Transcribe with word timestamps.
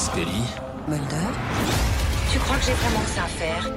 Scully. 0.00 0.42
Mulder 0.88 1.28
Tu 2.32 2.38
crois 2.38 2.56
que 2.56 2.62
j'ai 2.64 2.72
vraiment 2.72 3.00
que 3.00 3.10
ça 3.10 3.24
à 3.24 3.28
faire? 3.28 3.68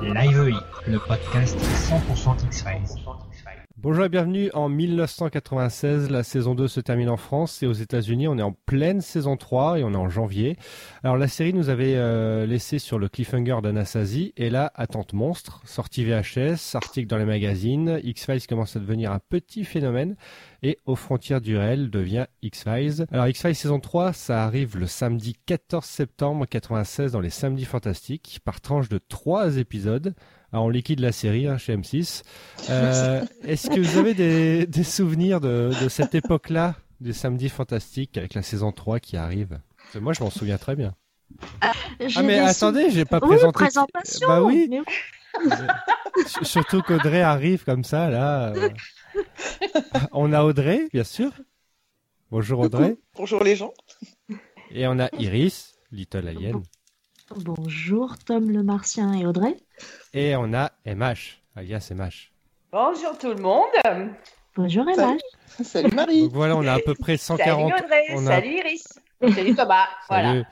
Live 0.00 0.58
le 0.86 0.98
podcast 0.98 1.58
100% 1.58 2.46
X-Files. 2.46 3.65
Bonjour 3.78 4.06
et 4.06 4.08
bienvenue 4.08 4.50
en 4.54 4.70
1996. 4.70 6.08
La 6.08 6.22
saison 6.22 6.54
2 6.54 6.66
se 6.66 6.80
termine 6.80 7.10
en 7.10 7.18
France 7.18 7.62
et 7.62 7.66
aux 7.66 7.74
États-Unis. 7.74 8.26
On 8.26 8.38
est 8.38 8.42
en 8.42 8.52
pleine 8.52 9.02
saison 9.02 9.36
3 9.36 9.80
et 9.80 9.84
on 9.84 9.92
est 9.92 9.98
en 9.98 10.08
janvier. 10.08 10.56
Alors 11.04 11.18
la 11.18 11.28
série 11.28 11.52
nous 11.52 11.68
avait 11.68 11.94
euh, 11.94 12.46
laissé 12.46 12.78
sur 12.78 12.98
le 12.98 13.10
cliffhanger 13.10 13.58
d'Anasazi 13.62 14.32
et 14.38 14.48
là, 14.48 14.72
attente 14.76 15.12
monstre, 15.12 15.60
sortie 15.66 16.06
VHS, 16.06 16.74
article 16.74 17.06
dans 17.06 17.18
les 17.18 17.26
magazines. 17.26 18.00
X-Files 18.02 18.46
commence 18.46 18.76
à 18.76 18.80
devenir 18.80 19.12
un 19.12 19.20
petit 19.28 19.64
phénomène 19.64 20.16
et 20.62 20.78
aux 20.86 20.96
frontières 20.96 21.42
du 21.42 21.58
réel 21.58 21.90
devient 21.90 22.28
X-Files. 22.40 23.04
Alors 23.12 23.28
X-Files 23.28 23.54
saison 23.54 23.78
3, 23.78 24.14
ça 24.14 24.42
arrive 24.42 24.78
le 24.78 24.86
samedi 24.86 25.36
14 25.44 25.84
septembre 25.84 26.46
96 26.46 27.12
dans 27.12 27.20
les 27.20 27.28
Samedis 27.28 27.66
Fantastiques 27.66 28.40
par 28.42 28.62
tranche 28.62 28.88
de 28.88 28.98
3 29.06 29.58
épisodes. 29.58 30.14
Alors, 30.52 30.66
on 30.66 30.68
liquide 30.68 31.00
la 31.00 31.12
série 31.12 31.46
hein, 31.46 31.58
chez 31.58 31.76
M6. 31.76 32.22
Euh, 32.70 33.24
Est-ce 33.44 33.68
que 33.70 33.78
vous 33.80 33.96
avez 33.98 34.14
des, 34.14 34.66
des 34.66 34.82
souvenirs 34.84 35.40
de, 35.40 35.70
de 35.82 35.88
cette 35.88 36.14
époque-là, 36.16 36.74
des 37.00 37.12
Samedis 37.12 37.48
Fantastiques 37.50 38.16
avec 38.18 38.34
la 38.34 38.42
saison 38.42 38.72
3 38.72 38.98
qui 39.00 39.16
arrive? 39.16 39.60
Parce 39.76 39.92
que 39.92 39.98
Moi, 39.98 40.12
je 40.14 40.22
m'en 40.24 40.30
souviens 40.30 40.58
très 40.58 40.74
bien. 40.74 40.94
Ah 41.60 41.72
mais 42.22 42.38
attendez, 42.38 42.90
j'ai 42.90 43.04
pas 43.04 43.18
Oui, 43.22 43.28
présenté. 43.28 43.52
présentation. 43.52 44.28
Bah 44.28 44.42
oui. 44.42 44.68
mais 44.70 44.80
Surtout 46.42 46.82
qu'Audrey 46.82 47.20
arrive 47.20 47.64
comme 47.64 47.84
ça, 47.84 48.08
là. 48.10 48.52
euh. 48.54 48.70
On 50.12 50.32
a 50.32 50.42
Audrey, 50.42 50.88
bien 50.92 51.04
sûr. 51.04 51.30
Bonjour 52.30 52.60
Audrey. 52.60 52.96
Bonjour 53.16 53.44
les 53.44 53.54
gens. 53.56 53.72
Et 54.70 54.86
on 54.86 54.98
a 54.98 55.08
Iris, 55.18 55.74
Little 55.92 56.26
Alien. 56.28 56.62
Bonjour 57.34 58.16
Tom 58.18 58.50
le 58.50 58.62
Martien 58.62 59.12
et 59.14 59.26
Audrey. 59.26 59.56
Et 60.14 60.36
on 60.36 60.52
a 60.54 60.70
MH, 60.86 61.42
alias 61.56 61.90
MH. 61.94 62.30
Bonjour 62.70 63.18
tout 63.18 63.28
le 63.28 63.42
monde. 63.42 63.66
Bonjour 64.56 64.84
Salut. 64.94 65.00
Emma. 65.58 65.64
Salut 65.64 65.94
Marie. 65.94 66.22
Donc 66.22 66.32
voilà, 66.32 66.56
on 66.56 66.66
a 66.66 66.74
à 66.74 66.78
peu 66.78 66.94
près 66.94 67.16
140. 67.16 67.70
Salut 67.70 67.84
Audrey. 67.84 68.04
on 68.14 68.26
a- 68.26 68.30
Salut 68.30 68.56
Iris. 68.58 68.84
Salut 69.34 69.54
Thomas. 69.54 69.86
Voilà. 70.08 70.28
Salut. 70.28 70.44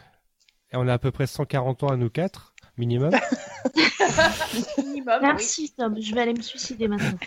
Et 0.72 0.77
on 0.77 0.89
a 0.89 0.95
à 0.95 0.98
peu 0.98 1.11
près 1.12 1.27
140 1.28 1.84
ans 1.84 1.89
à 1.89 1.97
nous 1.97 2.11
quatre, 2.11 2.55
minimum. 2.77 3.11
Minimum. 4.78 5.19
Merci 5.22 5.72
Tom, 5.77 5.97
je 6.00 6.14
vais 6.14 6.20
aller 6.20 6.34
me 6.34 6.42
suicider 6.42 6.89
maintenant. 6.89 7.19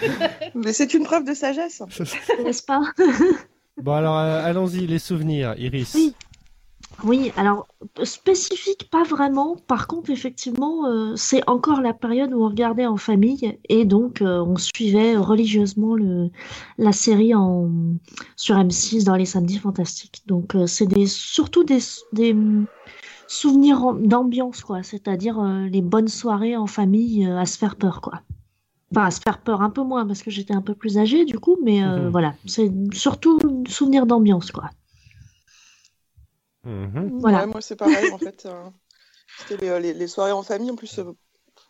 Mais 0.54 0.72
c'est 0.72 0.94
une 0.94 1.04
preuve 1.04 1.24
de 1.24 1.34
sagesse. 1.34 1.82
N'est-ce 2.42 2.62
pas? 2.62 2.80
Bon 3.78 3.92
alors, 3.94 4.18
euh, 4.18 4.42
allons-y, 4.44 4.86
les 4.86 4.98
souvenirs, 4.98 5.54
Iris. 5.58 5.94
Oui. 5.94 6.14
Oui, 7.04 7.30
alors 7.36 7.68
spécifique 8.04 8.88
pas 8.90 9.02
vraiment. 9.02 9.56
Par 9.68 9.86
contre, 9.86 10.10
effectivement, 10.10 10.86
euh, 10.86 11.14
c'est 11.14 11.46
encore 11.48 11.80
la 11.82 11.92
période 11.92 12.32
où 12.32 12.42
on 12.42 12.48
regardait 12.48 12.86
en 12.86 12.96
famille 12.96 13.58
et 13.68 13.84
donc 13.84 14.22
euh, 14.22 14.42
on 14.42 14.56
suivait 14.56 15.16
religieusement 15.16 15.94
le, 15.94 16.30
la 16.78 16.92
série 16.92 17.34
en, 17.34 17.70
sur 18.34 18.56
M6 18.56 19.04
dans 19.04 19.14
les 19.14 19.26
samedis 19.26 19.58
fantastiques. 19.58 20.22
Donc 20.26 20.54
euh, 20.54 20.66
c'est 20.66 20.86
des, 20.86 21.06
surtout 21.06 21.64
des, 21.64 21.78
des 22.12 22.34
souvenirs 23.26 23.84
en- 23.84 23.94
d'ambiance, 23.94 24.62
quoi. 24.62 24.82
C'est-à-dire 24.82 25.40
les 25.70 25.82
bonnes 25.82 26.08
soirées 26.08 26.56
en 26.56 26.66
famille 26.66 27.26
à 27.26 27.44
se 27.46 27.58
faire 27.58 27.76
peur, 27.76 28.00
quoi. 28.00 28.22
Enfin, 28.92 29.06
à 29.06 29.10
se 29.10 29.20
faire 29.20 29.42
peur 29.42 29.62
un 29.62 29.70
peu 29.70 29.82
moins 29.82 30.06
parce 30.06 30.22
que 30.22 30.30
j'étais 30.30 30.54
un 30.54 30.62
peu 30.62 30.74
plus 30.74 30.96
âgée 30.98 31.24
du 31.24 31.38
coup, 31.38 31.58
mais 31.62 31.82
Mhm. 31.84 32.08
voilà, 32.08 32.34
c'est 32.46 32.72
surtout 32.94 33.38
souvenir 33.68 34.06
d'ambiance, 34.06 34.50
quoi. 34.52 34.70
Mhm. 36.66 37.20
Voilà. 37.20 37.40
Ouais, 37.40 37.46
moi 37.46 37.60
c'est 37.60 37.76
pareil 37.76 38.10
en 38.10 38.18
fait. 38.18 38.46
euh, 38.46 38.68
C'était 39.38 39.56
les, 39.58 39.80
les- 39.80 39.94
les 39.94 40.06
soirées 40.08 40.32
en 40.32 40.42
famille. 40.42 40.70
En 40.70 40.76
plus, 40.76 40.98
euh, 40.98 41.12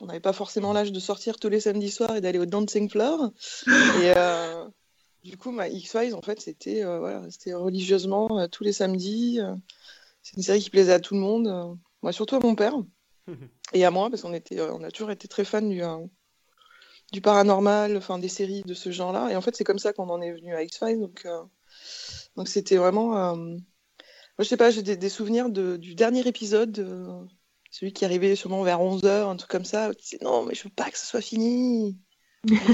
on 0.00 0.06
n'avait 0.06 0.20
pas 0.20 0.32
forcément 0.32 0.72
l'âge 0.72 0.92
de 0.92 1.00
sortir 1.00 1.36
tous 1.38 1.48
les 1.48 1.60
samedis 1.60 1.90
soirs 1.90 2.16
et 2.16 2.20
d'aller 2.20 2.38
au 2.38 2.46
dancing 2.46 2.88
floor. 2.90 3.30
Et 4.00 4.12
euh, 4.16 4.68
du 5.24 5.36
coup, 5.36 5.50
ma 5.50 5.68
X-Files 5.68 6.14
en 6.14 6.22
fait, 6.22 6.40
c'était 6.40 6.82
euh, 6.84 6.98
voilà, 7.00 7.22
c'était 7.30 7.54
religieusement 7.54 8.38
euh, 8.38 8.46
tous 8.48 8.64
les 8.64 8.72
samedis. 8.72 9.40
euh, 9.40 9.54
c'est 10.22 10.36
une 10.36 10.42
série 10.42 10.60
qui 10.60 10.70
plaisait 10.70 10.92
à 10.92 11.00
tout 11.00 11.14
le 11.14 11.20
monde. 11.20 11.46
euh, 11.48 11.74
moi, 12.02 12.12
surtout 12.12 12.36
à 12.36 12.40
mon 12.40 12.54
père 12.54 12.74
et 13.72 13.84
à 13.84 13.90
moi 13.90 14.10
parce 14.10 14.22
qu'on 14.22 14.32
était, 14.34 14.58
euh, 14.60 14.72
on 14.74 14.82
a 14.84 14.90
toujours 14.90 15.10
été 15.10 15.28
très 15.28 15.44
fans 15.44 15.62
du 15.62 15.82
euh, 15.82 15.98
du 17.12 17.20
paranormal, 17.20 17.96
enfin 17.96 18.18
des 18.18 18.28
séries 18.28 18.62
de 18.62 18.74
ce 18.74 18.90
genre-là. 18.90 19.30
Et 19.30 19.36
en 19.36 19.40
fait, 19.40 19.54
c'est 19.56 19.64
comme 19.64 19.78
ça 19.78 19.92
qu'on 19.92 20.08
en 20.10 20.20
est 20.20 20.32
venu 20.32 20.54
à 20.54 20.62
X-Files. 20.62 21.00
Donc, 21.00 21.24
euh, 21.26 21.42
donc 22.36 22.48
c'était 22.48 22.76
vraiment. 22.76 23.36
Moi, 24.38 24.44
je 24.44 24.48
sais 24.48 24.56
pas, 24.56 24.70
j'ai 24.70 24.82
des, 24.82 24.96
des 24.96 25.08
souvenirs 25.08 25.48
de, 25.48 25.76
du 25.76 25.94
dernier 25.94 26.26
épisode, 26.26 26.78
euh, 26.78 27.24
celui 27.70 27.92
qui 27.92 28.04
arrivait 28.04 28.36
sûrement 28.36 28.62
vers 28.62 28.80
11h, 28.80 29.28
un 29.28 29.36
truc 29.36 29.50
comme 29.50 29.64
ça. 29.64 29.88
où 29.88 29.94
tu 29.94 30.02
disais, 30.02 30.18
non, 30.22 30.44
mais 30.44 30.54
je 30.54 30.64
veux 30.64 30.70
pas 30.70 30.90
que 30.90 30.98
ce 30.98 31.06
soit 31.06 31.22
fini. 31.22 31.98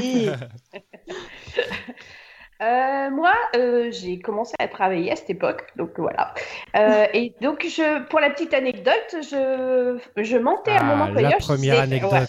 Euh, 2.60 3.10
moi, 3.10 3.32
euh, 3.56 3.90
j'ai 3.90 4.20
commencé 4.20 4.54
à 4.60 4.68
travailler 4.68 5.10
à 5.10 5.16
cette 5.16 5.30
époque, 5.30 5.66
donc 5.76 5.90
voilà. 5.98 6.32
Euh, 6.76 7.06
et 7.12 7.34
donc, 7.40 7.64
je, 7.68 8.02
pour 8.04 8.20
la 8.20 8.30
petite 8.30 8.54
anecdote, 8.54 9.16
je, 9.22 9.98
je 10.16 10.36
mentais 10.36 10.70
à 10.72 10.82
mon 10.84 11.02
Ah, 11.02 11.06
employeur. 11.06 11.30
la 11.32 11.38
je 11.38 11.44
première 11.44 11.80
anecdote. 11.80 12.12
ouais. 12.12 12.26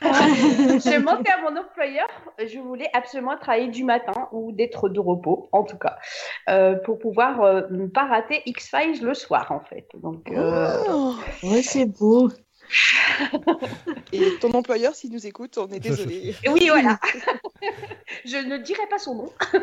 je 0.02 0.98
mentais 0.98 1.30
à 1.30 1.42
mon 1.42 1.58
employeur. 1.58 2.06
Je 2.38 2.58
voulais 2.58 2.88
absolument 2.94 3.36
travailler 3.36 3.68
du 3.68 3.84
matin 3.84 4.28
ou 4.32 4.52
d'être 4.52 4.88
de 4.88 5.00
repos, 5.00 5.48
en 5.52 5.62
tout 5.64 5.76
cas, 5.78 5.96
euh, 6.48 6.76
pour 6.76 6.98
pouvoir 6.98 7.42
euh, 7.42 7.62
ne 7.70 7.86
pas 7.86 8.06
rater 8.06 8.42
X-Files 8.46 9.02
le 9.04 9.12
soir, 9.12 9.52
en 9.52 9.60
fait. 9.60 9.86
Donc, 10.02 10.30
euh, 10.30 10.78
Oh. 10.88 11.14
Ouais, 11.42 11.62
c'est 11.62 11.86
beau. 11.86 12.30
Et 14.12 14.38
ton 14.40 14.52
employeur, 14.52 14.94
s'il 14.94 15.12
nous 15.12 15.26
écoute, 15.26 15.58
on 15.58 15.68
est 15.68 15.80
désolé. 15.80 16.34
oui, 16.48 16.68
voilà. 16.68 16.98
je 18.24 18.36
ne 18.36 18.58
dirai 18.58 18.86
pas 18.88 18.98
son 18.98 19.14
nom. 19.14 19.32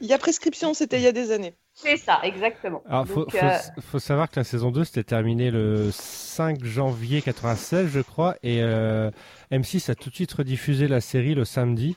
Il 0.00 0.06
y 0.06 0.12
a 0.12 0.18
prescription, 0.18 0.74
c'était 0.74 0.98
il 0.98 1.02
y 1.02 1.08
a 1.08 1.12
des 1.12 1.32
années. 1.32 1.54
C'est 1.74 1.96
ça, 1.96 2.20
exactement. 2.22 2.82
Alors, 2.88 3.06
faut, 3.06 3.26
euh, 3.34 3.58
faut 3.80 3.98
savoir 3.98 4.30
que 4.30 4.38
la 4.38 4.44
saison 4.44 4.70
2 4.70 4.84
s'était 4.84 5.02
terminée 5.02 5.50
le 5.50 5.90
5 5.90 6.64
janvier 6.64 7.20
96, 7.20 7.88
je 7.88 8.00
crois, 8.00 8.36
et 8.44 8.62
euh, 8.62 9.10
M6 9.50 9.90
a 9.90 9.94
tout 9.96 10.10
de 10.10 10.14
suite 10.14 10.32
rediffusé 10.32 10.86
la 10.86 11.00
série 11.00 11.34
le 11.34 11.44
samedi 11.44 11.96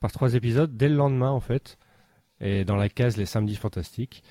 par 0.00 0.10
trois 0.10 0.34
épisodes 0.34 0.76
dès 0.76 0.88
le 0.88 0.96
lendemain 0.96 1.30
en 1.30 1.40
fait, 1.40 1.78
et 2.40 2.64
dans 2.64 2.76
la 2.76 2.88
case 2.88 3.16
les 3.16 3.26
samedis 3.26 3.56
fantastiques. 3.56 4.22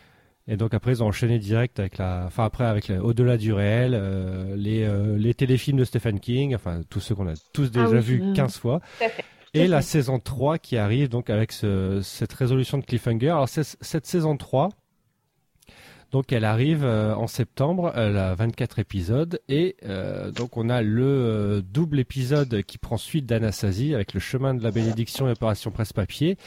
Et 0.48 0.56
donc 0.56 0.74
après 0.74 0.92
ils 0.94 1.04
ont 1.04 1.08
enchaîné 1.08 1.40
direct 1.40 1.80
avec 1.80 1.98
la, 1.98 2.24
enfin 2.26 2.46
après 2.46 2.66
avec 2.66 2.88
la- 2.88 3.04
au-delà 3.04 3.36
du 3.38 3.52
réel, 3.52 3.92
euh, 3.94 4.56
les 4.56 4.84
euh, 4.84 5.18
les 5.18 5.34
téléfilms 5.34 5.78
de 5.80 5.84
Stephen 5.84 6.20
King, 6.22 6.56
enfin 6.56 6.82
tous 6.90 7.02
ceux 7.02 7.16
qu'on 7.16 7.28
a 7.28 7.34
tous 7.54 7.70
déjà 7.70 7.86
Ah 7.88 7.90
oui, 7.92 8.00
vus 8.00 8.24
euh, 8.24 8.34
15 8.34 8.58
fois. 8.58 8.80
Et 9.54 9.68
la 9.68 9.82
saison 9.82 10.20
3 10.20 10.58
qui 10.58 10.78
arrive 10.78 11.10
donc 11.10 11.30
avec 11.30 11.52
ce- 11.52 12.00
cette 12.02 12.32
résolution 12.34 12.78
de 12.78 12.86
cliffhanger. 12.86 13.30
Alors 13.30 13.50
cette 13.50 14.06
saison 14.06 14.38
3, 14.38 14.70
donc 16.12 16.32
elle 16.32 16.46
arrive 16.46 16.86
euh, 16.86 17.14
en 17.16 17.28
septembre, 17.28 17.92
elle 17.96 18.16
a 18.18 18.34
24 18.36 18.80
épisodes 18.80 19.42
et 19.50 19.76
euh, 19.86 20.32
donc 20.32 20.56
on 20.56 20.70
a 20.70 20.82
le 20.82 21.04
euh, 21.06 21.62
double 21.62 22.00
épisode 22.00 22.62
qui 22.64 22.78
prend 22.78 22.96
suite 22.96 23.26
d'Anastasie 23.26 23.94
avec 23.94 24.14
le 24.14 24.22
chemin 24.22 24.54
de 24.54 24.64
la 24.64 24.72
bénédiction 24.72 25.28
et 25.28 25.32
opération 25.32 25.72
presse-papier. 25.72 26.38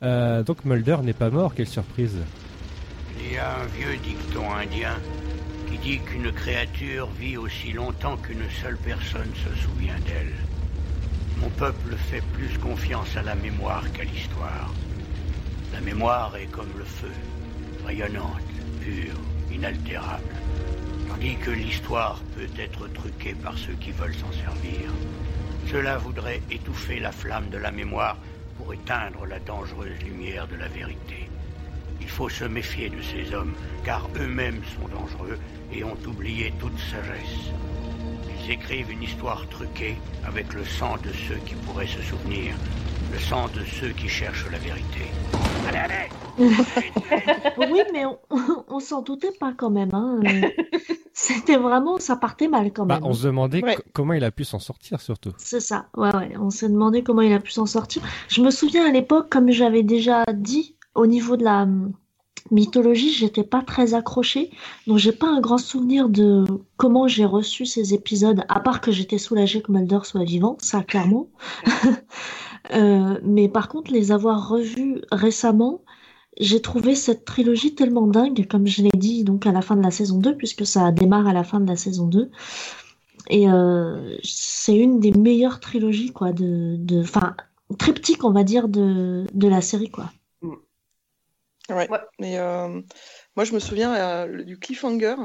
Donc 0.00 0.64
Mulder 0.64 0.98
n'est 1.02 1.12
pas 1.14 1.30
mort, 1.30 1.54
quelle 1.54 1.66
surprise. 1.68 2.16
Il 3.26 3.32
y 3.32 3.38
a 3.38 3.56
un 3.56 3.66
vieux 3.66 3.96
dicton 3.96 4.52
indien 4.52 4.96
qui 5.66 5.78
dit 5.78 5.98
qu'une 6.00 6.30
créature 6.30 7.08
vit 7.18 7.38
aussi 7.38 7.72
longtemps 7.72 8.18
qu'une 8.18 8.48
seule 8.60 8.76
personne 8.76 9.32
se 9.34 9.62
souvient 9.62 9.98
d'elle. 10.06 10.34
Mon 11.38 11.48
peuple 11.48 11.96
fait 11.96 12.22
plus 12.34 12.58
confiance 12.58 13.16
à 13.16 13.22
la 13.22 13.34
mémoire 13.34 13.90
qu'à 13.92 14.04
l'histoire. 14.04 14.72
La 15.72 15.80
mémoire 15.80 16.36
est 16.36 16.50
comme 16.50 16.70
le 16.76 16.84
feu, 16.84 17.10
rayonnante, 17.86 18.42
pure, 18.82 19.18
inaltérable. 19.50 20.36
Tandis 21.08 21.36
que 21.36 21.50
l'histoire 21.50 22.20
peut 22.36 22.60
être 22.60 22.88
truquée 22.92 23.34
par 23.34 23.56
ceux 23.56 23.74
qui 23.74 23.92
veulent 23.92 24.14
s'en 24.14 24.32
servir. 24.32 24.92
Cela 25.70 25.96
voudrait 25.96 26.42
étouffer 26.50 27.00
la 27.00 27.10
flamme 27.10 27.48
de 27.48 27.58
la 27.58 27.70
mémoire 27.70 28.18
pour 28.58 28.74
éteindre 28.74 29.24
la 29.26 29.40
dangereuse 29.40 29.98
lumière 30.04 30.46
de 30.46 30.56
la 30.56 30.68
vérité. 30.68 31.23
Il 32.00 32.08
faut 32.08 32.28
se 32.28 32.44
méfier 32.44 32.90
de 32.90 33.00
ces 33.02 33.34
hommes, 33.34 33.54
car 33.84 34.08
eux-mêmes 34.20 34.60
sont 34.78 34.88
dangereux 34.88 35.38
et 35.72 35.82
ont 35.84 35.96
oublié 36.06 36.52
toute 36.60 36.78
sagesse. 36.78 37.50
Ils 38.46 38.52
écrivent 38.52 38.90
une 38.90 39.02
histoire 39.02 39.46
truquée 39.48 39.96
avec 40.26 40.52
le 40.52 40.64
sang 40.64 40.96
de 41.02 41.10
ceux 41.28 41.38
qui 41.46 41.54
pourraient 41.54 41.86
se 41.86 42.02
souvenir, 42.02 42.54
le 43.12 43.18
sang 43.18 43.46
de 43.54 43.60
ceux 43.80 43.88
qui 43.90 44.08
cherchent 44.08 44.46
la 44.52 44.58
vérité. 44.58 45.06
Allez, 45.68 45.78
allez 45.78 46.10
Oui, 47.58 47.80
mais 47.92 48.04
on, 48.04 48.18
on 48.68 48.80
s'en 48.80 49.02
doutait 49.02 49.32
pas 49.38 49.52
quand 49.56 49.70
même. 49.70 49.90
Hein. 49.94 50.20
C'était 51.16 51.56
vraiment, 51.56 51.98
ça 51.98 52.16
partait 52.16 52.48
mal 52.48 52.72
quand 52.72 52.84
Bah, 52.86 52.96
même. 52.96 53.04
on 53.08 53.14
se 53.14 53.24
demandait 53.26 53.62
Ouais. 53.62 53.76
comment 53.92 54.12
il 54.14 54.24
a 54.24 54.30
pu 54.32 54.44
s'en 54.44 54.58
sortir 54.58 55.00
surtout. 55.00 55.30
C'est 55.38 55.60
ça, 55.60 55.86
ouais, 55.96 56.14
ouais. 56.14 56.32
On 56.40 56.50
s'est 56.50 56.68
demandé 56.68 57.02
comment 57.04 57.22
il 57.22 57.32
a 57.32 57.38
pu 57.40 57.52
s'en 57.52 57.66
sortir. 57.66 58.02
Je 58.28 58.42
me 58.42 58.50
souviens 58.50 58.84
à 58.86 58.90
l'époque, 58.90 59.28
comme 59.30 59.50
j'avais 59.50 59.84
déjà 59.84 60.24
dit, 60.34 60.73
au 60.94 61.06
niveau 61.06 61.36
de 61.36 61.44
la, 61.44 61.66
mythologie, 62.50 63.10
j'étais 63.10 63.44
pas 63.44 63.62
très 63.62 63.94
accrochée, 63.94 64.50
donc 64.86 64.98
j'ai 64.98 65.12
pas 65.12 65.28
un 65.28 65.40
grand 65.40 65.58
souvenir 65.58 66.08
de 66.08 66.44
comment 66.76 67.08
j'ai 67.08 67.24
reçu 67.24 67.64
ces 67.66 67.94
épisodes, 67.94 68.44
à 68.48 68.60
part 68.60 68.80
que 68.80 68.92
j'étais 68.92 69.18
soulagée 69.18 69.62
que 69.62 69.72
Mulder 69.72 70.00
soit 70.02 70.24
vivant, 70.24 70.56
ça 70.60 70.82
clairement. 70.82 71.28
Euh, 72.72 73.20
mais 73.22 73.50
par 73.50 73.68
contre, 73.68 73.92
les 73.92 74.10
avoir 74.10 74.48
revus 74.48 75.02
récemment, 75.12 75.82
j'ai 76.40 76.62
trouvé 76.62 76.94
cette 76.94 77.26
trilogie 77.26 77.74
tellement 77.74 78.06
dingue, 78.06 78.46
comme 78.48 78.66
je 78.66 78.80
l'ai 78.80 78.96
dit 78.96 79.22
donc 79.22 79.46
à 79.46 79.52
la 79.52 79.60
fin 79.60 79.76
de 79.76 79.82
la 79.82 79.90
saison 79.90 80.16
2, 80.16 80.34
puisque 80.38 80.64
ça 80.64 80.90
démarre 80.90 81.26
à 81.26 81.34
la 81.34 81.44
fin 81.44 81.60
de 81.60 81.68
la 81.68 81.76
saison 81.76 82.06
2. 82.06 82.30
Et 83.28 83.50
euh, 83.50 84.16
c'est 84.22 84.74
une 84.74 84.98
des 84.98 85.12
meilleures 85.12 85.60
trilogies, 85.60 86.12
quoi, 86.14 86.32
de, 86.32 86.76
de, 86.78 87.02
enfin, 87.02 87.36
triptyque, 87.78 88.24
on 88.24 88.32
va 88.32 88.44
dire, 88.44 88.68
de 88.68 89.26
la 89.34 89.60
série, 89.60 89.90
quoi. 89.90 90.10
Ouais. 91.70 91.88
Mais 92.18 92.38
euh, 92.38 92.80
moi, 93.36 93.44
je 93.44 93.52
me 93.52 93.58
souviens 93.58 93.94
euh, 93.94 94.42
du 94.42 94.58
cliffhanger 94.58 95.16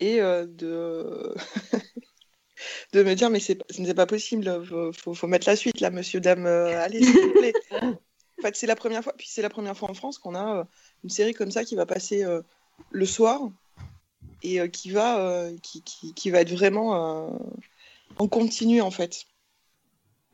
et 0.00 0.20
euh, 0.20 0.46
de 0.46 1.34
de 2.92 3.02
me 3.02 3.14
dire 3.14 3.30
mais 3.30 3.40
c'est 3.40 3.58
ce 3.70 3.82
n'est 3.82 3.94
pas 3.94 4.06
possible, 4.06 4.64
faut, 4.64 4.92
faut, 4.92 5.14
faut, 5.14 5.26
mettre 5.26 5.48
la 5.48 5.56
suite 5.56 5.80
là, 5.80 5.90
monsieur, 5.90 6.20
dame, 6.20 6.46
allez 6.46 7.02
s'il 7.02 7.20
vous 7.20 7.32
plaît. 7.32 7.52
en 7.82 8.42
fait, 8.42 8.56
c'est 8.56 8.66
la 8.66 8.76
première 8.76 9.02
fois, 9.02 9.12
puis 9.16 9.28
c'est 9.28 9.42
la 9.42 9.50
première 9.50 9.76
fois 9.76 9.90
en 9.90 9.94
France 9.94 10.18
qu'on 10.18 10.34
a 10.34 10.66
une 11.04 11.10
série 11.10 11.34
comme 11.34 11.50
ça 11.50 11.64
qui 11.64 11.74
va 11.74 11.84
passer 11.84 12.24
le 12.90 13.06
soir 13.06 13.40
et 14.42 14.70
qui 14.70 14.90
va 14.90 15.48
qui, 15.62 15.82
qui, 15.82 16.14
qui, 16.14 16.30
va 16.30 16.40
être 16.40 16.52
vraiment 16.52 17.28
en 18.16 18.28
continu 18.28 18.80
en 18.80 18.90
fait. 18.90 19.24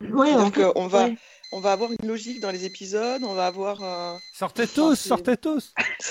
Ouais, 0.00 0.34
en 0.34 0.50
fait, 0.50 0.66
on 0.76 0.86
va 0.86 1.06
ouais. 1.06 1.16
On 1.54 1.60
va 1.60 1.70
avoir 1.70 1.92
une 1.92 2.08
logique 2.08 2.40
dans 2.40 2.50
les 2.50 2.64
épisodes, 2.64 3.22
on 3.22 3.34
va 3.34 3.46
avoir 3.46 4.20
sortez 4.32 4.66
tous, 4.66 4.96
sortez 4.96 5.36
tous. 5.36 5.72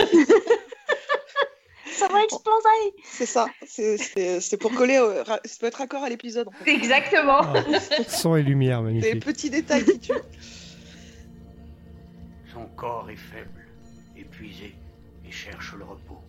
ça 1.94 2.08
va 2.08 2.24
exploser. 2.24 2.96
C'est 3.04 3.26
ça. 3.26 3.48
C'est 3.68 4.58
pour 4.58 4.74
coller, 4.74 5.00
au, 5.00 5.12
ça 5.26 5.38
peut 5.60 5.66
être 5.66 5.80
raccord 5.80 6.02
à 6.02 6.08
l'épisode. 6.08 6.48
En 6.48 6.52
fait. 6.52 6.72
Exactement. 6.72 7.42
Oh, 7.42 7.58
son 8.08 8.38
et 8.38 8.44
lumière, 8.44 8.82
magnifique. 8.82 9.06
C'est 9.06 9.14
les 9.16 9.20
petits 9.20 9.50
détails 9.50 9.84
qui 9.84 10.00
tuent. 10.00 10.14
Son 12.54 12.66
corps 12.78 13.10
est 13.10 13.18
faible, 13.18 13.66
épuisé 14.16 14.74
et 15.28 15.32
cherche 15.32 15.74
le 15.74 15.84
repos. 15.84 16.22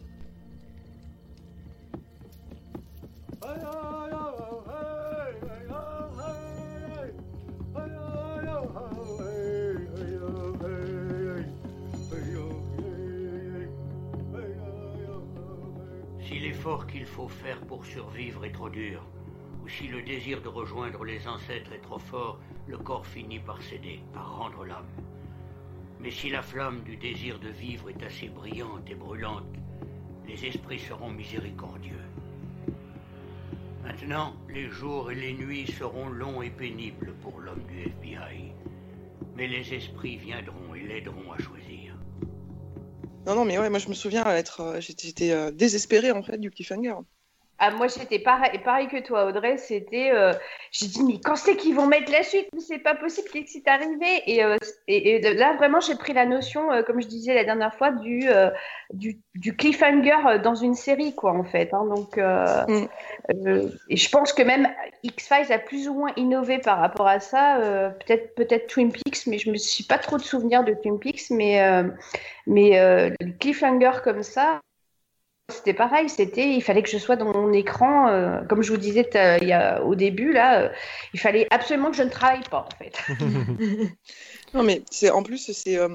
L'effort 16.64 16.86
qu'il 16.86 17.04
faut 17.04 17.28
faire 17.28 17.60
pour 17.66 17.84
survivre 17.84 18.42
est 18.46 18.52
trop 18.52 18.70
dur, 18.70 19.02
ou 19.62 19.68
si 19.68 19.86
le 19.86 20.00
désir 20.00 20.40
de 20.40 20.48
rejoindre 20.48 21.04
les 21.04 21.28
ancêtres 21.28 21.74
est 21.74 21.82
trop 21.82 21.98
fort, 21.98 22.38
le 22.66 22.78
corps 22.78 23.06
finit 23.06 23.38
par 23.38 23.60
céder, 23.60 24.00
par 24.14 24.38
rendre 24.38 24.64
l'âme. 24.64 24.88
Mais 26.00 26.10
si 26.10 26.30
la 26.30 26.40
flamme 26.40 26.80
du 26.82 26.96
désir 26.96 27.38
de 27.38 27.50
vivre 27.50 27.90
est 27.90 28.02
assez 28.02 28.30
brillante 28.30 28.88
et 28.88 28.94
brûlante, 28.94 29.54
les 30.26 30.42
esprits 30.46 30.78
seront 30.78 31.10
miséricordieux. 31.10 32.08
Maintenant, 33.82 34.32
les 34.48 34.70
jours 34.70 35.10
et 35.10 35.16
les 35.16 35.34
nuits 35.34 35.70
seront 35.70 36.08
longs 36.08 36.40
et 36.40 36.48
pénibles 36.48 37.12
pour 37.20 37.40
l'homme 37.40 37.66
du 37.68 37.80
FBI. 37.80 38.54
Mais 39.36 39.48
les 39.48 39.74
esprits 39.74 40.16
viendront 40.16 40.74
et 40.74 40.80
l'aideront 40.80 41.30
à 41.30 41.38
choisir. 41.42 41.83
Non, 43.26 43.34
non, 43.34 43.44
mais 43.44 43.58
ouais, 43.58 43.68
moi 43.70 43.78
je 43.78 43.88
me 43.90 43.94
souviens 43.94 44.24
être, 44.26 44.60
euh, 44.60 44.80
j'étais 44.80 45.30
euh, 45.32 45.50
désespéré 45.50 46.10
en 46.12 46.22
fait 46.22 46.38
du 46.38 46.50
cliffhanger. 46.50 46.94
Ah, 47.58 47.70
moi, 47.70 47.86
j'étais 47.86 48.18
pareil, 48.18 48.58
pareil, 48.64 48.88
que 48.88 49.00
toi, 49.00 49.26
Audrey. 49.26 49.58
C'était, 49.58 50.10
euh, 50.12 50.32
j'ai 50.72 50.86
dit, 50.86 51.04
mais 51.04 51.20
quand 51.22 51.36
c'est 51.36 51.56
qu'ils 51.56 51.74
vont 51.74 51.86
mettre 51.86 52.10
la 52.10 52.24
suite? 52.24 52.48
C'est 52.58 52.80
pas 52.80 52.96
possible. 52.96 53.28
Qu'est-ce 53.32 53.52
qui 53.52 53.58
est 53.58 53.68
arrivé? 53.68 54.22
Et, 54.26 54.42
euh, 54.42 54.56
et, 54.88 55.16
et, 55.16 55.34
là, 55.34 55.54
vraiment, 55.54 55.78
j'ai 55.78 55.94
pris 55.94 56.12
la 56.12 56.26
notion, 56.26 56.72
euh, 56.72 56.82
comme 56.82 57.00
je 57.00 57.06
disais 57.06 57.32
la 57.32 57.44
dernière 57.44 57.72
fois, 57.74 57.92
du, 57.92 58.26
du, 58.92 59.20
du, 59.36 59.56
cliffhanger 59.56 60.40
dans 60.42 60.56
une 60.56 60.74
série, 60.74 61.14
quoi, 61.14 61.32
en 61.32 61.44
fait. 61.44 61.72
Hein, 61.72 61.84
donc, 61.86 62.16
mm. 62.16 63.68
et 63.88 63.96
je 63.96 64.10
pense 64.10 64.32
que 64.32 64.42
même 64.42 64.68
X 65.04 65.28
Files 65.28 65.52
a 65.52 65.58
plus 65.58 65.88
ou 65.88 65.94
moins 65.94 66.12
innové 66.16 66.58
par 66.58 66.78
rapport 66.78 67.06
à 67.06 67.20
ça. 67.20 67.58
peut-être, 68.00 68.34
peut-être 68.34 68.66
Twin 68.66 68.90
Peaks, 68.90 69.28
mais 69.28 69.38
je 69.38 69.50
me 69.50 69.56
suis 69.56 69.84
pas 69.84 69.98
trop 69.98 70.18
de 70.18 70.22
souvenirs 70.22 70.64
de 70.64 70.74
Twin 70.74 70.98
Peaks, 70.98 71.30
mais, 71.30 71.84
mais 72.48 72.70
le 73.20 73.38
cliffhanger 73.38 74.02
comme 74.02 74.24
ça. 74.24 74.60
C'était 75.50 75.74
pareil, 75.74 76.08
c'était, 76.08 76.54
il 76.54 76.62
fallait 76.62 76.82
que 76.82 76.88
je 76.88 76.96
sois 76.96 77.16
dans 77.16 77.30
mon 77.30 77.52
écran, 77.52 78.08
euh, 78.08 78.42
comme 78.48 78.62
je 78.62 78.72
vous 78.72 78.78
disais 78.78 79.06
il 79.42 79.48
y 79.48 79.52
a, 79.52 79.82
au 79.82 79.94
début, 79.94 80.32
là, 80.32 80.62
euh, 80.62 80.68
il 81.12 81.20
fallait 81.20 81.46
absolument 81.50 81.90
que 81.90 81.98
je 81.98 82.02
ne 82.02 82.08
travaille 82.08 82.42
pas, 82.50 82.66
en 82.66 82.76
fait. 82.78 82.98
non, 84.54 84.62
mais 84.62 84.82
c'est 84.90 85.10
en 85.10 85.22
plus, 85.22 85.50
c'est, 85.52 85.76
euh, 85.76 85.88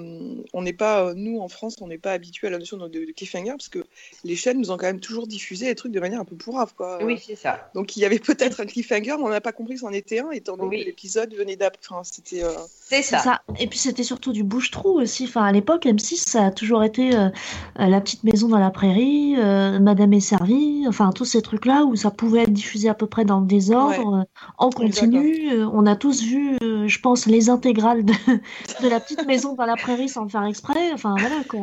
on 0.53 0.61
n'est 0.61 0.73
pas, 0.73 1.13
nous 1.13 1.39
en 1.39 1.47
France, 1.47 1.77
on 1.81 1.87
n'est 1.87 1.97
pas 1.97 2.11
habitué 2.11 2.47
à 2.47 2.49
la 2.49 2.57
notion 2.57 2.77
de, 2.77 2.87
de, 2.87 3.11
cliffhanger 3.15 3.51
parce 3.51 3.69
que 3.69 3.85
les 4.23 4.35
chaînes 4.35 4.59
nous 4.59 4.71
ont 4.71 4.77
quand 4.77 4.85
même 4.85 4.99
toujours 4.99 5.27
diffusé 5.27 5.67
les 5.67 5.75
trucs 5.75 5.91
de 5.91 5.99
manière 5.99 6.19
un 6.19 6.25
peu 6.25 6.35
pourrave, 6.35 6.73
quoi. 6.75 7.03
Oui, 7.03 7.21
c'est 7.25 7.35
ça. 7.35 7.69
Donc 7.73 7.97
il 7.97 8.01
y 8.01 8.05
avait 8.05 8.19
peut-être 8.19 8.61
un 8.61 8.65
cliffhanger, 8.65 9.15
mais 9.17 9.23
on 9.23 9.29
n'a 9.29 9.41
pas 9.41 9.51
compris 9.51 9.75
que 9.75 9.81
c'en 9.81 9.91
était 9.91 10.19
un, 10.19 10.31
étant 10.31 10.57
donné 10.57 10.77
oui. 10.77 10.81
que 10.81 10.87
l'épisode 10.87 11.33
venait 11.33 11.55
d'après. 11.55 11.79
Enfin, 11.89 12.03
c'était. 12.03 12.43
C'est 12.81 13.01
ça. 13.01 13.19
ça. 13.19 13.41
Et 13.59 13.67
puis 13.67 13.79
c'était 13.79 14.03
surtout 14.03 14.33
du 14.33 14.43
bouche-trou 14.43 14.99
aussi. 14.99 15.25
Enfin, 15.25 15.43
à 15.43 15.51
l'époque, 15.51 15.85
M6, 15.85 16.15
ça 16.29 16.47
a 16.47 16.51
toujours 16.51 16.83
été 16.83 17.11
la 17.75 18.01
petite 18.01 18.23
maison 18.23 18.47
dans 18.47 18.59
la 18.59 18.71
prairie. 18.71 19.35
Euh, 19.37 19.79
Madame 19.79 20.13
est 20.13 20.19
servie, 20.19 20.85
enfin 20.87 21.11
tous 21.11 21.25
ces 21.25 21.41
trucs-là 21.41 21.83
où 21.85 21.95
ça 21.95 22.11
pouvait 22.11 22.43
être 22.43 22.53
diffusé 22.53 22.89
à 22.89 22.93
peu 22.93 23.07
près 23.07 23.25
dans 23.25 23.39
le 23.39 23.47
désordre, 23.47 24.13
ouais. 24.13 24.19
euh, 24.21 24.25
en 24.57 24.69
continu. 24.69 25.51
Euh, 25.51 25.67
on 25.71 25.85
a 25.85 25.95
tous 25.95 26.23
vu, 26.23 26.57
je 26.61 26.99
pense, 26.99 27.25
les 27.25 27.49
intégrales 27.49 28.05
de, 28.05 28.13
de, 28.81 28.89
la 28.89 28.99
petite 28.99 29.25
maison 29.25 29.55
dans 29.55 29.65
la 29.65 29.75
prairie 29.75 30.09
sans 30.09 30.23
le 30.23 30.29
faire 30.29 30.45
exprès. 30.45 30.91
Enfin 30.93 31.15
voilà 31.17 31.43
quoi. 31.47 31.61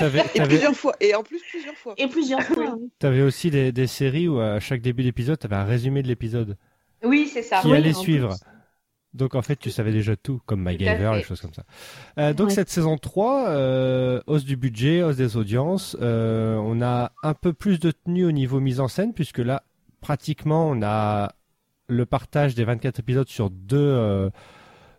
avais, 0.00 0.24
et 0.34 0.40
plusieurs 0.42 0.74
fois, 0.74 0.94
et 1.00 1.14
en 1.14 1.22
plus 1.22 1.40
plusieurs 1.50 1.74
fois. 1.74 1.94
Et 1.96 2.08
plusieurs 2.08 2.42
fois. 2.42 2.76
oui. 2.78 2.90
Tu 2.98 3.06
avais 3.06 3.22
aussi 3.22 3.50
des, 3.50 3.72
des, 3.72 3.86
séries 3.86 4.28
où 4.28 4.38
à 4.40 4.60
chaque 4.60 4.82
début 4.82 5.02
d'épisode, 5.02 5.38
tu 5.38 5.46
avais 5.46 5.56
un 5.56 5.64
résumé 5.64 6.02
de 6.02 6.08
l'épisode. 6.08 6.56
Oui, 7.02 7.30
c'est 7.32 7.42
ça. 7.42 7.60
Qui 7.60 7.68
oui, 7.68 7.76
allait 7.76 7.92
suivre. 7.92 8.30
Plus. 8.30 8.56
Donc 9.16 9.34
en 9.34 9.42
fait, 9.42 9.56
tu 9.56 9.70
savais 9.70 9.92
déjà 9.92 10.14
tout, 10.14 10.40
comme 10.44 10.60
MacGyver, 10.60 11.12
les 11.14 11.22
choses 11.22 11.40
comme 11.40 11.54
ça. 11.54 11.64
Euh, 12.18 12.34
donc 12.34 12.48
ouais. 12.48 12.54
cette 12.54 12.68
saison 12.68 12.98
3, 12.98 13.48
euh, 13.48 14.20
hausse 14.26 14.44
du 14.44 14.56
budget, 14.56 15.02
hausse 15.02 15.16
des 15.16 15.38
audiences, 15.38 15.96
euh, 16.02 16.56
on 16.56 16.82
a 16.82 17.12
un 17.22 17.32
peu 17.32 17.54
plus 17.54 17.80
de 17.80 17.90
tenue 17.90 18.26
au 18.26 18.32
niveau 18.32 18.60
mise 18.60 18.78
en 18.78 18.88
scène, 18.88 19.14
puisque 19.14 19.38
là, 19.38 19.62
pratiquement, 20.02 20.68
on 20.68 20.82
a 20.82 21.32
le 21.88 22.04
partage 22.04 22.54
des 22.54 22.64
24 22.64 23.00
épisodes 23.00 23.28
sur 23.28 23.48
deux, 23.48 23.78
euh, 23.78 24.28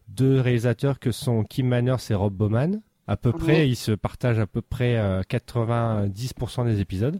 deux 0.08 0.40
réalisateurs 0.40 1.00
que 1.00 1.12
sont 1.12 1.44
Kim 1.44 1.68
Manners 1.68 1.96
et 2.10 2.14
Rob 2.14 2.34
Bowman. 2.34 2.82
À 3.08 3.16
peu 3.16 3.32
près, 3.32 3.70
ils 3.70 3.78
se 3.78 3.94
partagent 3.94 4.40
à 4.40 4.48
peu 4.48 4.62
près 4.62 4.98
90% 5.30 6.66
des 6.66 6.82
épisodes. 6.82 7.20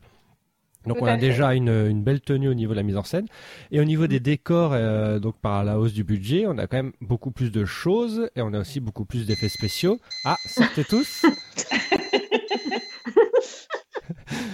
Donc 0.88 0.98
Tout 0.98 1.04
on 1.04 1.08
a 1.08 1.18
déjà 1.18 1.54
une, 1.54 1.70
une, 1.70 2.02
belle 2.02 2.22
tenue 2.22 2.48
au 2.48 2.54
niveau 2.54 2.72
de 2.72 2.78
la 2.78 2.84
mise 2.84 2.98
en 2.98 3.04
scène 3.04 3.28
et 3.72 3.82
au 3.82 3.84
niveau 3.84 4.08
des 4.08 4.22
décors, 4.22 4.72
euh, 4.74 5.20
donc 5.20 5.38
par 5.40 5.64
la 5.66 5.80
hausse 5.80 5.94
du 5.94 6.04
budget, 6.04 6.46
on 6.48 6.58
a 6.58 6.68
quand 6.68 6.78
même 6.78 6.94
beaucoup 7.02 7.32
plus 7.32 7.52
de 7.52 7.66
choses 7.66 8.30
et 8.36 8.42
on 8.42 8.54
a 8.54 8.60
aussi 8.60 8.80
beaucoup 8.80 9.04
plus 9.04 9.26
d'effets 9.26 9.50
spéciaux. 9.50 10.00
Ah, 10.24 10.38
sortez 10.46 10.86
tous. 10.86 11.26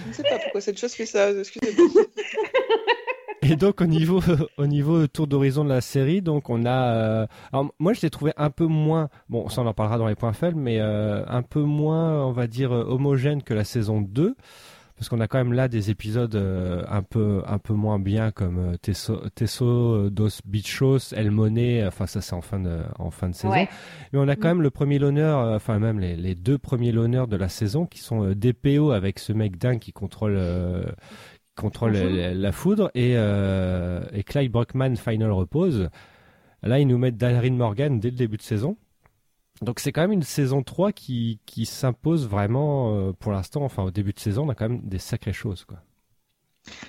Je 0.04 0.08
ne 0.08 0.12
sais 0.12 0.22
pas 0.24 0.38
pourquoi 0.38 0.60
cette 0.60 0.78
chose 0.78 0.92
fait 0.92 1.06
ça. 1.06 1.30
Excusez-moi. 1.30 2.02
Et 3.42 3.56
donc 3.56 3.80
au 3.80 3.86
niveau 3.86 4.20
au 4.56 4.66
niveau 4.66 5.06
tour 5.06 5.26
d'horizon 5.26 5.64
de 5.64 5.68
la 5.68 5.80
série, 5.80 6.22
donc 6.22 6.50
on 6.50 6.64
a 6.64 6.70
euh, 6.70 7.26
alors 7.52 7.72
moi 7.78 7.92
je 7.92 8.00
l'ai 8.02 8.10
trouvé 8.10 8.32
un 8.36 8.50
peu 8.50 8.66
moins 8.66 9.08
bon 9.28 9.48
ça 9.48 9.62
on 9.62 9.66
en 9.66 9.74
parlera 9.74 9.98
dans 9.98 10.06
les 10.06 10.14
points 10.14 10.32
faibles 10.32 10.58
mais 10.58 10.80
euh, 10.80 11.24
un 11.26 11.42
peu 11.42 11.62
moins 11.62 12.24
on 12.24 12.32
va 12.32 12.46
dire 12.46 12.70
homogène 12.72 13.42
que 13.42 13.54
la 13.54 13.64
saison 13.64 14.00
2 14.00 14.34
parce 14.96 15.08
qu'on 15.08 15.20
a 15.20 15.26
quand 15.26 15.38
même 15.38 15.52
là 15.52 15.66
des 15.68 15.90
épisodes 15.90 16.34
euh, 16.36 16.84
un 16.88 17.02
peu 17.02 17.42
un 17.46 17.58
peu 17.58 17.74
moins 17.74 17.98
bien 17.98 18.30
comme 18.30 18.58
euh, 18.58 18.76
Tesso, 18.76 19.28
Tesso 19.34 20.08
dos 20.08 20.28
Bichos, 20.44 21.12
El 21.14 21.30
Monet, 21.32 21.84
enfin 21.86 22.06
ça 22.06 22.20
c'est 22.20 22.34
en 22.34 22.40
fin 22.40 22.60
de 22.60 22.80
en 22.98 23.10
fin 23.10 23.28
de 23.28 23.34
saison. 23.34 23.52
Ouais. 23.52 23.68
Mais 24.12 24.20
on 24.20 24.28
a 24.28 24.36
quand 24.36 24.48
même 24.48 24.62
le 24.62 24.70
premier 24.70 25.00
l'honneur, 25.00 25.40
euh, 25.40 25.56
enfin 25.56 25.80
même 25.80 25.98
les, 25.98 26.16
les 26.16 26.36
deux 26.36 26.58
premiers 26.58 26.92
l'honneur 26.92 27.26
de 27.26 27.36
la 27.36 27.48
saison 27.48 27.86
qui 27.86 27.98
sont 27.98 28.24
euh, 28.24 28.34
DPO 28.34 28.92
avec 28.92 29.18
ce 29.18 29.32
mec 29.32 29.58
dingue 29.58 29.80
qui 29.80 29.92
contrôle 29.92 30.36
euh, 30.36 30.84
contrôle 31.56 31.92
la, 31.92 32.34
la, 32.34 32.52
foudre 32.52 32.90
et 32.94 33.12
et 33.12 34.22
Clyde 34.24 34.52
Brockman 34.52 34.96
Final 34.96 35.30
repose. 35.32 35.88
Là 36.62 36.80
ils 36.80 36.86
nous 36.86 36.98
mettent 36.98 37.16
Darren 37.16 37.56
Morgan 37.56 38.00
dès 38.00 38.10
le 38.10 38.16
début 38.16 38.36
de 38.36 38.42
saison. 38.42 38.76
Donc 39.62 39.80
c'est 39.80 39.92
quand 39.92 40.02
même 40.02 40.12
une 40.12 40.22
saison 40.22 40.62
3 40.62 40.92
qui, 40.92 41.40
qui 41.46 41.64
s'impose 41.64 42.28
vraiment 42.28 42.94
euh, 42.94 43.12
pour 43.12 43.32
l'instant, 43.32 43.62
enfin 43.62 43.84
au 43.84 43.90
début 43.90 44.12
de 44.12 44.18
saison, 44.18 44.46
on 44.46 44.48
a 44.48 44.54
quand 44.54 44.68
même 44.68 44.82
des 44.82 44.98
sacrées 44.98 45.32
choses. 45.32 45.64
Quoi. 45.64 45.78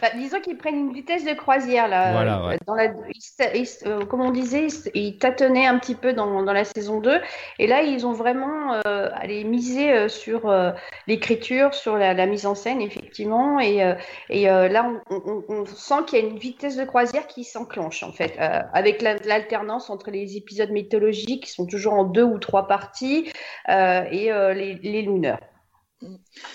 Bah, 0.02 0.10
disons 0.16 0.40
qu'ils 0.42 0.58
prennent 0.58 0.76
une 0.78 0.94
vitesse 0.94 1.26
de 1.26 1.34
croisière 1.34 1.88
là. 1.88 2.12
Voilà, 2.12 2.46
ouais. 2.48 2.58
Dans 2.68 2.76
la, 2.76 2.86
ils 2.86 3.22
se- 3.22 3.58
ils 3.58 3.66
se- 3.66 3.88
euh, 3.88 4.06
comme 4.06 4.22
on 4.22 4.32
disait, 4.32 4.68
ils, 4.94 5.18
tâtonnaient 5.18 5.66
un 5.68 5.78
petit 5.80 5.96
peu 5.96 6.14
dans, 6.14 6.44
dans 6.44 6.54
la 6.54 6.64
saison 6.66 7.00
2. 7.00 7.20
Et 7.60 7.68
là, 7.68 7.82
ils 7.82 8.06
ont 8.06 8.12
vraiment 8.14 8.74
euh, 8.86 9.10
allé 9.14 9.44
miser 9.44 9.92
euh, 9.94 10.08
sur 10.08 10.50
euh, 10.50 10.72
l'écriture, 11.08 11.74
sur 11.74 11.98
la, 11.98 12.14
la 12.14 12.26
mise 12.26 12.46
en 12.46 12.56
scène, 12.56 12.82
effectivement. 12.82 13.60
Et, 13.60 13.82
et 14.30 14.46
là, 14.46 14.92
on, 15.10 15.16
on- 15.26 15.44
on 15.50 15.66
sent 15.66 16.04
qu'il 16.08 16.20
y 16.20 16.22
a 16.22 16.26
une 16.26 16.38
vitesse 16.40 16.76
de 16.76 16.84
croisière 16.84 17.28
qui 17.28 17.44
s'enclenche, 17.44 18.04
en 18.04 18.12
fait, 18.12 18.38
avec 18.74 19.02
la- 19.02 19.16
l'alternance 19.26 19.90
entre 19.90 20.12
les 20.12 20.38
épisodes 20.38 20.72
mythologiques 20.72 21.46
qui 21.46 21.52
sont 21.52 21.66
toujours 21.66 21.94
en 21.94 22.04
deux 22.04 22.24
ou 22.24 22.38
trois 22.38 22.68
parties 22.68 23.32
et 23.70 24.30
les, 24.32 24.76
les 24.82 25.02
Lunars. 25.02 25.40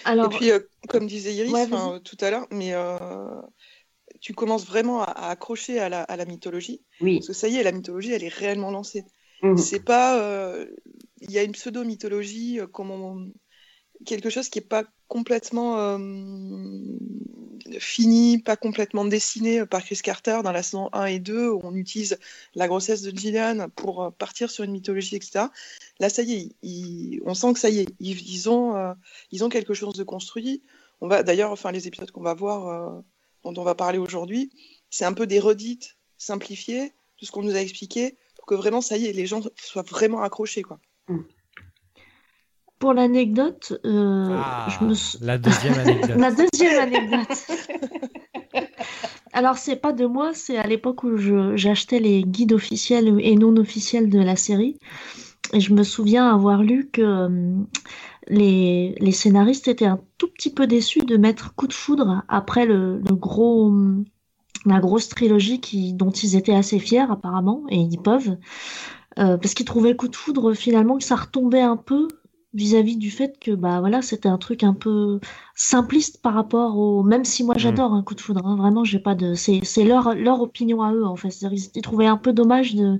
Alors, 0.04 0.26
Et 0.26 0.36
puis, 0.36 0.50
euh, 0.50 0.60
comme 0.88 1.06
disait 1.06 1.34
Iris 1.34 1.52
Ouais, 1.52 1.66
euh, 1.72 1.98
tout 2.00 2.16
à 2.20 2.30
l'heure, 2.30 2.46
mais 2.50 2.74
euh, 2.74 2.98
tu 4.20 4.34
commences 4.34 4.66
vraiment 4.66 5.02
à, 5.02 5.10
à 5.10 5.30
accrocher 5.30 5.78
à 5.78 5.88
la, 5.88 6.02
à 6.02 6.16
la 6.16 6.24
mythologie. 6.24 6.82
Oui. 7.00 7.16
Parce 7.18 7.28
que 7.28 7.32
ça 7.32 7.48
y 7.48 7.56
est, 7.56 7.62
la 7.62 7.72
mythologie, 7.72 8.12
elle 8.12 8.24
est 8.24 8.28
réellement 8.28 8.70
lancée. 8.70 9.04
Mhm. 9.42 9.56
C'est 9.56 9.84
pas. 9.84 10.20
euh, 10.20 10.66
Il 11.20 11.30
y 11.30 11.38
a 11.38 11.42
une 11.42 11.52
pseudo-mythologie, 11.52 12.60
euh, 12.60 12.66
comme 12.66 12.90
on- 12.90 13.32
quelque 14.04 14.30
chose 14.30 14.48
qui 14.48 14.58
est 14.58 14.62
pas 14.62 14.84
complètement 15.08 15.78
euh, 15.78 15.98
fini, 17.78 18.38
pas 18.38 18.56
complètement 18.56 19.04
dessiné 19.04 19.66
par 19.66 19.82
Chris 19.82 20.00
Carter 20.02 20.40
dans 20.44 20.52
la 20.52 20.62
saison 20.62 20.88
1 20.92 21.06
et 21.06 21.18
2, 21.18 21.50
où 21.50 21.60
on 21.62 21.74
utilise 21.74 22.18
la 22.54 22.68
grossesse 22.68 23.02
de 23.02 23.16
Gillian 23.16 23.68
pour 23.74 24.04
euh, 24.04 24.10
partir 24.10 24.50
sur 24.50 24.64
une 24.64 24.72
mythologie, 24.72 25.16
etc. 25.16 25.46
Là, 25.98 26.08
ça 26.08 26.22
y 26.22 26.54
est, 26.62 27.20
on 27.24 27.34
sent 27.34 27.52
que 27.54 27.58
ça 27.58 27.70
y 27.70 27.80
est, 27.80 27.88
ils, 27.98 28.48
ont, 28.48 28.76
euh, 28.76 28.94
ils 29.32 29.44
ont 29.44 29.48
quelque 29.48 29.74
chose 29.74 29.94
de 29.94 30.04
construit. 30.04 30.62
On 31.00 31.08
va 31.08 31.22
d'ailleurs, 31.22 31.50
enfin, 31.50 31.72
les 31.72 31.88
épisodes 31.88 32.10
qu'on 32.10 32.22
va 32.22 32.34
voir, 32.34 33.02
dont 33.42 33.54
on 33.56 33.64
va 33.64 33.74
parler 33.74 33.98
aujourd'hui, 33.98 34.50
c'est 34.90 35.06
un 35.06 35.14
peu 35.14 35.26
des 35.26 35.40
redites 35.40 35.96
simplifiées 36.18 36.92
de 37.20 37.26
ce 37.26 37.30
qu'on 37.30 37.42
nous 37.42 37.56
a 37.56 37.60
expliqué 37.60 38.16
pour 38.36 38.46
que 38.46 38.54
vraiment, 38.54 38.80
ça 38.80 38.96
y 38.96 39.06
est, 39.06 39.12
les 39.12 39.26
gens 39.26 39.40
soient 39.56 39.82
vraiment 39.82 40.22
accrochés, 40.22 40.62
quoi. 40.62 40.78
Pour 42.80 42.94
l'anecdote, 42.94 43.78
euh, 43.84 44.40
Ah, 44.42 44.66
je 44.68 44.84
me 44.84 45.24
La 45.24 45.38
deuxième 45.38 45.78
anecdote. 45.78 46.10
La 46.16 46.30
deuxième 46.32 46.80
anecdote. 46.80 47.36
Alors, 49.32 49.58
c'est 49.58 49.76
pas 49.76 49.92
de 49.92 50.06
moi, 50.06 50.30
c'est 50.34 50.56
à 50.56 50.66
l'époque 50.66 51.04
où 51.04 51.16
j'achetais 51.56 52.00
les 52.00 52.22
guides 52.24 52.52
officiels 52.52 53.16
et 53.20 53.36
non 53.36 53.56
officiels 53.58 54.08
de 54.08 54.18
la 54.18 54.34
série. 54.34 54.78
Et 55.52 55.60
je 55.60 55.74
me 55.74 55.82
souviens 55.82 56.34
avoir 56.34 56.62
lu 56.62 56.88
que 56.90 57.02
euh, 57.02 57.54
les, 58.28 58.94
les 58.98 59.12
scénaristes 59.12 59.68
étaient 59.68 59.84
un 59.84 60.00
tout 60.16 60.28
petit 60.28 60.52
peu 60.52 60.66
déçus 60.66 61.04
de 61.04 61.16
mettre 61.18 61.54
coup 61.54 61.66
de 61.66 61.72
foudre 61.74 62.22
après 62.28 62.64
le, 62.64 63.02
le 63.06 63.14
gros, 63.14 63.72
la 64.64 64.80
grosse 64.80 65.08
trilogie 65.10 65.60
qui, 65.60 65.92
dont 65.92 66.10
ils 66.10 66.34
étaient 66.34 66.54
assez 66.54 66.78
fiers 66.78 67.10
apparemment, 67.10 67.64
et 67.68 67.76
ils 67.76 68.00
peuvent. 68.00 68.36
Euh, 69.18 69.36
parce 69.36 69.54
qu'ils 69.54 69.66
trouvaient 69.66 69.96
coup 69.96 70.08
de 70.08 70.16
foudre 70.16 70.54
finalement 70.54 70.96
que 70.96 71.04
ça 71.04 71.16
retombait 71.16 71.60
un 71.60 71.76
peu 71.76 72.08
vis-à-vis 72.52 72.96
du 72.96 73.10
fait 73.10 73.38
que 73.38 73.52
bah 73.52 73.80
voilà 73.80 74.02
c'était 74.02 74.28
un 74.28 74.38
truc 74.38 74.64
un 74.64 74.74
peu 74.74 75.20
simpliste 75.54 76.20
par 76.20 76.34
rapport 76.34 76.76
au 76.78 77.04
même 77.04 77.24
si 77.24 77.44
moi 77.44 77.54
j'adore 77.56 77.92
un 77.92 78.02
coup 78.02 78.14
de 78.14 78.20
foudre 78.20 78.44
hein, 78.44 78.56
vraiment 78.56 78.82
j'ai 78.82 78.98
pas 78.98 79.14
de 79.14 79.34
c'est 79.34 79.60
c'est 79.62 79.84
leur 79.84 80.14
leur 80.14 80.40
opinion 80.40 80.82
à 80.82 80.92
eux 80.92 81.04
en 81.04 81.16
fait. 81.16 81.30
C'est-à-dire, 81.30 81.58
ils, 81.58 81.70
ils 81.78 81.82
trouvaient 81.82 82.06
un 82.06 82.16
peu 82.16 82.32
dommage 82.32 82.74
de 82.74 82.98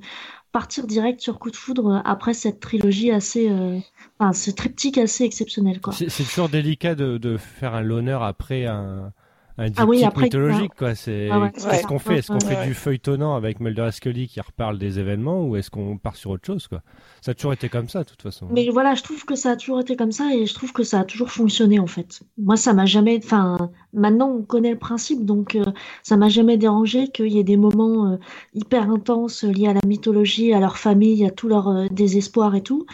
partir 0.53 0.87
direct 0.87 1.21
sur 1.21 1.39
coup 1.39 1.51
de 1.51 1.57
foudre 1.57 2.03
après 2.05 2.35
cette 2.35 2.61
trilogie 2.61 3.11
assez 3.11 3.51
euh, 3.51 3.79
enfin 4.19 4.33
ce 4.33 4.51
triptyque 4.51 4.99
assez 4.99 5.25
exceptionnel 5.25 5.81
quoi. 5.81 5.93
C'est 5.93 6.11
c'est 6.11 6.25
toujours 6.25 6.49
délicat 6.49 6.95
de, 6.95 7.19
de 7.19 7.37
faire 7.37 7.75
un 7.75 7.83
l'honneur 7.83 8.23
après 8.23 8.67
un, 8.67 9.13
un 9.61 9.71
Ah 9.77 9.85
oui, 9.85 10.03
après, 10.05 10.25
mythologique. 10.25 10.73
quoi. 10.77 10.95
C'est 10.95 11.29
Ah 11.31 11.39
ouais, 11.39 11.53
qu'est-ce 11.53 11.87
qu'on 11.87 11.99
fait? 11.99 12.19
Est-ce 12.19 12.33
qu'on 12.33 12.41
fait 12.41 12.57
ouais. 12.57 12.67
du 12.67 12.75
feuilletonnant 12.75 13.35
avec 13.37 13.61
Mulder 13.61 13.87
et 13.89 13.93
Scully 13.93 14.27
qui 14.27 14.41
reparle 14.41 14.79
des 14.79 14.99
événements 14.99 15.45
ou 15.45 15.57
est-ce 15.57 15.71
qu'on 15.71 15.99
part 15.99 16.17
sur 16.17 16.31
autre 16.31 16.47
chose 16.47 16.67
quoi? 16.67 16.81
Ça 17.21 17.33
a 17.33 17.35
toujours 17.35 17.53
été 17.53 17.69
comme 17.69 17.89
ça 17.89 18.03
de 18.03 18.09
toute 18.09 18.23
façon. 18.23 18.49
Mais 18.51 18.69
voilà, 18.71 18.95
je 18.95 19.03
trouve 19.03 19.25
que 19.27 19.35
ça 19.35 19.51
a 19.51 19.57
toujours 19.57 19.81
été 19.81 19.95
comme 19.97 20.13
ça 20.13 20.35
et 20.35 20.47
je 20.47 20.55
trouve 20.55 20.73
que 20.73 20.83
ça 20.83 21.01
a 21.01 21.05
toujours 21.05 21.31
fonctionné 21.31 21.79
en 21.79 21.87
fait. 21.87 22.23
Moi, 22.39 22.57
ça 22.57 22.73
m'a 22.73 22.87
jamais. 22.87 23.21
Enfin, 23.23 23.59
maintenant 23.93 24.31
on 24.31 24.43
connaît 24.43 24.71
le 24.73 24.79
principe, 24.79 25.25
donc 25.27 25.55
euh, 25.55 25.65
ça 26.03 26.17
m'a 26.17 26.29
jamais 26.31 26.57
dérangé 26.57 27.09
qu'il 27.09 27.29
y 27.29 27.39
ait 27.39 27.45
des 27.45 27.59
moments 27.59 28.13
euh, 28.13 28.17
hyper 28.55 28.91
intenses 28.91 29.45
liés 29.45 29.69
à 29.69 29.75
la 29.75 29.81
mythologie, 29.87 30.55
à 30.55 30.61
leur 30.61 30.79
famille, 30.79 31.27
à 31.27 31.31
tout 31.31 31.49
leur 31.49 31.69
euh, 31.69 31.87
désespoir 31.91 32.55
et 32.55 32.63
tout, 32.63 32.87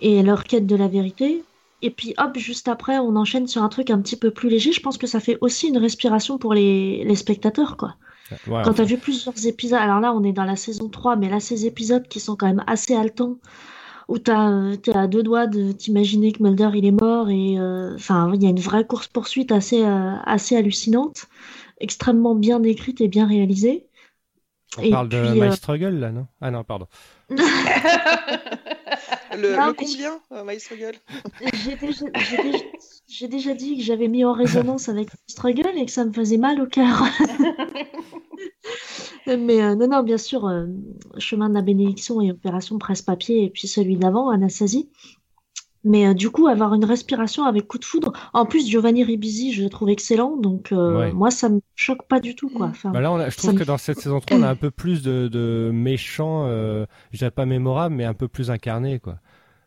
et 0.00 0.22
leur 0.22 0.44
quête 0.44 0.66
de 0.66 0.76
la 0.76 0.88
vérité. 0.88 1.42
Et 1.82 1.90
puis 1.90 2.14
hop, 2.18 2.36
juste 2.36 2.68
après, 2.68 2.98
on 2.98 3.16
enchaîne 3.16 3.46
sur 3.46 3.62
un 3.62 3.68
truc 3.68 3.90
un 3.90 4.00
petit 4.00 4.16
peu 4.16 4.30
plus 4.30 4.48
léger. 4.48 4.72
Je 4.72 4.80
pense 4.80 4.98
que 4.98 5.06
ça 5.06 5.20
fait 5.20 5.38
aussi 5.40 5.68
une 5.68 5.78
respiration 5.78 6.38
pour 6.38 6.54
les, 6.54 7.04
les 7.04 7.14
spectateurs, 7.16 7.76
quoi. 7.76 7.96
Ouais, 8.46 8.62
Quand 8.62 8.74
tu 8.74 8.82
as 8.82 8.84
vu 8.84 8.98
plusieurs 8.98 9.46
épisodes, 9.46 9.78
alors 9.78 10.00
là 10.00 10.12
on 10.12 10.22
est 10.22 10.32
dans 10.32 10.44
la 10.44 10.56
saison 10.56 10.90
3, 10.90 11.16
mais 11.16 11.30
là 11.30 11.40
ces 11.40 11.64
épisodes 11.64 12.06
qui 12.08 12.20
sont 12.20 12.36
quand 12.36 12.46
même 12.46 12.62
assez 12.66 12.94
haletants, 12.94 13.38
où 14.08 14.18
tu 14.18 14.30
es 14.30 14.96
à 14.96 15.06
deux 15.06 15.22
doigts 15.22 15.46
de 15.46 15.72
t'imaginer 15.72 16.32
que 16.32 16.42
Mulder 16.42 16.70
il 16.74 16.84
est 16.84 16.90
mort, 16.90 17.30
et 17.30 17.58
euh, 17.58 17.94
enfin 17.94 18.30
il 18.34 18.42
y 18.42 18.46
a 18.46 18.50
une 18.50 18.60
vraie 18.60 18.86
course-poursuite 18.86 19.50
assez, 19.50 19.82
euh, 19.82 20.14
assez 20.24 20.56
hallucinante, 20.56 21.26
extrêmement 21.80 22.34
bien 22.34 22.62
écrite 22.64 23.00
et 23.00 23.08
bien 23.08 23.26
réalisée. 23.26 23.86
On 24.76 24.82
Et 24.82 24.90
parle 24.90 25.08
de 25.08 25.20
puis, 25.20 25.40
My 25.40 25.46
euh, 25.46 25.52
Struggle 25.52 25.98
là, 25.98 26.12
non? 26.12 26.26
Ah 26.42 26.50
non, 26.50 26.64
pardon. 26.64 26.86
Le, 27.30 27.36
Non, 29.56 29.58
le 29.66 29.66
mais 29.68 29.74
combien, 29.76 30.20
euh, 30.32 30.44
My 30.44 30.58
Struggle 30.58 30.94
J'ai 31.52 31.76
déjà, 31.76 32.06
j'ai 32.30 32.42
déjà- 32.42 32.64
j'ai 33.06 33.28
déjà 33.28 33.54
dit 33.54 33.76
que 33.76 33.82
j'avais 33.82 34.08
mis 34.08 34.24
en 34.24 34.32
résonance 34.32 34.88
avec 34.88 35.08
Struggle 35.26 35.70
et 35.76 35.84
que 35.86 35.92
ça 35.92 36.04
me 36.04 36.12
faisait 36.12 36.38
mal 36.38 36.60
au 36.60 36.66
cœur. 36.66 37.02
Mais 39.26 39.62
euh, 39.62 39.74
non, 39.74 39.88
non, 39.88 40.02
bien 40.02 40.16
sûr, 40.16 40.46
euh, 40.46 40.66
Chemin 41.18 41.50
de 41.50 41.54
la 41.54 41.60
bénédiction 41.62 42.20
et 42.22 42.30
Opération 42.30 42.78
Presse-Papier, 42.78 43.44
et 43.44 43.50
puis 43.50 43.68
celui 43.68 43.96
d'avant, 43.96 44.30
Anastasie. 44.30 44.88
Mais 45.84 46.06
euh, 46.08 46.14
du 46.14 46.30
coup, 46.30 46.48
avoir 46.48 46.74
une 46.74 46.84
respiration 46.84 47.44
avec 47.44 47.66
coup 47.68 47.78
de 47.78 47.84
foudre. 47.84 48.12
En 48.32 48.46
plus, 48.46 48.68
Giovanni 48.68 49.04
Ribisi, 49.04 49.52
je 49.52 49.62
le 49.62 49.70
trouve 49.70 49.88
excellent, 49.90 50.36
donc 50.36 50.72
euh, 50.72 50.98
Ouais. 50.98 51.12
moi, 51.12 51.30
ça 51.30 51.48
me 51.48 51.60
choque 51.76 52.06
pas 52.08 52.18
du 52.20 52.34
tout, 52.34 52.48
quoi. 52.48 52.66
Enfin, 52.66 52.90
Bah 52.90 53.00
là, 53.00 53.12
on 53.12 53.16
a- 53.16 53.30
je 53.30 53.36
trouve 53.36 53.54
me- 53.54 53.58
que 53.58 53.64
dans 53.64 53.78
cette 53.78 54.00
saison 54.00 54.18
3, 54.20 54.36
on 54.38 54.42
a 54.42 54.48
un 54.48 54.54
peu 54.56 54.70
plus 54.70 55.02
de, 55.02 55.28
de 55.28 55.70
méchants, 55.72 56.44
euh, 56.46 56.84
je 57.12 57.18
dirais 57.18 57.30
pas 57.30 57.46
mémorables, 57.46 57.94
mais 57.94 58.04
un 58.04 58.14
peu 58.14 58.26
plus 58.28 58.50
incarnés, 58.50 58.98
quoi. 58.98 59.18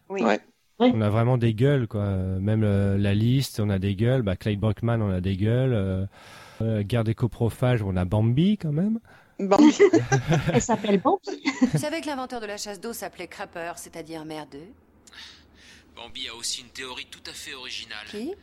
Oui. 0.09 0.21
Ouais. 0.23 0.39
On 0.79 0.99
a 1.01 1.09
vraiment 1.11 1.37
des 1.37 1.53
gueules, 1.53 1.87
quoi. 1.87 2.03
Même 2.05 2.63
euh, 2.63 2.97
la 2.97 3.13
liste, 3.13 3.59
on 3.59 3.69
a 3.69 3.77
des 3.77 3.95
gueules. 3.95 4.23
Bah, 4.23 4.35
Clyde 4.35 4.59
Brockman, 4.59 4.99
on 5.01 5.11
a 5.11 5.21
des 5.21 5.37
gueules. 5.37 5.73
Euh, 5.73 6.05
euh, 6.61 6.81
Guerre 6.83 7.03
des 7.03 7.13
coprophages, 7.13 7.83
on 7.83 7.95
a 7.95 8.03
Bambi, 8.03 8.57
quand 8.57 8.71
même. 8.71 8.99
Bambi. 9.39 9.77
Elle 10.53 10.61
s'appelle 10.61 10.99
Bambi. 10.99 11.41
Vous 11.71 11.77
savez 11.77 12.01
que 12.01 12.07
l'inventeur 12.07 12.41
de 12.41 12.47
la 12.47 12.57
chasse 12.57 12.81
d'eau 12.81 12.93
s'appelait 12.93 13.27
Crapper, 13.27 13.73
c'est-à-dire 13.75 14.25
merdeux 14.25 14.57
Bambi 16.01 16.27
a 16.27 16.35
aussi 16.35 16.61
une 16.61 16.69
théorie 16.69 17.05
tout 17.11 17.21
à 17.29 17.33
fait 17.33 17.53
originale. 17.53 18.07
Qui? 18.09 18.33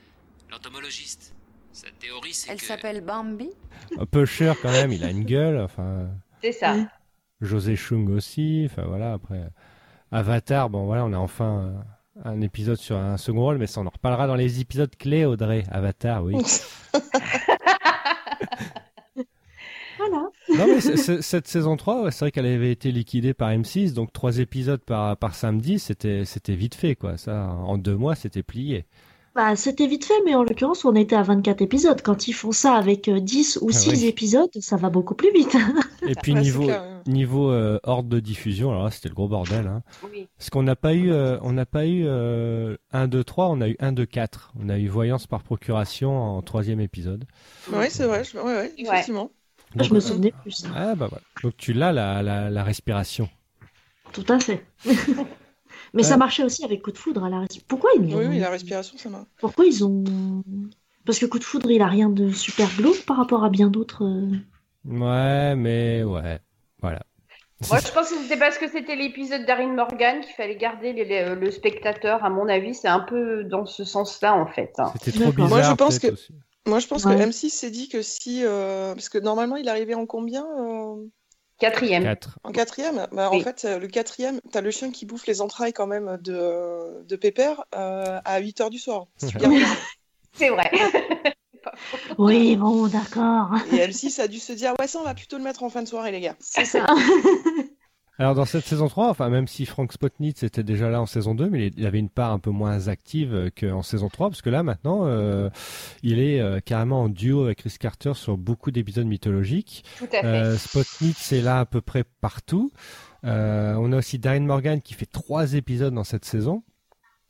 L'entomologiste. 0.50 1.34
Sa 1.72 1.88
théorie, 1.98 2.32
c'est 2.32 2.52
Elle 2.52 2.58
que... 2.58 2.64
s'appelle 2.64 3.00
Bambi? 3.00 3.50
Un 3.98 4.06
peu 4.06 4.24
cher, 4.26 4.54
quand 4.62 4.70
même. 4.70 4.92
Il 4.92 5.02
a 5.02 5.10
une 5.10 5.24
gueule. 5.24 5.60
Enfin, 5.60 6.08
C'est 6.40 6.52
ça. 6.52 6.76
José 7.40 7.74
Chung 7.74 8.10
aussi. 8.10 8.68
Enfin, 8.70 8.84
voilà, 8.86 9.14
après. 9.14 9.42
Avatar, 10.12 10.70
bon, 10.70 10.86
voilà, 10.86 11.04
on 11.04 11.12
a 11.12 11.18
enfin 11.18 11.84
un, 12.24 12.30
un 12.30 12.40
épisode 12.42 12.78
sur 12.78 12.96
un 12.96 13.16
second 13.16 13.40
rôle, 13.40 13.58
mais 13.58 13.66
ça, 13.66 13.80
on 13.80 13.86
en 13.86 13.90
reparlera 13.90 14.28
dans 14.28 14.36
les 14.36 14.60
épisodes 14.60 14.94
clés, 14.96 15.24
Audrey. 15.24 15.64
Avatar, 15.70 16.22
oui. 16.22 16.36
Voilà. 20.10 20.28
Non, 20.56 20.66
mais 20.74 20.80
c'est- 20.80 20.96
c'est- 20.96 21.22
cette 21.22 21.46
saison 21.48 21.76
3, 21.76 22.02
ouais, 22.04 22.10
c'est 22.10 22.20
vrai 22.24 22.30
qu'elle 22.30 22.46
avait 22.46 22.72
été 22.72 22.90
liquidée 22.92 23.34
par 23.34 23.50
M6, 23.50 23.92
donc 23.94 24.12
trois 24.12 24.38
épisodes 24.38 24.80
par, 24.80 25.16
par 25.16 25.34
samedi, 25.34 25.78
c'était 25.78 26.24
c'était 26.24 26.54
vite 26.54 26.74
fait, 26.74 26.94
quoi. 26.94 27.16
Ça, 27.16 27.48
en 27.48 27.78
deux 27.78 27.96
mois, 27.96 28.14
c'était 28.14 28.42
plié. 28.42 28.84
Bah, 29.34 29.54
c'était 29.54 29.86
vite 29.86 30.04
fait, 30.04 30.20
mais 30.24 30.34
en 30.34 30.42
l'occurrence, 30.42 30.84
on 30.84 30.96
était 30.96 31.14
à 31.14 31.22
24 31.22 31.62
épisodes. 31.62 32.02
Quand 32.02 32.26
ils 32.26 32.32
font 32.32 32.50
ça 32.50 32.72
avec 32.74 33.06
euh, 33.08 33.20
10 33.20 33.58
ou 33.62 33.68
Ah 33.70 33.72
6 33.72 33.90
oui. 33.90 34.06
épisodes, 34.06 34.50
ça 34.58 34.76
va 34.76 34.90
beaucoup 34.90 35.14
plus 35.14 35.30
vite. 35.32 35.54
Et 36.08 36.14
puis 36.16 36.32
Ouais, 36.32 36.40
niveau 36.40 36.68
niveau 37.06 37.50
euh, 37.52 37.78
ordre 37.84 38.08
de 38.08 38.18
diffusion, 38.20 38.70
alors 38.70 38.84
là, 38.84 38.90
c'était 38.90 39.08
le 39.08 39.14
gros 39.14 39.28
bordel. 39.28 39.66
Hein. 39.68 39.82
Oui. 40.12 40.26
Parce 40.36 40.50
qu'on 40.50 40.64
n'a 40.64 40.74
pas 40.74 40.92
eu, 40.94 41.12
euh, 41.12 41.38
on 41.42 41.52
n'a 41.52 41.66
pas 41.66 41.86
eu 41.86 42.02
euh, 42.04 42.76
1, 42.92 43.06
2, 43.06 43.22
3, 43.22 43.48
on 43.50 43.60
a 43.60 43.68
eu 43.68 43.76
1, 43.78 43.92
2, 43.92 44.06
4. 44.06 44.52
On 44.60 44.68
a 44.70 44.78
eu 44.78 44.88
Voyance 44.88 45.28
par 45.28 45.42
procuration 45.44 46.18
en 46.18 46.42
troisième 46.42 46.80
épisode. 46.80 47.24
Oui, 47.72 47.86
c'est 47.90 48.06
vrai. 48.06 48.24
je- 48.24 48.36
Ouais, 48.38 48.42
ouais, 48.44 48.72
effectivement. 48.76 49.30
Je 49.76 49.92
me 49.94 50.00
souvenais 50.00 50.32
plus. 50.42 50.64
ah 50.74 50.94
bah 50.94 51.06
voilà. 51.08 51.22
Donc 51.42 51.56
tu 51.56 51.72
l'as 51.72 51.92
la, 51.92 52.22
la, 52.22 52.50
la 52.50 52.62
respiration. 52.64 53.28
Tout 54.12 54.24
à 54.28 54.38
fait. 54.40 54.64
Mais 55.94 56.02
ça 56.02 56.16
marchait 56.16 56.42
aussi 56.44 56.64
avec 56.64 56.82
Coup 56.82 56.92
de 56.92 56.98
Foudre 56.98 57.24
à 57.24 57.30
la 57.30 57.44
Pourquoi 57.66 57.90
ils 57.96 58.00
Oui, 58.02 58.14
ont... 58.26 58.28
oui, 58.30 58.38
la 58.38 58.50
respiration, 58.50 58.96
ça 58.98 59.08
m'a. 59.08 59.24
Pourquoi 59.38 59.64
ils 59.64 59.84
ont... 59.84 60.04
Parce 61.06 61.18
que 61.18 61.26
Coup 61.26 61.38
de 61.38 61.44
Foudre, 61.44 61.70
il 61.70 61.80
a 61.82 61.86
rien 61.86 62.10
de 62.10 62.30
super 62.30 62.68
glauque 62.76 63.04
par 63.06 63.16
rapport 63.16 63.44
à 63.44 63.48
bien 63.50 63.68
d'autres... 63.68 64.04
euh, 64.04 64.36
Ouais, 64.84 65.54
mais 65.56 66.02
ouais, 66.04 66.38
voilà. 66.80 67.02
Moi, 67.68 67.78
je 67.84 67.90
pense 67.92 68.10
que 68.10 68.16
c'était 68.22 68.38
parce 68.38 68.56
que 68.58 68.68
c'était 68.68 68.94
l'épisode 68.96 69.44
d'Arin 69.44 69.74
Morgan 69.74 70.20
qu'il 70.20 70.34
fallait 70.34 70.56
garder 70.56 70.92
les- 70.92 71.04
les- 71.04 71.34
le 71.34 71.50
spectateur. 71.50 72.24
À 72.24 72.30
mon 72.30 72.48
avis, 72.48 72.74
c'est 72.74 72.86
un 72.88 73.00
peu 73.00 73.42
dans 73.44 73.66
ce 73.66 73.84
sens-là, 73.84 74.34
en 74.34 74.46
fait. 74.46 74.72
hein. 74.78 74.92
C'était 75.02 75.18
trop 75.18 75.32
bizarre. 75.32 75.48
Moi, 75.48 75.62
je 75.62 75.72
pense 75.74 75.98
que- 75.98 76.12
aussi. 76.12 76.32
Moi, 76.68 76.78
je 76.80 76.86
pense 76.86 77.04
Ouais. 77.06 77.16
que 77.16 77.22
M6 77.22 77.48
s'est 77.50 77.70
dit 77.70 77.88
que 77.88 78.02
si. 78.02 78.44
euh, 78.44 78.94
Parce 78.94 79.08
que 79.08 79.18
normalement, 79.18 79.56
il 79.56 79.68
arrivait 79.68 79.94
en 79.94 80.06
combien 80.06 80.46
euh, 80.58 80.96
Quatrième. 81.58 82.04
4. 82.04 82.38
En 82.44 82.52
quatrième? 82.52 83.06
Bah, 83.10 83.30
Oui. 83.32 83.40
En 83.40 83.42
fait, 83.42 83.64
euh, 83.64 83.78
le 83.78 83.88
quatrième, 83.88 84.40
t'as 84.52 84.60
le 84.60 84.70
chien 84.70 84.92
qui 84.92 85.06
bouffe 85.06 85.26
les 85.26 85.40
entrailles 85.40 85.72
quand 85.72 85.86
même 85.88 86.18
de, 86.20 87.02
de 87.04 87.16
Pépère 87.16 87.64
euh, 87.74 88.20
à 88.24 88.40
8h 88.40 88.70
du 88.70 88.78
soir. 88.78 89.06
C'est 89.16 90.50
vrai. 90.50 90.70
Oui, 92.18 92.56
bon, 92.56 92.86
d'accord. 92.86 93.50
Et 93.72 93.78
L6 93.78 94.20
a 94.20 94.28
dû 94.28 94.38
se 94.38 94.52
dire 94.52 94.74
Ouais, 94.78 94.86
ça, 94.86 95.00
on 95.00 95.04
va 95.04 95.14
plutôt 95.14 95.36
le 95.38 95.42
mettre 95.44 95.62
en 95.62 95.68
fin 95.70 95.82
de 95.82 95.88
soirée, 95.88 96.12
les 96.12 96.20
gars. 96.20 96.36
C'est 96.38 96.64
ça. 96.64 96.86
Alors 98.20 98.34
dans 98.34 98.44
cette 98.44 98.64
saison 98.64 98.88
3, 98.88 99.08
enfin 99.10 99.28
même 99.28 99.46
si 99.46 99.64
Frank 99.64 99.92
Spotnitz 99.92 100.42
était 100.42 100.64
déjà 100.64 100.90
là 100.90 101.00
en 101.00 101.06
saison 101.06 101.36
2, 101.36 101.48
mais 101.50 101.68
il 101.76 101.86
avait 101.86 102.00
une 102.00 102.08
part 102.08 102.32
un 102.32 102.40
peu 102.40 102.50
moins 102.50 102.88
active 102.88 103.32
euh, 103.32 103.48
qu'en 103.56 103.82
saison 103.82 104.08
3, 104.08 104.30
parce 104.30 104.42
que 104.42 104.50
là 104.50 104.64
maintenant, 104.64 105.06
euh, 105.06 105.50
il 106.02 106.18
est 106.18 106.40
euh, 106.40 106.58
carrément 106.58 107.02
en 107.02 107.08
duo 107.08 107.44
avec 107.44 107.58
Chris 107.58 107.76
Carter 107.78 108.14
sur 108.14 108.36
beaucoup 108.36 108.72
d'épisodes 108.72 109.06
mythologiques. 109.06 109.84
Tout 109.98 110.06
à 110.12 110.20
fait. 110.20 110.26
Euh, 110.26 110.56
Spotnitz 110.58 111.30
est 111.32 111.42
là 111.42 111.60
à 111.60 111.64
peu 111.64 111.80
près 111.80 112.02
partout. 112.20 112.72
On 113.22 113.92
a 113.92 113.96
aussi 113.96 114.18
Darren 114.18 114.40
Morgan 114.40 114.80
qui 114.80 114.94
fait 114.94 115.06
trois 115.06 115.54
épisodes 115.54 115.94
dans 115.94 116.04
cette 116.04 116.24
saison. 116.24 116.62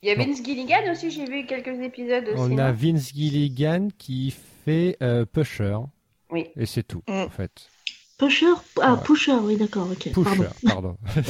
Il 0.02 0.08
y 0.08 0.12
a 0.12 0.14
Vince 0.14 0.42
Gilligan 0.44 0.90
aussi, 0.92 1.10
j'ai 1.10 1.24
vu 1.24 1.44
quelques 1.44 1.80
épisodes 1.82 2.24
aussi. 2.28 2.38
On 2.38 2.56
a 2.56 2.72
Vince 2.72 3.12
Gilligan 3.12 3.88
qui 3.98 4.34
fait 4.64 4.96
Pusher. 5.32 5.76
Oui. 6.30 6.46
Et 6.56 6.66
c'est 6.66 6.82
tout, 6.82 7.02
Mm. 7.08 7.12
en 7.12 7.28
fait. 7.30 7.68
Pusher 8.18 8.46
Ah, 8.80 8.94
Ouais. 8.94 9.00
Pusher, 9.04 9.32
oui, 9.42 9.56
d'accord, 9.56 9.88
ok. 9.90 10.10
Pusher, 10.12 10.48
Pardon. 10.66 10.96
pardon. 11.14 11.22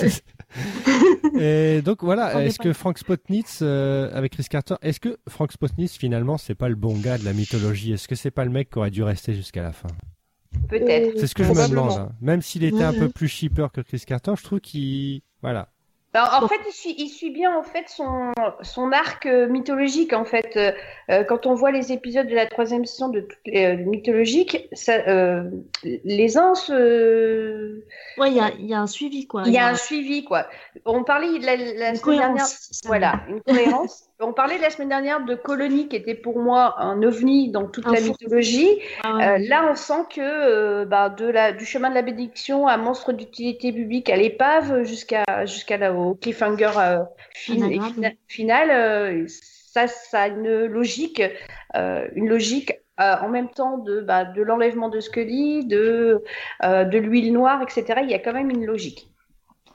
Et 1.38 1.82
donc 1.82 2.02
voilà, 2.02 2.42
est-ce 2.44 2.58
que 2.58 2.72
Frank 2.72 2.98
Spotnitz 2.98 3.60
euh, 3.62 4.10
avec 4.14 4.32
Chris 4.32 4.46
Carter, 4.48 4.74
est-ce 4.82 4.98
que 5.00 5.18
Frank 5.28 5.52
Spotnitz 5.52 5.96
finalement 5.96 6.38
c'est 6.38 6.54
pas 6.54 6.68
le 6.68 6.74
bon 6.74 6.94
gars 6.98 7.18
de 7.18 7.24
la 7.24 7.32
mythologie? 7.32 7.92
Est-ce 7.92 8.08
que 8.08 8.14
c'est 8.14 8.30
pas 8.30 8.44
le 8.44 8.50
mec 8.50 8.70
qui 8.70 8.78
aurait 8.78 8.90
dû 8.90 9.02
rester 9.02 9.34
jusqu'à 9.34 9.62
la 9.62 9.72
fin? 9.72 9.88
Peut-être. 10.68 11.18
C'est 11.20 11.26
ce 11.26 11.34
que 11.34 11.44
je 11.44 11.50
me 11.52 11.68
demande. 11.68 11.92
hein. 11.92 12.12
Même 12.22 12.40
s'il 12.42 12.64
était 12.64 12.76
Ouais, 12.76 12.82
un 12.84 12.92
peu 12.94 13.08
plus 13.10 13.28
shipper 13.28 13.66
que 13.72 13.82
Chris 13.82 14.02
Carter, 14.06 14.32
je 14.38 14.42
trouve 14.44 14.60
qu'il 14.60 15.20
voilà. 15.42 15.68
Alors, 16.18 16.42
en 16.44 16.48
fait, 16.48 16.60
il 16.66 16.72
suit, 16.72 16.94
il 16.98 17.08
suit 17.08 17.30
bien 17.30 17.56
en 17.56 17.62
fait 17.62 17.88
son, 17.88 18.32
son 18.62 18.92
arc 18.92 19.26
euh, 19.26 19.46
mythologique. 19.48 20.12
En 20.12 20.24
fait, 20.24 20.56
Euh, 20.56 20.72
euh, 21.10 21.24
quand 21.24 21.46
on 21.46 21.54
voit 21.54 21.70
les 21.70 21.92
épisodes 21.92 22.26
de 22.26 22.34
la 22.34 22.46
troisième 22.46 22.84
saison 22.84 23.08
de 23.08 23.20
toutes 23.20 23.38
les 23.46 23.64
euh, 23.64 23.76
mythologiques, 23.76 24.68
ça, 24.72 24.94
euh, 25.06 25.44
les 25.84 26.36
uns 26.36 26.54
se, 26.54 27.82
Ouais, 28.18 28.30
il 28.30 28.36
y 28.36 28.40
a, 28.40 28.50
il 28.58 28.66
y 28.66 28.74
a 28.74 28.80
un 28.80 28.86
suivi, 28.86 29.26
quoi. 29.26 29.42
il 29.46 29.52
y 29.52 29.58
a 29.58 29.68
un 29.68 29.74
suivi 29.74 30.24
quoi. 30.24 30.46
On 30.84 31.04
parlait 31.04 31.38
de 31.38 31.46
la, 31.46 31.56
la 31.56 31.94
semaine 31.94 32.18
dernière. 32.18 32.46
Voilà, 32.84 33.20
une 33.28 33.40
cohérence. 33.42 34.07
On 34.20 34.32
parlait 34.32 34.58
la 34.58 34.70
semaine 34.70 34.88
dernière 34.88 35.24
de 35.24 35.36
Colonie 35.36 35.86
qui 35.88 35.94
était 35.94 36.14
pour 36.14 36.40
moi 36.40 36.74
un 36.82 37.00
ovni 37.04 37.50
dans 37.52 37.68
toute 37.68 37.86
Un 37.86 37.92
la 37.92 38.00
mythologie. 38.00 38.80
Ah. 39.04 39.34
Euh, 39.34 39.38
là, 39.38 39.68
on 39.70 39.76
sent 39.76 40.06
que 40.12 40.20
euh, 40.20 40.84
bah, 40.84 41.08
de 41.08 41.26
la, 41.26 41.52
du 41.52 41.64
chemin 41.64 41.88
de 41.88 41.94
la 41.94 42.02
bénédiction 42.02 42.66
à 42.66 42.76
monstre 42.78 43.12
d'utilité 43.12 43.72
publique 43.72 44.10
à 44.10 44.16
l'épave 44.16 44.82
jusqu'à 44.82 45.24
jusqu'à 45.46 45.92
au 45.92 46.16
cliffhanger 46.16 46.70
euh, 46.78 46.98
fin- 47.32 47.54
fina- 47.94 48.10
final, 48.26 48.70
euh, 48.72 49.24
ça, 49.28 49.86
ça 49.86 50.22
a 50.22 50.28
une 50.28 50.64
logique, 50.66 51.22
euh, 51.76 52.08
une 52.16 52.28
logique 52.28 52.72
euh, 53.00 53.14
en 53.22 53.28
même 53.28 53.48
temps 53.50 53.78
de, 53.78 54.00
bah, 54.00 54.24
de 54.24 54.42
l'enlèvement 54.42 54.88
de 54.88 54.98
Scully, 54.98 55.64
de, 55.64 56.24
euh, 56.64 56.82
de 56.84 56.98
l'huile 56.98 57.32
noire, 57.32 57.62
etc. 57.62 58.00
Il 58.02 58.10
y 58.10 58.14
a 58.14 58.18
quand 58.18 58.32
même 58.32 58.50
une 58.50 58.66
logique. 58.66 59.08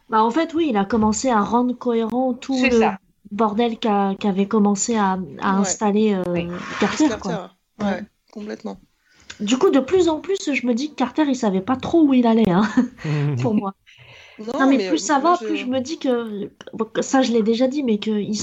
Bah, 0.10 0.22
en 0.22 0.32
fait, 0.32 0.54
oui, 0.54 0.68
il 0.72 0.76
a 0.78 0.84
commencé 0.84 1.30
à 1.30 1.40
rendre 1.40 1.74
cohérent 1.78 2.34
tout 2.34 2.56
C'est 2.56 2.70
le 2.72 2.80
ça. 2.80 2.98
Bordel 3.34 3.78
qu'a- 3.80 4.16
qu'avait 4.20 4.48
commencé 4.48 4.96
à, 4.96 5.14
à 5.14 5.16
Ouais. 5.56 5.62
installer 5.62 6.14
euh, 6.14 6.24
Oui. 6.34 6.48
Carter, 6.80 7.08
Carter, 7.10 7.20
quoi. 7.20 7.52
ouais, 7.88 8.04
complètement. 8.32 8.80
Du 9.40 9.58
coup, 9.58 9.72
de 9.72 9.80
plus 9.80 10.10
en 10.10 10.20
plus, 10.20 10.38
je 10.54 10.66
me 10.68 10.74
dis 10.74 10.92
que 10.92 10.96
Carter, 10.96 11.24
il 11.28 11.36
savait 11.36 11.62
pas 11.62 11.76
trop 11.76 12.04
où 12.04 12.14
il 12.14 12.28
allait, 12.28 12.50
hein, 12.50 12.64
pour 13.42 13.56
moi. 13.56 13.74
Non, 14.40 14.60
Non, 14.60 14.68
mais, 14.68 14.88
plus 14.88 14.98
ça 14.98 15.20
moi, 15.20 15.38
va, 15.40 15.46
plus 15.46 15.58
je 15.58 15.66
me 15.66 15.80
dis 15.80 16.00
que, 16.00 16.50
bon, 16.74 16.88
ça 17.02 17.22
je 17.22 17.32
l'ai 17.32 17.44
déjà 17.44 17.68
dit, 17.68 17.84
mais 17.84 17.98
qu'il 18.00 18.20
il, 18.22 18.38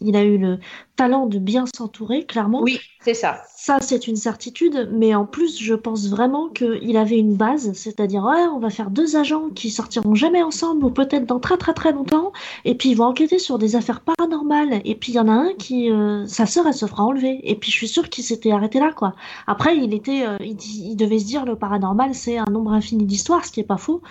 il 0.00 0.16
a 0.16 0.22
eu 0.22 0.38
le 0.38 0.58
talent 0.96 1.26
de 1.26 1.38
bien 1.38 1.64
s'entourer, 1.74 2.24
clairement. 2.24 2.62
Oui, 2.62 2.78
c'est 3.00 3.14
ça. 3.14 3.42
Ça, 3.56 3.78
c'est 3.80 4.06
une 4.06 4.16
certitude, 4.16 4.90
mais 4.92 5.14
en 5.14 5.24
plus, 5.24 5.60
je 5.60 5.74
pense 5.74 6.08
vraiment 6.08 6.48
qu'il 6.48 6.96
avait 6.96 7.18
une 7.18 7.34
base, 7.34 7.72
c'est-à-dire, 7.72 8.24
ouais, 8.24 8.44
on 8.52 8.58
va 8.58 8.70
faire 8.70 8.90
deux 8.90 9.16
agents 9.16 9.48
qui 9.48 9.70
sortiront 9.70 10.14
jamais 10.14 10.42
ensemble, 10.42 10.84
ou 10.84 10.90
peut-être 10.90 11.26
dans 11.26 11.40
très 11.40 11.56
très 11.56 11.72
très 11.74 11.92
longtemps, 11.92 12.32
et 12.64 12.74
puis 12.74 12.90
ils 12.90 12.96
vont 12.96 13.06
enquêter 13.06 13.38
sur 13.38 13.58
des 13.58 13.74
affaires 13.76 14.00
paranormales, 14.00 14.82
et 14.84 14.94
puis 14.94 15.12
il 15.12 15.14
y 15.16 15.20
en 15.20 15.28
a 15.28 15.32
un 15.32 15.54
qui, 15.54 15.90
euh, 15.90 16.26
sa 16.26 16.46
sœur, 16.46 16.66
elle 16.66 16.74
se 16.74 16.86
fera 16.86 17.04
enlever, 17.04 17.40
et 17.42 17.54
puis 17.56 17.70
je 17.70 17.76
suis 17.76 17.88
sûre 17.88 18.10
qu'il 18.10 18.24
s'était 18.24 18.52
arrêté 18.52 18.78
là, 18.80 18.92
quoi. 18.92 19.14
Après, 19.46 19.76
il 19.76 19.94
était, 19.94 20.26
euh, 20.26 20.36
il, 20.40 20.56
il 20.62 20.96
devait 20.96 21.18
se 21.18 21.24
dire, 21.24 21.44
le 21.46 21.56
paranormal, 21.56 22.14
c'est 22.14 22.36
un 22.36 22.50
nombre 22.50 22.72
infini 22.72 23.04
d'histoires, 23.06 23.44
ce 23.44 23.52
qui 23.52 23.60
est 23.60 23.64
pas 23.64 23.78
faux. 23.78 24.02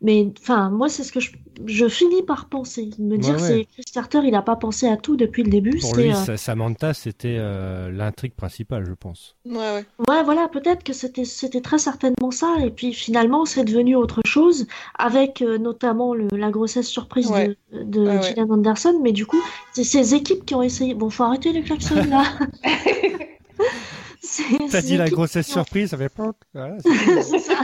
Mais 0.00 0.28
enfin, 0.40 0.70
moi, 0.70 0.88
c'est 0.88 1.02
ce 1.02 1.10
que 1.10 1.18
je, 1.18 1.32
je 1.66 1.88
finis 1.88 2.22
par 2.22 2.48
penser. 2.48 2.90
Me 3.00 3.16
dire, 3.16 3.34
Ouais, 3.34 3.40
ouais. 3.42 3.48
c'est 3.48 3.64
Chris 3.64 3.84
Carter, 3.92 4.20
il 4.24 4.34
a 4.36 4.42
pas 4.42 4.54
pensé 4.54 4.86
à 4.86 4.96
tout 4.96 5.16
depuis 5.16 5.42
le 5.42 5.50
début. 5.50 5.76
Pour 5.80 5.96
lui, 5.96 6.12
euh, 6.12 6.14
Sa- 6.14 6.36
Samantha, 6.36 6.94
c'était 6.94 7.36
euh, 7.40 7.90
l'intrigue 7.90 8.34
principale, 8.34 8.84
je 8.86 8.92
pense. 8.92 9.34
Ouais, 9.44 9.56
ouais. 9.56 9.84
Ouais, 10.08 10.22
voilà, 10.22 10.46
peut-être 10.46 10.84
que 10.84 10.92
c'était 10.92 11.24
c'était 11.24 11.60
très 11.60 11.78
certainement 11.78 12.30
ça. 12.30 12.54
Et 12.64 12.70
puis 12.70 12.92
finalement, 12.92 13.44
c'est 13.44 13.64
devenu 13.64 13.96
autre 13.96 14.20
chose, 14.24 14.68
avec 14.96 15.42
euh, 15.42 15.58
notamment 15.58 16.14
le, 16.14 16.28
la 16.30 16.50
grossesse 16.50 16.86
surprise 16.88 17.28
Ouais. 17.28 17.56
de, 17.72 17.82
de 17.82 18.00
Ouais, 18.00 18.06
ouais. 18.18 18.22
Gillian 18.22 18.50
Anderson. 18.50 19.00
Mais 19.02 19.10
du 19.10 19.26
coup, 19.26 19.42
c'est 19.72 19.82
ces 19.82 20.14
équipes 20.14 20.46
qui 20.46 20.54
ont 20.54 20.62
essayé. 20.62 20.94
Bon, 20.94 21.10
faut 21.10 21.24
arrêter 21.24 21.52
les 21.52 21.62
klaxons 21.62 21.96
là. 22.04 22.22
T'as 24.70 24.82
dit 24.82 24.96
la 24.96 25.08
grossesse 25.08 25.48
ont- 25.50 25.52
surprise, 25.54 25.90
ça 25.90 25.96
fait 25.98 26.08
pas. 26.08 26.32
Voilà, 26.54 26.76
c'est- 26.84 27.22
C'est 27.22 27.38
ça. 27.40 27.54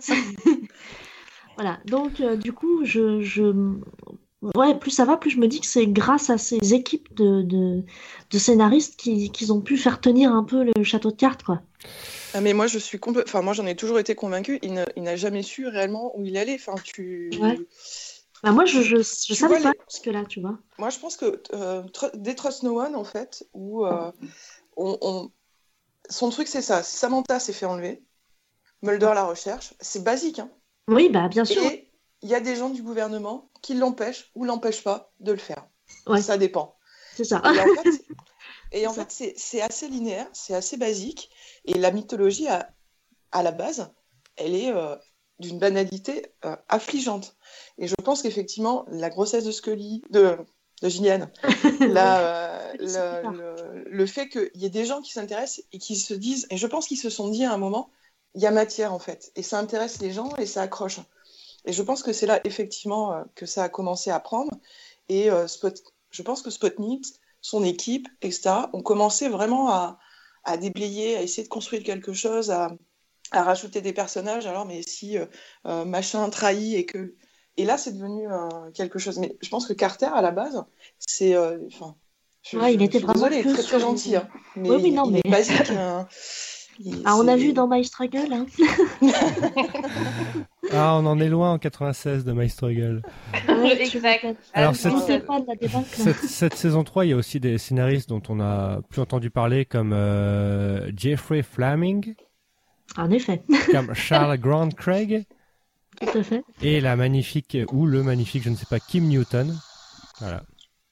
C'est- 0.00 0.14
voilà, 1.62 1.78
donc 1.84 2.20
euh, 2.20 2.34
du 2.36 2.52
coup, 2.52 2.84
je, 2.84 3.20
je... 3.20 3.76
Ouais, 4.56 4.76
plus 4.76 4.90
ça 4.90 5.04
va, 5.04 5.16
plus 5.16 5.30
je 5.30 5.38
me 5.38 5.46
dis 5.46 5.60
que 5.60 5.66
c'est 5.66 5.86
grâce 5.86 6.28
à 6.28 6.36
ces 6.36 6.74
équipes 6.74 7.14
de, 7.14 7.42
de, 7.42 7.84
de 8.30 8.38
scénaristes 8.38 8.96
qui- 8.96 9.30
qu'ils 9.30 9.52
ont 9.52 9.60
pu 9.60 9.76
faire 9.76 10.00
tenir 10.00 10.32
un 10.32 10.42
peu 10.42 10.64
le 10.64 10.82
château 10.82 11.12
de 11.12 11.16
cartes, 11.16 11.44
quoi. 11.44 11.62
Ah, 12.34 12.40
mais 12.40 12.52
moi, 12.52 12.66
je 12.66 12.78
suis 12.80 12.98
Enfin, 13.04 13.42
moi, 13.42 13.52
j'en 13.52 13.66
ai 13.66 13.76
toujours 13.76 14.00
été 14.00 14.16
convaincue. 14.16 14.58
Il 14.62 14.72
n'a 14.72 15.16
jamais 15.16 15.42
su 15.42 15.68
réellement 15.68 16.18
où 16.18 16.24
il 16.24 16.36
allait. 16.36 16.54
Enfin, 16.56 16.74
tu. 16.82 17.30
Ouais. 17.40 17.60
Bah, 18.42 18.50
moi, 18.50 18.64
je, 18.64 18.80
je, 18.82 18.96
je 18.96 19.34
savais 19.34 19.58
vois, 19.58 19.62
pas 19.62 19.70
les- 19.70 19.84
jusque 19.88 20.06
là, 20.06 20.24
tu 20.24 20.40
vois. 20.40 20.58
Moi, 20.78 20.90
je 20.90 20.98
pense 20.98 21.16
que 21.16 21.40
euh, 21.52 21.82
Tr- 21.84 22.16
des 22.16 22.34
Trust 22.34 22.64
No 22.64 22.80
One, 22.80 22.96
en 22.96 23.04
fait, 23.04 23.46
où 23.54 23.86
euh, 23.86 24.10
on, 24.76 24.98
on- 25.02 25.30
son 26.10 26.30
truc, 26.30 26.48
c'est 26.48 26.62
ça. 26.62 26.82
Samantha 26.82 27.38
s'est 27.38 27.52
fait 27.52 27.66
enlever. 27.66 28.02
Mulder 28.82 29.12
la 29.14 29.24
recherche. 29.24 29.74
C'est 29.80 30.02
basique, 30.02 30.40
hein. 30.40 30.50
Oui, 30.88 31.08
bah 31.08 31.28
bien 31.28 31.44
sûr. 31.44 31.62
Et 31.64 31.88
il 32.22 32.28
y 32.28 32.34
a 32.34 32.40
des 32.40 32.56
gens 32.56 32.70
du 32.70 32.82
gouvernement 32.82 33.50
qui 33.62 33.74
l'empêchent 33.74 34.30
ou 34.34 34.44
l'empêchent 34.44 34.82
pas 34.84 35.12
de 35.20 35.32
le 35.32 35.38
faire. 35.38 35.66
Ouais. 36.06 36.22
Ça 36.22 36.38
dépend. 36.38 36.76
C'est 37.14 37.24
ça. 37.24 37.42
Et 37.44 37.58
en 37.60 37.74
fait, 37.82 38.04
et 38.72 38.86
en 38.86 38.92
C'est 39.08 39.34
fait, 39.36 39.60
assez 39.62 39.88
linéaire, 39.88 40.28
c'est 40.32 40.54
assez 40.54 40.76
basique. 40.76 41.30
Et 41.64 41.74
la 41.74 41.90
mythologie, 41.90 42.48
à, 42.48 42.70
à 43.32 43.42
la 43.42 43.52
base, 43.52 43.92
elle 44.36 44.54
est 44.54 44.70
euh, 44.72 44.96
d'une 45.38 45.58
banalité 45.58 46.26
euh, 46.44 46.56
affligeante. 46.68 47.36
Et 47.78 47.86
je 47.86 47.94
pense 48.02 48.22
qu'effectivement, 48.22 48.84
la 48.88 49.10
grossesse 49.10 49.44
de 49.44 49.50
Scully, 49.52 50.02
de, 50.10 50.36
de 50.82 50.88
Gillian, 50.88 51.28
la, 51.80 52.18
euh, 52.20 52.72
le- 52.78 53.84
le 53.88 54.06
fait 54.06 54.28
qu'il 54.28 54.50
y 54.54 54.64
ait 54.66 54.70
des 54.70 54.84
gens 54.86 55.02
qui 55.02 55.12
s'intéressent 55.12 55.64
et 55.72 55.78
qui 55.78 55.96
se 55.96 56.14
disent, 56.14 56.46
et 56.50 56.56
je 56.56 56.66
pense 56.66 56.86
qu'ils 56.86 56.98
se 56.98 57.10
sont 57.10 57.28
dit 57.28 57.44
à 57.44 57.52
un 57.52 57.58
moment, 57.58 57.90
il 58.34 58.42
y 58.42 58.46
a 58.46 58.50
matière 58.50 58.92
en 58.92 58.98
fait, 58.98 59.30
et 59.36 59.42
ça 59.42 59.58
intéresse 59.58 60.00
les 60.00 60.10
gens 60.12 60.34
et 60.36 60.46
ça 60.46 60.62
accroche. 60.62 61.00
Et 61.64 61.72
je 61.72 61.82
pense 61.82 62.02
que 62.02 62.12
c'est 62.12 62.26
là 62.26 62.40
effectivement 62.44 63.12
euh, 63.12 63.22
que 63.34 63.46
ça 63.46 63.62
a 63.64 63.68
commencé 63.68 64.10
à 64.10 64.18
prendre. 64.20 64.50
Et 65.08 65.30
euh, 65.30 65.46
Spot, 65.46 65.74
je 66.10 66.22
pense 66.22 66.42
que 66.42 66.50
Spotnik, 66.50 67.04
son 67.40 67.62
équipe, 67.64 68.08
etc., 68.20 68.50
ont 68.72 68.82
commencé 68.82 69.28
vraiment 69.28 69.70
à, 69.70 69.98
à 70.44 70.56
déblayer, 70.56 71.16
à 71.16 71.22
essayer 71.22 71.44
de 71.44 71.48
construire 71.48 71.82
quelque 71.84 72.12
chose, 72.12 72.50
à, 72.50 72.70
à 73.30 73.42
rajouter 73.44 73.80
des 73.80 73.92
personnages. 73.92 74.46
Alors, 74.46 74.64
mais 74.66 74.82
si 74.82 75.18
euh, 75.18 75.84
machin 75.84 76.28
trahit 76.30 76.74
et 76.76 76.84
que. 76.86 77.14
Et 77.58 77.64
là, 77.64 77.76
c'est 77.78 77.92
devenu 77.92 78.30
euh, 78.32 78.48
quelque 78.74 78.98
chose. 78.98 79.18
Mais 79.18 79.36
je 79.42 79.48
pense 79.50 79.66
que 79.66 79.72
Carter, 79.74 80.08
à 80.12 80.22
la 80.22 80.30
base, 80.32 80.64
c'est. 80.98 81.36
Enfin. 81.36 81.94
je- 82.42 82.56
il 82.58 82.78
je 82.78 82.84
était 82.84 82.98
suis 82.98 83.06
vraiment 83.06 83.28
désolée, 83.28 83.42
très, 83.54 83.62
très 83.62 83.78
gentil. 83.80 84.16
hein. 84.16 84.26
Mais, 84.56 84.70
Oui, 84.70 84.76
oui, 84.84 84.90
non, 84.92 85.04
il 85.06 85.12
mais- 85.12 85.20
est 85.24 85.30
basique. 85.30 85.70
hein. 85.70 86.08
Ah, 87.04 87.16
on 87.16 87.28
a 87.28 87.36
vu 87.36 87.52
dans 87.52 87.68
My 87.68 87.84
Struggle, 87.84 88.32
hein. 88.32 88.46
Ah, 90.72 90.96
on 90.96 91.06
en 91.06 91.18
est 91.20 91.28
loin 91.28 91.52
en 91.52 91.58
96 91.58 92.24
de 92.24 92.32
My 92.32 92.48
Struggle. 92.48 93.02
Ouais, 93.48 93.82
Exact. 93.94 94.26
Alors, 94.54 94.74
cette- 94.74 94.94
ne 94.94 95.00
sais 95.00 95.18
pas 95.20 95.40
de 95.40 95.46
la 95.46 95.54
débâcle. 95.56 95.86
Cette, 95.92 96.16
cette 96.16 96.54
saison 96.54 96.82
3, 96.84 97.04
il 97.04 97.08
y 97.10 97.12
a 97.12 97.16
aussi 97.16 97.40
des 97.40 97.58
scénaristes 97.58 98.08
dont 98.08 98.22
on 98.28 98.40
a 98.40 98.80
plus 98.88 99.00
entendu 99.02 99.30
parler, 99.30 99.64
comme 99.64 99.92
euh, 99.92 100.90
Jeffrey 100.96 101.42
Fleming, 101.42 102.14
En 102.96 103.10
effet, 103.10 103.42
comme 103.70 103.92
Charles 103.94 104.38
Grant 104.38 104.70
Craig, 104.70 105.26
tout 106.00 106.18
à 106.18 106.22
fait. 106.22 106.42
et 106.62 106.80
la 106.80 106.96
magnifique, 106.96 107.56
ou 107.72 107.84
le 107.86 108.02
magnifique, 108.02 108.42
je 108.44 108.50
ne 108.50 108.56
sais 108.56 108.66
pas, 108.66 108.80
Kim 108.80 109.08
Newton. 109.08 109.54
Voilà. 110.20 110.42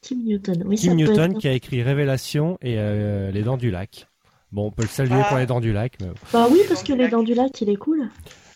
Tim 0.02 0.16
Newton. 0.16 0.62
Oui, 0.66 0.76
Kim 0.76 0.90
ça 0.90 0.96
peut 0.96 1.10
Newton 1.12 1.32
être- 1.32 1.38
qui 1.38 1.48
a 1.48 1.52
écrit 1.52 1.82
Révélation 1.82 2.58
et 2.60 2.74
euh, 2.78 3.30
Les 3.30 3.42
Dents 3.42 3.56
du 3.56 3.70
Lac. 3.70 4.08
Bon, 4.52 4.66
on 4.66 4.70
peut 4.70 4.82
le 4.82 4.88
saluer 4.88 5.20
Ah. 5.22 5.28
pour 5.28 5.38
les 5.38 5.46
dents 5.46 5.60
du 5.60 5.72
lac. 5.72 5.94
Mais... 6.00 6.08
Bah 6.32 6.46
oui, 6.50 6.60
parce 6.68 6.82
que 6.82 6.92
les 6.92 7.08
dents 7.08 7.22
du 7.22 7.34
lac, 7.34 7.60
il 7.60 7.70
est 7.70 7.76
cool. 7.76 8.08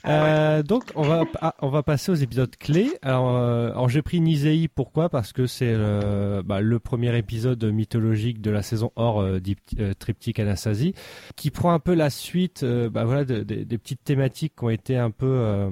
Euh, 0.07 0.63
donc 0.63 0.85
on 0.97 1.03
va 1.03 1.25
ah, 1.41 1.55
on 1.63 1.71
va 1.71 1.83
passer 1.83 2.13
aux 2.13 2.17
épisodes 2.17 2.55
clés. 2.59 2.91
Alors, 3.01 3.35
euh, 3.39 3.71
alors 3.71 3.89
j'ai 3.89 4.03
pris 4.03 4.21
Nisei 4.21 4.69
pourquoi? 4.69 5.09
Parce 5.09 5.33
que 5.33 5.47
c'est 5.47 5.73
euh, 5.75 6.43
bah, 6.45 6.61
le 6.61 6.79
premier 6.79 7.17
épisode 7.17 7.65
mythologique 7.65 8.43
de 8.43 8.51
la 8.51 8.61
saison 8.61 8.93
hors 8.97 9.23
euh, 9.23 9.39
euh, 9.79 9.95
triptyque 9.99 10.39
Anasazi, 10.41 10.93
qui 11.37 11.51
prend 11.51 11.73
un 11.73 11.79
peu 11.79 11.95
la 11.95 12.11
suite, 12.11 12.65
euh, 12.65 12.91
bah, 12.91 13.05
voilà, 13.05 13.25
de- 13.25 13.43
de- 13.45 13.63
des 13.65 13.79
petites 13.79 14.05
thématiques 14.05 14.53
qui 14.59 14.65
ont 14.65 14.71
été 14.71 14.99
un 14.99 15.11
peu 15.11 15.25
euh, 15.27 15.71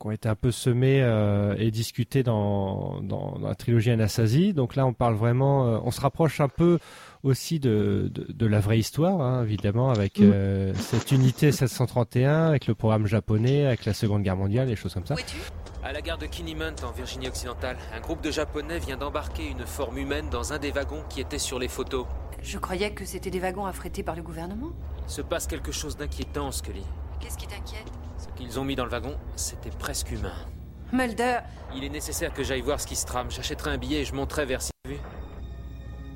qui 0.00 0.06
ont 0.06 0.10
été 0.10 0.28
un 0.28 0.34
peu 0.36 0.50
semées 0.50 1.00
euh, 1.02 1.54
et 1.58 1.70
discutées 1.70 2.22
dans, 2.24 3.00
dans, 3.02 3.38
dans 3.38 3.48
la 3.48 3.54
trilogie 3.54 3.90
Anasazi. 3.90 4.52
Donc 4.52 4.74
là, 4.76 4.84
on 4.84 4.92
parle 4.92 5.14
vraiment, 5.14 5.66
euh, 5.66 5.78
on 5.84 5.90
se 5.92 6.00
rapproche 6.00 6.40
un 6.40 6.48
peu 6.48 6.78
aussi 7.22 7.58
de, 7.60 8.10
de, 8.12 8.26
de 8.32 8.46
la 8.46 8.60
vraie 8.60 8.78
histoire, 8.78 9.20
hein, 9.20 9.42
évidemment, 9.42 9.90
avec 9.90 10.18
Mm. 10.18 10.30
euh, 10.32 10.74
cette 10.74 11.12
unité 11.12 11.52
731, 11.52 12.46
avec 12.48 12.66
le 12.66 12.74
programme 12.74 13.06
japonais, 13.06 13.66
avec 13.66 13.84
la 13.84 13.94
Seconde 13.94 14.22
Guerre 14.22 14.36
mondiale, 14.36 14.66
des 14.68 14.76
choses 14.76 14.94
comme 14.94 15.06
ça. 15.06 15.14
Où 15.14 15.18
es-tu? 15.18 15.36
À 15.84 15.92
la 15.92 16.00
gare 16.02 16.18
de 16.18 16.26
Kinnimont, 16.26 16.74
en 16.86 16.90
Virginie 16.90 17.28
occidentale, 17.28 17.76
un 17.96 18.00
groupe 18.00 18.20
de 18.22 18.30
Japonais 18.30 18.78
vient 18.78 18.96
d'embarquer 18.96 19.48
une 19.48 19.64
forme 19.66 19.98
humaine 19.98 20.28
dans 20.30 20.52
un 20.52 20.58
des 20.58 20.70
wagons 20.72 21.02
qui 21.08 21.20
était 21.20 21.38
sur 21.38 21.58
les 21.58 21.68
photos. 21.68 22.06
Je 22.42 22.58
croyais 22.58 22.90
que 22.92 23.04
c'était 23.04 23.30
des 23.30 23.40
wagons 23.40 23.66
affrétés 23.66 24.02
par 24.02 24.14
le 24.16 24.22
gouvernement. 24.22 24.70
Se 25.06 25.22
passe 25.22 25.46
quelque 25.46 25.72
chose 25.72 25.96
d'inquiétant, 25.96 26.50
Scully. 26.52 26.82
Qu'est-ce 27.20 27.38
qui 27.38 27.46
t'inquiète? 27.46 27.86
Ce 28.18 28.26
qu'ils 28.36 28.58
ont 28.60 28.64
mis 28.64 28.76
dans 28.76 28.84
le 28.84 28.90
wagon, 28.90 29.14
c'était 29.36 29.70
presque 29.70 30.10
humain. 30.10 30.34
Mulder 30.92 31.38
Il 31.76 31.84
est 31.84 31.88
nécessaire 31.88 32.32
que 32.32 32.42
j'aille 32.42 32.60
voir 32.62 32.80
ce 32.80 32.86
qui 32.86 32.96
se 32.96 33.06
trame. 33.06 33.30
J'achèterai 33.30 33.70
un 33.70 33.78
billet 33.78 34.00
et 34.00 34.04
je 34.04 34.14
monterai 34.14 34.46
vers 34.46 34.60
Sylvie. 34.62 34.98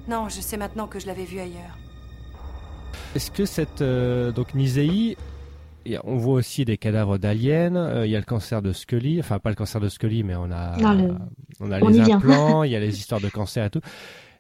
Non, 0.09 0.29
je 0.29 0.41
sais 0.41 0.57
maintenant 0.57 0.87
que 0.87 0.99
je 0.99 1.07
l'avais 1.07 1.25
vu 1.25 1.39
ailleurs. 1.39 1.79
Est-ce 3.15 3.31
que 3.31 3.45
cette 3.45 3.83
euh, 3.83 4.33
donc 4.33 4.55
Nisei, 4.55 5.17
on 6.05 6.17
voit 6.17 6.35
aussi 6.35 6.65
des 6.65 6.77
cadavres 6.79 7.19
d'aliens. 7.19 7.77
euh, 7.77 8.07
Il 8.07 8.11
y 8.11 8.17
a 8.17 8.19
le 8.19 8.25
cancer 8.25 8.63
de 8.63 8.73
Scully, 8.73 9.21
enfin 9.21 9.39
pas 9.39 9.51
le 9.51 9.57
cancer 9.57 9.81
de 9.81 9.89
Scully, 9.89 10.23
mais 10.25 10.35
on 10.35 10.51
a 10.51 10.77
Non, 10.79 10.93
le- 10.95 11.15
on 11.61 11.71
a 11.71 11.81
on 11.81 11.89
les 11.89 12.01
implants, 12.01 12.63
il 12.65 12.73
y 12.73 12.77
a 12.77 12.81
les 12.81 12.99
histoires 12.99 13.21
de 13.21 13.29
cancer 13.29 13.67
et 13.67 13.71
tout. 13.71 13.81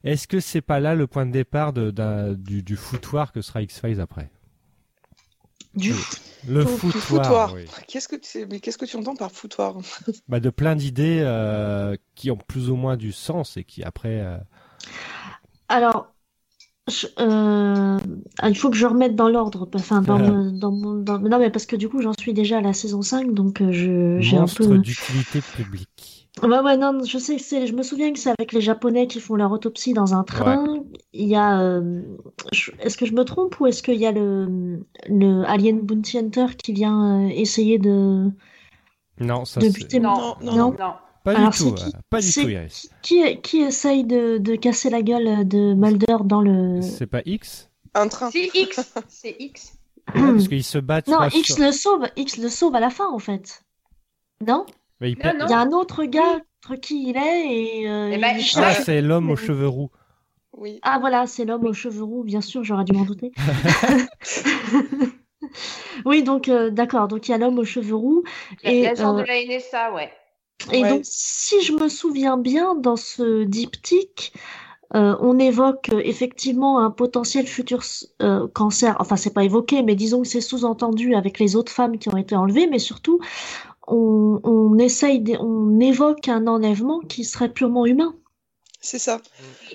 Est-ce 0.04 0.26
que 0.26 0.40
c'est 0.40 0.62
pas 0.62 0.80
là 0.80 0.94
le 0.96 1.06
point 1.06 1.26
de 1.26 1.30
départ 1.30 1.72
de, 1.72 1.90
du, 2.34 2.62
du 2.62 2.76
foutoir 2.76 3.30
que 3.30 3.40
sera 3.40 3.62
X 3.62 3.80
Files 3.80 4.00
après? 4.00 4.30
Du 5.74 5.92
Oui. 5.92 5.98
Le 6.48 6.64
foutoir, 6.64 7.02
foutoir. 7.04 7.54
oui. 7.54 7.66
Qu'est-ce 7.86 8.08
que 8.08 8.16
tu 8.16 8.46
mais 8.50 8.58
qu'est-ce 8.58 8.76
que 8.76 8.84
tu 8.84 8.96
entends 8.96 9.14
par 9.14 9.30
foutoir? 9.30 9.76
Bah, 10.28 10.40
de 10.40 10.50
plein 10.50 10.74
d'idées 10.74 11.20
euh, 11.22 11.94
qui 12.16 12.32
ont 12.32 12.36
plus 12.36 12.68
ou 12.68 12.74
moins 12.74 12.96
du 12.96 13.12
sens 13.12 13.56
et 13.56 13.62
qui 13.62 13.84
après. 13.84 14.20
Euh, 15.72 15.76
Alors, 15.76 16.06
je- 16.88 17.06
euh, 17.20 17.98
il 18.48 18.56
faut 18.56 18.70
que 18.70 18.76
je 18.76 18.86
remette 18.86 19.14
dans 19.14 19.28
l'ordre. 19.28 19.68
Enfin, 19.74 20.02
dans, 20.02 20.18
mon- 20.18 20.52
dans 20.52 20.72
mon- 20.72 20.94
dans- 20.94 21.18
Non, 21.18 21.38
mais 21.38 21.50
parce 21.50 21.66
que 21.66 21.76
du 21.76 21.88
coup, 21.88 22.02
j'en 22.02 22.12
suis 22.18 22.32
déjà 22.34 22.58
à 22.58 22.60
la 22.60 22.72
saison 22.72 23.02
5, 23.02 23.32
donc 23.34 23.60
euh, 23.60 23.70
je, 23.72 24.18
j'ai 24.20 24.36
un 24.36 24.40
monstre 24.40 24.66
peu. 24.66 24.78
d'utilité 24.78 25.40
publique. 25.40 26.28
Ouais, 26.42 26.60
ouais, 26.60 26.76
non, 26.78 26.98
je 27.04 27.18
sais, 27.18 27.36
que 27.36 27.42
c'est, 27.42 27.66
je 27.66 27.74
me 27.74 27.82
souviens 27.82 28.10
que 28.12 28.18
c'est 28.18 28.30
avec 28.30 28.52
les 28.52 28.62
Japonais 28.62 29.06
qui 29.06 29.20
font 29.20 29.34
leur 29.34 29.52
autopsie 29.52 29.92
dans 29.92 30.14
un 30.14 30.24
train. 30.24 30.64
Il 31.12 31.28
y 31.28 31.36
a, 31.36 31.60
euh, 31.60 32.00
je- 32.52 32.72
est-ce 32.80 32.96
que 32.96 33.04
je 33.04 33.12
me 33.12 33.22
trompe 33.24 33.60
ou 33.60 33.66
est-ce 33.66 33.82
qu'il 33.82 33.96
y 34.00 34.06
a 34.06 34.12
le, 34.12 34.80
le 35.08 35.44
Alien 35.46 35.80
Bounty 35.82 36.18
Hunter 36.18 36.46
qui 36.56 36.72
vient 36.72 37.26
euh, 37.26 37.28
essayer 37.28 37.78
de, 37.78 38.30
Non, 39.20 39.44
ça 39.44 39.60
de 39.60 39.66
c'est 39.66 39.72
buter 39.74 40.00
Non, 40.00 40.36
non, 40.42 40.52
Non. 40.52 40.56
non. 40.56 40.74
Non. 40.78 40.92
Pas 41.24 41.36
Alors, 41.36 41.50
du 41.50 41.58
tout, 41.58 41.74
c'est 41.76 41.84
qui- 41.84 41.96
euh, 41.96 42.00
pas 42.10 42.20
du 42.20 42.32
tout, 42.32 42.48
Iris. 42.48 42.90
qui, 43.02 43.40
qui 43.42 43.60
essaye 43.60 44.04
de, 44.04 44.38
de 44.38 44.56
casser 44.56 44.90
la 44.90 45.02
gueule 45.02 45.46
de 45.46 45.74
Mulder 45.74 46.16
dans 46.24 46.40
le. 46.40 46.80
C'est 46.82 47.06
pas 47.06 47.22
X 47.24 47.70
Un 47.94 48.08
train. 48.08 48.30
C'est 48.30 48.50
X. 48.54 48.94
C'est 49.08 49.36
X. 49.38 49.74
Parce 50.14 50.48
qu'ils 50.48 50.64
se 50.64 50.78
battent. 50.78 51.08
Non, 51.08 51.22
X 51.32 51.54
sur- 51.54 51.64
le 51.64 51.72
sauve, 51.72 52.06
X 52.16 52.38
le 52.38 52.48
sauve 52.48 52.74
à 52.74 52.80
la 52.80 52.90
fin 52.90 53.08
en 53.08 53.18
fait. 53.18 53.62
Non? 54.46 54.66
Mais 55.00 55.10
il 55.12 55.16
Non, 55.16 55.22
perd- 55.22 55.38
non. 55.38 55.46
Il 55.46 55.50
y 55.50 55.54
a 55.54 55.58
un 55.60 55.70
autre 55.72 56.04
gars 56.04 56.40
contre 56.66 56.80
qui 56.80 57.08
il 57.10 57.16
est 57.16 57.54
et, 57.82 57.88
euh, 57.88 58.10
Eh 58.12 58.18
ben, 58.18 58.36
il 58.36 58.44
Ah, 58.56 58.74
c'est 58.74 59.00
l'homme 59.00 59.30
aux 59.30 59.36
cheveux 59.36 59.68
roux. 59.68 59.90
Oui. 60.56 60.78
Ah 60.82 60.98
voilà, 61.00 61.26
c'est 61.26 61.44
l'homme 61.44 61.64
aux 61.64 61.72
cheveux 61.72 62.02
roux, 62.04 62.24
bien 62.24 62.40
sûr, 62.40 62.62
j'aurais 62.62 62.84
dû 62.84 62.92
m'en 62.92 63.04
douter. 63.04 63.32
Oui, 66.04 66.22
donc 66.22 66.48
euh, 66.48 66.70
d'accord, 66.70 67.08
donc 67.08 67.28
il 67.28 67.32
y 67.32 67.34
a 67.34 67.38
l'homme 67.38 67.58
aux 67.58 67.64
cheveux 67.64 67.94
roux 67.96 68.22
et, 68.62 68.82
L'agent 68.84 69.16
euh, 69.18 69.22
de 69.22 69.26
la 69.26 69.44
NSA, 69.58 69.92
ouais. 69.92 70.10
Et 70.70 70.82
Ouais. 70.82 70.88
donc 70.88 71.02
si 71.04 71.62
je 71.62 71.72
me 71.72 71.88
souviens 71.88 72.36
bien, 72.36 72.74
dans 72.74 72.96
ce 72.96 73.44
diptyque, 73.44 74.32
euh, 74.94 75.16
on 75.20 75.38
évoque 75.38 75.88
euh, 75.92 76.02
effectivement 76.04 76.78
un 76.80 76.90
potentiel 76.90 77.46
futur 77.46 77.82
euh, 78.20 78.46
cancer. 78.48 78.96
Enfin, 79.00 79.16
c'est 79.16 79.32
pas 79.32 79.44
évoqué, 79.44 79.82
mais 79.82 79.94
disons 79.94 80.22
que 80.22 80.28
c'est 80.28 80.42
sous-entendu 80.42 81.14
avec 81.14 81.38
les 81.38 81.56
autres 81.56 81.72
femmes 81.72 81.98
qui 81.98 82.08
ont 82.10 82.16
été 82.18 82.36
enlevées, 82.36 82.66
mais 82.66 82.78
surtout 82.78 83.18
on, 83.88 84.40
on 84.44 84.78
essaye, 84.78 85.24
on 85.40 85.80
évoque 85.80 86.28
un 86.28 86.46
enlèvement 86.46 87.00
qui 87.00 87.24
serait 87.24 87.52
purement 87.52 87.86
humain 87.86 88.14
C'est 88.80 88.98
ça. 88.98 89.20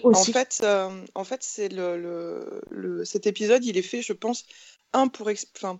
aussi. 0.03 0.29
En 0.31 0.33
fait, 0.33 0.59
euh, 0.63 0.89
en 1.15 1.23
fait, 1.23 1.41
c'est 1.41 1.69
le, 1.69 1.97
le, 1.97 2.61
le- 2.69 3.05
cet 3.05 3.25
épisode, 3.27 3.65
il 3.65 3.77
est 3.77 3.81
fait, 3.81 4.01
je 4.01 4.13
pense, 4.13 4.45
un 4.93 5.07
pour, 5.07 5.29
enfin, 5.55 5.79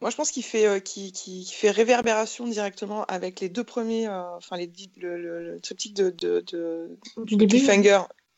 moi 0.00 0.10
je 0.10 0.16
pense 0.16 0.30
qu'il 0.30 0.44
fait, 0.44 0.66
euh, 0.66 0.80
qu'il, 0.80 1.46
fait 1.46 1.70
réverbération 1.70 2.46
directement 2.46 3.04
avec 3.04 3.40
les 3.40 3.48
deux 3.48 3.64
premiers, 3.64 4.06
euh, 4.06 4.36
enfin 4.36 4.56
les 4.56 4.70
le, 4.96 5.16
le, 5.16 5.54
le 5.54 5.60
triptyque 5.60 5.94
de, 5.94 6.10
de, 6.10 6.40
de 6.52 6.98
du 7.24 7.36
début. 7.36 7.58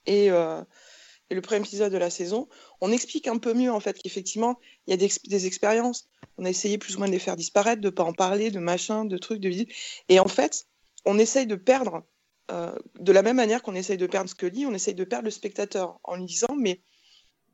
Et, 0.07 0.31
euh, 0.31 0.63
et 1.29 1.35
le 1.35 1.41
premier 1.41 1.61
épisode 1.61 1.93
de 1.93 1.99
la 1.99 2.11
saison, 2.11 2.49
on 2.81 2.91
explique 2.91 3.29
un 3.29 3.39
peu 3.39 3.55
mieux 3.55 3.71
en 3.71 3.81
fait 3.81 3.99
qu'effectivement 3.99 4.59
il 4.87 4.91
y 4.91 4.95
a 4.95 4.97
des, 4.97 5.05
ex- 5.07 5.23
des 5.23 5.47
expériences. 5.47 6.09
On 6.39 6.45
a 6.45 6.51
essayé 6.51 6.79
plus 6.79 6.97
ou 6.97 6.99
moins 6.99 7.09
de 7.09 7.13
les 7.13 7.19
faire 7.19 7.37
disparaître, 7.37 7.83
de 7.83 7.91
pas 7.91 8.05
en 8.05 8.15
parler, 8.15 8.51
de 8.51 8.59
machin, 8.59 9.05
de 9.05 9.19
trucs, 9.19 9.41
de 9.41 9.49
visites. 9.49 9.71
Et 10.09 10.21
en 10.21 10.29
fait, 10.29 10.67
on 11.05 11.19
essaye 11.19 11.47
de 11.47 11.57
perdre 11.57 12.03
de 12.99 13.13
la 13.13 13.23
même 13.23 13.37
manière 13.37 13.63
qu'on 13.63 13.77
essaye 13.77 13.97
de 13.97 14.09
perdre 14.09 14.29
Scully, 14.29 14.67
on 14.67 14.75
essaye 14.75 14.95
de 14.95 15.05
perdre 15.05 15.27
le 15.27 15.31
spectateur 15.31 16.01
en 16.03 16.17
lui 16.17 16.25
disant 16.25 16.57
mais 16.59 16.81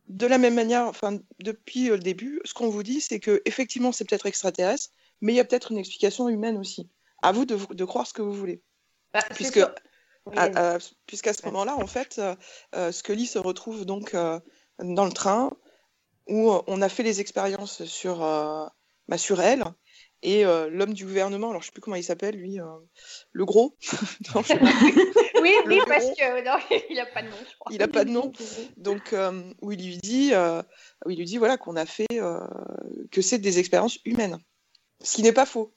de 0.08 0.26
la 0.26 0.38
même 0.38 0.54
manière, 0.54 0.86
enfin 0.86 1.18
depuis 1.40 1.88
le 1.88 1.98
début, 1.98 2.40
ce 2.44 2.54
qu'on 2.54 2.68
vous 2.68 2.82
dit 2.82 3.00
c'est 3.00 3.20
que 3.20 3.42
effectivement 3.44 3.92
c'est 3.92 4.08
peut-être 4.08 4.26
extraterrestre, 4.26 4.90
mais 5.20 5.32
il 5.32 5.36
y 5.36 5.40
a 5.40 5.44
peut-être 5.44 5.72
une 5.72 5.78
explication 5.78 6.28
humaine 6.28 6.58
aussi. 6.58 6.88
À 7.22 7.32
vous 7.32 7.44
de, 7.44 7.58
de 7.74 7.84
croire 7.84 8.06
ce 8.06 8.12
que 8.12 8.22
vous 8.22 8.32
voulez. 8.32 8.62
Bah, 9.12 9.22
Puisque. 9.34 9.60
Oui, 10.26 10.34
à- 10.36 10.74
à- 10.74 10.78
puisqu'à 11.06 11.32
ce 11.32 11.46
moment-là, 11.46 11.76
en 11.76 11.86
fait, 11.86 12.18
euh, 12.18 12.34
euh, 12.74 12.90
Scully 12.90 13.26
se 13.26 13.38
retrouve 13.38 13.84
donc 13.84 14.12
euh, 14.14 14.40
dans 14.80 15.04
le 15.04 15.12
train 15.12 15.50
où 16.26 16.50
euh, 16.50 16.62
on 16.66 16.82
a 16.82 16.88
fait 16.88 17.04
les 17.04 17.20
expériences 17.20 17.84
sur, 17.84 18.24
euh, 18.24 18.66
bah, 19.06 19.18
sur 19.18 19.40
elle 19.40 19.62
et 20.22 20.44
euh, 20.44 20.68
l'homme 20.70 20.94
du 20.94 21.04
gouvernement, 21.04 21.50
alors 21.50 21.62
je 21.62 21.66
sais 21.66 21.72
plus 21.72 21.80
comment 21.80 21.96
il 21.96 22.04
s'appelle, 22.04 22.36
lui, 22.36 22.60
euh, 22.60 22.64
le 23.32 23.44
gros. 23.44 23.76
Non, 24.34 24.42
je 24.42 24.52
oui, 25.42 25.52
oui, 25.66 25.80
parce 25.86 26.06
que 26.06 26.44
non, 26.44 26.58
il 26.90 26.98
a 26.98 27.06
pas 27.06 27.22
de 27.22 27.28
nom, 27.28 27.36
je 27.38 27.58
crois. 27.58 27.72
il 27.72 27.78
n'a 27.78 27.88
pas 27.88 28.04
de 28.04 28.10
nom. 28.10 28.32
Donc, 28.76 29.12
euh, 29.12 29.52
où 29.62 29.72
il 29.72 29.84
lui 29.84 29.98
dit, 29.98 30.34
euh, 30.34 30.62
où 31.04 31.10
il 31.10 31.18
lui 31.18 31.24
dit 31.24 31.36
voilà, 31.38 31.56
qu'on 31.56 31.76
a 31.76 31.86
fait, 31.86 32.06
euh, 32.12 32.40
que 33.10 33.22
c'est 33.22 33.38
des 33.38 33.58
expériences 33.58 33.98
humaines. 34.04 34.38
Ce 35.02 35.16
qui 35.16 35.22
n'est 35.22 35.32
pas 35.32 35.46
faux. 35.46 35.74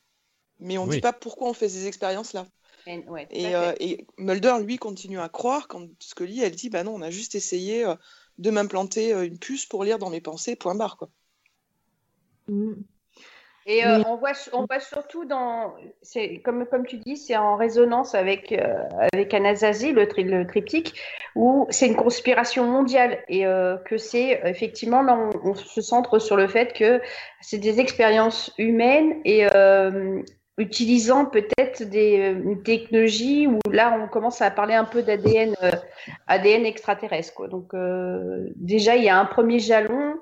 Mais 0.59 0.77
on 0.77 0.85
ne 0.85 0.89
Oui. 0.89 0.95
dit 0.97 1.01
pas 1.01 1.13
pourquoi 1.13 1.49
on 1.49 1.53
fait 1.53 1.69
ces 1.69 1.87
expériences-là. 1.87 2.45
Et, 2.87 2.99
ouais, 3.07 3.25
tout 3.25 3.35
Et, 3.35 3.55
euh, 3.55 3.73
Mulder, 4.17 4.55
lui, 4.63 4.77
continue 4.77 5.19
à 5.19 5.29
croire 5.29 5.67
quand 5.67 5.87
Scully, 5.99 6.41
elle 6.41 6.55
dit, 6.55 6.69
bah 6.69 6.83
non, 6.83 6.95
on 6.95 7.01
a 7.01 7.11
juste 7.11 7.35
essayé 7.35 7.85
euh, 7.85 7.95
de 8.37 8.49
m'implanter 8.49 9.13
euh, 9.13 9.25
une 9.25 9.37
puce 9.37 9.65
pour 9.65 9.83
lire 9.83 9.99
dans 9.99 10.09
mes 10.09 10.21
pensées, 10.21 10.55
point 10.55 10.75
barre, 10.75 10.97
quoi. 10.97 11.09
Mm. 12.47 12.73
Et 13.71 13.85
euh, 13.85 14.01
on, 14.07 14.15
voit, 14.15 14.31
on 14.51 14.65
voit 14.65 14.79
surtout 14.79 15.25
dans, 15.25 15.75
c'est 16.01 16.39
comme, 16.39 16.65
comme 16.65 16.87
tu 16.87 16.97
dis, 16.97 17.17
c'est 17.17 17.37
en 17.37 17.55
résonance 17.55 18.15
avec, 18.15 18.51
euh, 18.51 18.83
avec 19.13 19.31
Anasazi, 19.31 19.91
le, 19.91 20.07
tri- 20.07 20.23
le 20.23 20.47
triptyque, 20.47 20.95
où 21.35 21.67
c'est 21.69 21.85
une 21.85 21.95
conspiration 21.95 22.65
mondiale 22.65 23.19
et 23.27 23.45
euh, 23.45 23.77
que 23.77 23.97
c'est 23.97 24.41
effectivement, 24.43 25.03
là, 25.03 25.15
on, 25.15 25.51
on 25.51 25.53
se 25.53 25.81
centre 25.81 26.17
sur 26.17 26.35
le 26.35 26.47
fait 26.47 26.73
que 26.73 26.99
c'est 27.41 27.59
des 27.59 27.79
expériences 27.79 28.51
humaines 28.57 29.21
et 29.23 29.45
utilisant 30.57 31.25
peut-être 31.25 31.83
des, 31.83 32.35
une 32.43 32.63
technologie 32.63 33.45
où 33.45 33.59
là, 33.71 33.97
on 34.03 34.07
commence 34.07 34.41
à 34.41 34.49
parler 34.49 34.73
un 34.73 34.83
peu 34.83 35.03
d'ADN 35.03 35.53
ADN 36.25 36.65
extraterrestre. 36.65 37.35
Quoi. 37.35 37.47
Donc, 37.47 37.73
déjà, 38.55 38.95
il 38.95 39.03
y 39.03 39.09
a 39.09 39.17
un 39.19 39.25
premier 39.25 39.59
jalon 39.59 40.15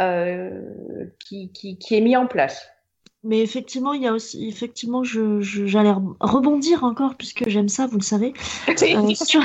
euh, 0.00 0.50
qui, 1.20 1.52
qui, 1.52 1.78
qui 1.78 1.96
est 1.96 2.00
mis 2.00 2.16
en 2.16 2.26
place. 2.26 2.68
Mais 3.24 3.40
effectivement, 3.40 3.92
il 3.94 4.02
y 4.02 4.06
a 4.06 4.12
aussi, 4.12 4.46
effectivement, 4.48 5.02
je, 5.02 5.40
je- 5.40 5.66
j'allais 5.66 5.90
re- 5.90 6.14
rebondir 6.20 6.84
encore 6.84 7.16
puisque 7.16 7.48
j'aime 7.48 7.68
ça, 7.68 7.86
vous 7.88 7.96
le 7.98 8.02
savez, 8.02 8.32
euh, 8.68 9.14
sur, 9.14 9.42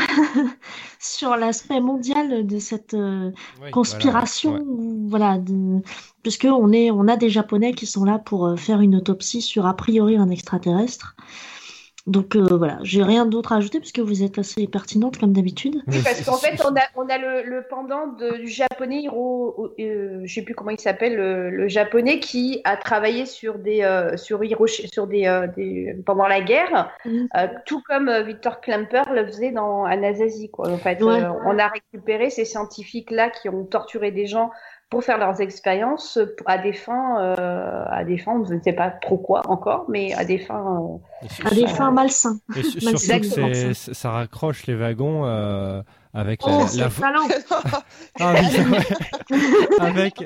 sur 1.00 1.36
l'aspect 1.36 1.80
mondial 1.82 2.46
de 2.46 2.60
cette 2.60 2.94
euh, 2.94 3.32
Oui, 3.64 3.72
conspiration, 3.72 4.52
voilà, 4.52 4.64
ouais. 4.64 4.70
ou- 4.70 5.08
voilà, 5.10 5.38
de, 5.40 5.82
puisque 6.22 6.46
on 6.46 6.72
est, 6.72 6.92
on 6.92 7.08
a 7.08 7.18
des 7.18 7.30
Japonais 7.30 7.74
qui 7.74 7.86
sont 7.88 8.06
là 8.06 8.20
pour 8.20 8.46
euh, 8.46 8.56
faire 8.56 8.80
une 8.82 8.96
autopsie 8.96 9.42
sur 9.42 9.66
a 9.66 9.76
priori 9.76 10.18
un 10.18 10.30
extraterrestre. 10.30 11.16
Donc 12.06 12.36
euh, 12.36 12.46
voilà, 12.52 12.80
j'ai 12.84 13.02
rien 13.02 13.26
d'autre 13.26 13.54
à 13.54 13.56
ajouter 13.58 13.80
parce 13.80 13.94
que 13.94 14.02
vous 14.02 14.24
êtes 14.24 14.38
assez 14.38 14.68
pertinente 14.68 15.18
comme 15.18 15.32
d'habitude. 15.32 15.82
Oui, 15.88 16.00
parce 16.04 16.22
qu'en 16.26 16.36
fait, 16.38 16.62
on 16.66 16.76
a, 16.76 16.82
on 16.96 17.08
a 17.08 17.18
le, 17.18 17.44
le 17.50 17.64
pendant 17.70 18.08
de, 18.08 18.38
du 18.38 18.48
japonais 18.48 19.04
Hiro, 19.04 19.74
euh, 19.80 20.22
je 20.26 20.34
sais 20.34 20.42
plus 20.42 20.54
comment 20.54 20.72
il 20.72 20.80
s'appelle, 20.80 21.16
le, 21.16 21.50
le 21.50 21.68
japonais 21.70 22.20
qui 22.20 22.60
a 22.66 22.76
travaillé 22.76 23.26
sur 23.26 23.58
des, 23.58 23.84
euh, 23.84 24.18
sur 24.18 24.44
Hiroshi, 24.44 24.88
sur 24.90 25.08
des, 25.08 25.28
euh, 25.28 25.48
des, 25.56 25.96
pendant 26.06 26.28
la 26.28 26.42
guerre, 26.42 26.92
Mhm. 27.06 27.28
euh, 27.38 27.48
tout 27.66 27.82
comme 27.88 28.10
euh, 28.10 28.22
Victor 28.24 28.60
Klemper 28.60 29.04
le 29.14 29.26
faisait 29.26 29.52
dans 29.52 29.86
Anasazi, 29.86 30.50
quoi. 30.50 30.70
En 30.70 30.78
fait, 30.78 31.02
Ouais. 31.02 31.22
Euh, 31.24 31.32
on 31.46 31.58
a 31.58 31.68
récupéré 31.68 32.30
ces 32.30 32.46
scientifiques-là 32.46 33.30
qui 33.30 33.48
ont 33.50 33.64
torturé 33.64 34.12
des 34.12 34.26
gens 34.28 34.52
pour 34.94 35.04
faire 35.04 35.18
leurs 35.18 35.42
expériences 35.42 36.20
à 36.46 36.58
des 36.60 36.74
fins, 36.74 37.20
euh, 37.20 37.84
à 37.90 38.04
des 38.04 38.18
fins, 38.18 38.44
je 38.48 38.54
ne 38.54 38.62
sais 38.62 38.74
pas 38.74 38.90
trop 38.92 39.18
quoi 39.18 39.42
encore, 39.48 39.86
mais 39.90 40.14
à 40.14 40.24
des 40.24 40.38
fins. 40.38 41.00
euh, 41.24 41.28
À 41.46 41.50
des 41.54 41.68
fins 41.68 41.92
malsains. 41.92 42.38
et 42.56 43.74
ça 43.74 44.12
raccroche 44.12 44.66
les 44.68 44.76
wagons 44.76 45.26
euh, 45.26 45.82
avec 46.14 46.46
la, 46.46 46.52
Oh, 46.54 46.60
la- 46.62 46.68
c'est 46.68 46.78
la- 46.80 46.90
talent 46.90 47.28
Ah 48.20 48.34
oui, 48.40 48.46
c'est 48.52 48.62
vrai. 48.62 48.84
avec 49.80 50.24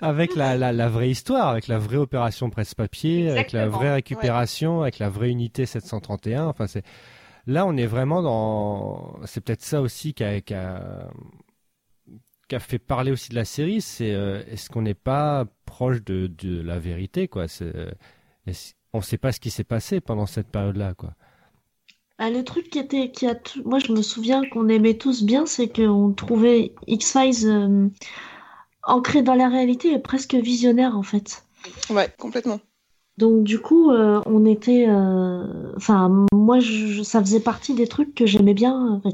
avec 0.00 0.34
la, 0.36 0.56
la, 0.56 0.72
la 0.72 0.88
vraie 0.88 1.10
histoire, 1.10 1.48
avec 1.48 1.68
la 1.68 1.78
vraie 1.78 1.96
opération 1.96 2.50
presse-papier, 2.50 3.30
avec 3.30 3.52
la 3.52 3.68
vraie 3.68 3.92
récupération, 3.94 4.82
avec 4.82 4.98
la 4.98 5.08
vraie 5.08 5.30
unité 5.30 5.64
731. 5.64 6.46
Enfin, 6.46 6.66
c'est 6.66 6.82
là, 7.46 7.64
on 7.66 7.76
est 7.76 7.86
vraiment 7.86 8.20
dans. 8.22 9.14
C'est 9.26 9.40
peut-être 9.44 9.62
ça 9.62 9.80
aussi 9.80 10.12
qui 10.14 10.24
a, 10.24 10.40
qui 10.40 10.54
a 10.54 10.80
qui 12.52 12.56
a 12.56 12.60
fait 12.60 12.78
parler 12.78 13.10
aussi 13.10 13.30
de 13.30 13.34
la 13.34 13.46
série. 13.46 13.80
C'est 13.80 14.12
euh, 14.12 14.42
est-ce 14.46 14.68
qu'on 14.68 14.82
n'est 14.82 14.92
pas 14.92 15.46
proche 15.64 16.04
de, 16.04 16.26
de 16.26 16.60
la 16.60 16.78
vérité, 16.78 17.26
quoi? 17.26 17.48
C'est 17.48 17.72
est-ce- 18.46 18.74
on 18.92 18.98
ne 18.98 19.02
sait 19.02 19.16
pas 19.16 19.32
ce 19.32 19.40
qui 19.40 19.48
s'est 19.48 19.64
passé 19.64 20.02
pendant 20.02 20.26
cette 20.26 20.48
période-là, 20.48 20.92
quoi? 20.92 21.14
Ah, 22.18 22.28
le 22.28 22.44
truc 22.44 22.68
qui 22.68 22.78
était, 22.78 23.10
qui 23.10 23.26
a, 23.26 23.34
tout- 23.34 23.62
moi 23.64 23.78
je 23.78 23.90
me 23.90 24.02
souviens 24.02 24.44
qu'on 24.50 24.68
aimait 24.68 24.98
tous 24.98 25.22
bien, 25.22 25.46
c'est 25.46 25.68
qu'on 25.74 26.12
trouvait 26.12 26.74
X-Files 26.86 27.46
euh, 27.48 27.88
ancré 28.82 29.22
dans 29.22 29.34
la 29.34 29.48
réalité 29.48 29.90
et 29.94 29.98
presque 29.98 30.34
visionnaire 30.34 30.94
en 30.98 31.02
fait. 31.02 31.46
Ouais, 31.88 32.12
complètement. 32.18 32.60
Donc 33.16 33.44
du 33.44 33.60
coup, 33.60 33.90
euh, 33.92 34.20
on 34.26 34.44
était, 34.44 34.86
euh, 34.90 35.72
enfin 35.76 36.26
moi 36.34 36.60
je, 36.60 36.86
je- 36.88 37.02
ça 37.02 37.20
faisait 37.20 37.40
partie 37.40 37.72
des 37.72 37.86
trucs 37.86 38.14
que 38.14 38.26
j'aimais 38.26 38.54
bien 38.54 39.00
euh, 39.06 39.10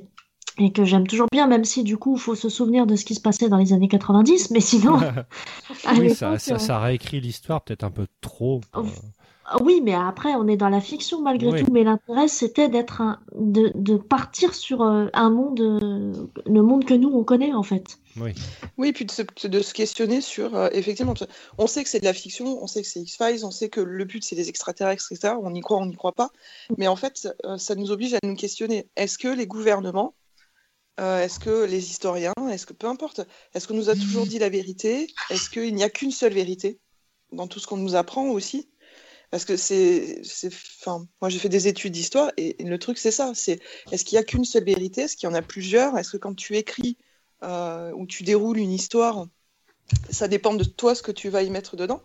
et 0.58 0.72
que 0.72 0.84
j'aime 0.84 1.06
toujours 1.06 1.28
bien, 1.32 1.46
même 1.46 1.64
si 1.64 1.84
du 1.84 1.96
coup 1.96 2.16
il 2.16 2.20
faut 2.20 2.34
se 2.34 2.48
souvenir 2.48 2.86
de 2.86 2.96
ce 2.96 3.04
qui 3.04 3.14
se 3.14 3.20
passait 3.20 3.48
dans 3.48 3.58
les 3.58 3.72
années 3.72 3.88
90, 3.88 4.50
mais 4.50 4.60
sinon, 4.60 4.98
oui, 5.98 6.14
ça, 6.14 6.32
euh, 6.32 6.38
ça 6.38 6.78
réécrit 6.80 7.20
l'histoire 7.20 7.62
peut-être 7.62 7.84
un 7.84 7.90
peu 7.90 8.06
trop. 8.20 8.60
Ah 9.50 9.56
Oui, 9.62 9.80
mais 9.82 9.94
après, 9.94 10.34
on 10.34 10.46
est 10.46 10.58
dans 10.58 10.68
la 10.68 10.82
fiction 10.82 11.22
malgré 11.22 11.50
Oui. 11.50 11.64
tout. 11.64 11.72
Mais 11.72 11.82
l'intérêt, 11.82 12.28
c'était 12.28 12.68
d'être 12.68 13.00
un, 13.00 13.18
de, 13.34 13.72
de 13.74 13.96
partir 13.96 14.54
sur 14.54 14.82
euh, 14.82 15.06
un 15.14 15.30
monde, 15.30 15.60
euh, 15.60 16.12
le 16.44 16.60
monde 16.62 16.84
que 16.84 16.92
nous 16.92 17.08
on 17.08 17.24
connaît 17.24 17.54
en 17.54 17.62
fait. 17.62 17.98
oui. 18.20 18.34
Oui, 18.76 18.92
puis 18.92 19.06
de 19.06 19.10
se, 19.10 19.22
de 19.46 19.60
se 19.60 19.72
questionner 19.72 20.20
sur, 20.20 20.54
euh, 20.54 20.68
effectivement, 20.72 21.14
on 21.56 21.66
sait 21.66 21.82
que 21.82 21.88
c'est 21.88 22.00
de 22.00 22.04
la 22.04 22.12
fiction, 22.12 22.62
on 22.62 22.66
sait 22.66 22.82
que 22.82 22.88
c'est 22.88 23.00
X-Files, 23.00 23.44
on 23.46 23.50
sait 23.50 23.70
que 23.70 23.80
le 23.80 24.04
but 24.04 24.22
c'est 24.22 24.36
des 24.36 24.50
extraterrestres, 24.50 25.10
etc. 25.10 25.34
On 25.42 25.54
y 25.54 25.60
croit, 25.62 25.78
on 25.78 25.86
n'y 25.86 25.96
croit 25.96 26.12
pas. 26.12 26.30
Mais 26.76 26.86
en 26.86 26.96
fait, 26.96 27.28
ça 27.56 27.74
nous 27.74 27.90
oblige 27.90 28.12
à 28.14 28.18
nous 28.22 28.36
questionner. 28.36 28.86
Est-ce 28.96 29.16
que 29.16 29.28
les 29.28 29.46
gouvernements, 29.46 30.12
euh, 30.98 31.22
est-ce 31.22 31.38
que 31.38 31.64
les 31.64 31.90
historiens, 31.90 32.32
est-ce 32.50 32.66
que 32.66 32.72
peu 32.72 32.86
importe, 32.88 33.20
est-ce 33.54 33.68
qu'on 33.68 33.74
nous 33.74 33.90
a 33.90 33.94
toujours 33.94 34.26
dit 34.26 34.38
la 34.38 34.48
vérité? 34.48 35.06
Est-ce 35.30 35.48
qu'il 35.48 35.74
n'y 35.74 35.84
a 35.84 35.90
qu'une 35.90 36.10
seule 36.10 36.32
vérité 36.32 36.80
dans 37.30 37.46
tout 37.46 37.60
ce 37.60 37.66
qu'on 37.66 37.76
nous 37.76 37.94
apprend 37.94 38.28
aussi? 38.30 38.68
Parce 39.30 39.44
que 39.44 39.56
c'est, 39.56 40.22
enfin, 40.80 41.06
moi 41.20 41.28
j'ai 41.28 41.38
fait 41.38 41.50
des 41.50 41.68
études 41.68 41.92
d'histoire 41.92 42.32
et, 42.36 42.56
le 42.64 42.78
truc 42.78 42.98
c'est 42.98 43.10
ça, 43.10 43.32
c'est 43.34 43.60
est-ce 43.92 44.04
qu'il 44.04 44.16
y 44.16 44.18
a 44.18 44.24
qu'une 44.24 44.44
seule 44.44 44.64
vérité, 44.64 45.02
est-ce 45.02 45.16
qu'il 45.16 45.28
y 45.28 45.32
en 45.32 45.34
a 45.34 45.42
plusieurs, 45.42 45.98
est-ce 45.98 46.12
que 46.12 46.16
quand 46.16 46.34
tu 46.34 46.56
écris 46.56 46.96
euh, 47.42 47.92
ou 47.92 48.06
tu 48.06 48.22
déroules 48.22 48.58
une 48.58 48.72
histoire, 48.72 49.26
ça 50.10 50.28
dépend 50.28 50.54
de 50.54 50.64
toi 50.64 50.94
ce 50.94 51.02
que 51.02 51.12
tu 51.12 51.28
vas 51.28 51.42
y 51.42 51.50
mettre 51.50 51.76
dedans? 51.76 52.02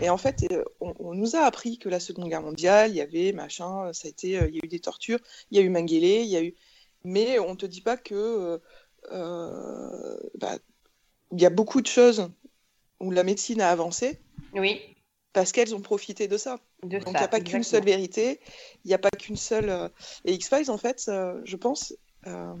Et 0.00 0.10
en 0.10 0.18
fait, 0.18 0.44
euh, 0.50 0.64
on, 0.80 1.14
nous 1.14 1.36
a 1.36 1.42
appris 1.42 1.78
que 1.78 1.88
la 1.88 2.00
Seconde 2.00 2.28
Guerre 2.28 2.42
mondiale, 2.42 2.90
il 2.90 2.96
y 2.96 3.00
avait 3.00 3.32
machin, 3.32 3.92
ça 3.92 4.08
a 4.08 4.10
été, 4.10 4.30
il 4.30 4.54
y 4.56 4.60
a 4.60 4.64
eu 4.64 4.68
des 4.68 4.80
tortures, 4.80 5.20
il 5.52 5.58
y 5.58 5.60
a 5.60 5.62
eu 5.64 5.68
Mengele, 5.68 6.24
il 6.24 6.26
y 6.26 6.36
a 6.36 6.42
eu, 6.42 6.56
mais 7.04 7.38
on 7.38 7.56
te 7.56 7.66
dit 7.66 7.80
pas 7.82 7.96
que 7.96 8.14
euh, 8.14 8.58
euh, 9.12 10.16
bah, 10.38 10.56
il 11.32 11.40
y 11.40 11.46
a 11.46 11.50
beaucoup 11.50 11.80
de 11.80 11.86
choses 11.86 12.30
où 13.00 13.10
la 13.10 13.22
médecine 13.24 13.60
a 13.60 13.70
avancé 13.70 14.20
Oui, 14.54 14.80
parce 15.32 15.52
qu'elles 15.52 15.74
ont 15.74 15.80
profité 15.80 16.28
de 16.28 16.36
ça. 16.36 16.60
de 16.82 16.98
Donc 16.98 17.08
il 17.08 17.10
n'y 17.10 17.16
a 17.16 17.28
pas 17.28 17.40
qu'une 17.40 17.62
seule 17.64 17.84
vérité, 17.84 18.40
il 18.84 18.88
n'y 18.88 18.94
a 18.94 18.98
pas 18.98 19.10
qu'une 19.10 19.36
seule. 19.36 19.90
Et 20.24 20.32
X-Files, 20.34 20.70
en 20.70 20.78
fait, 20.78 21.04
euh, 21.08 21.40
je 21.44 21.56
pense, 21.56 21.94
euh, 22.26 22.54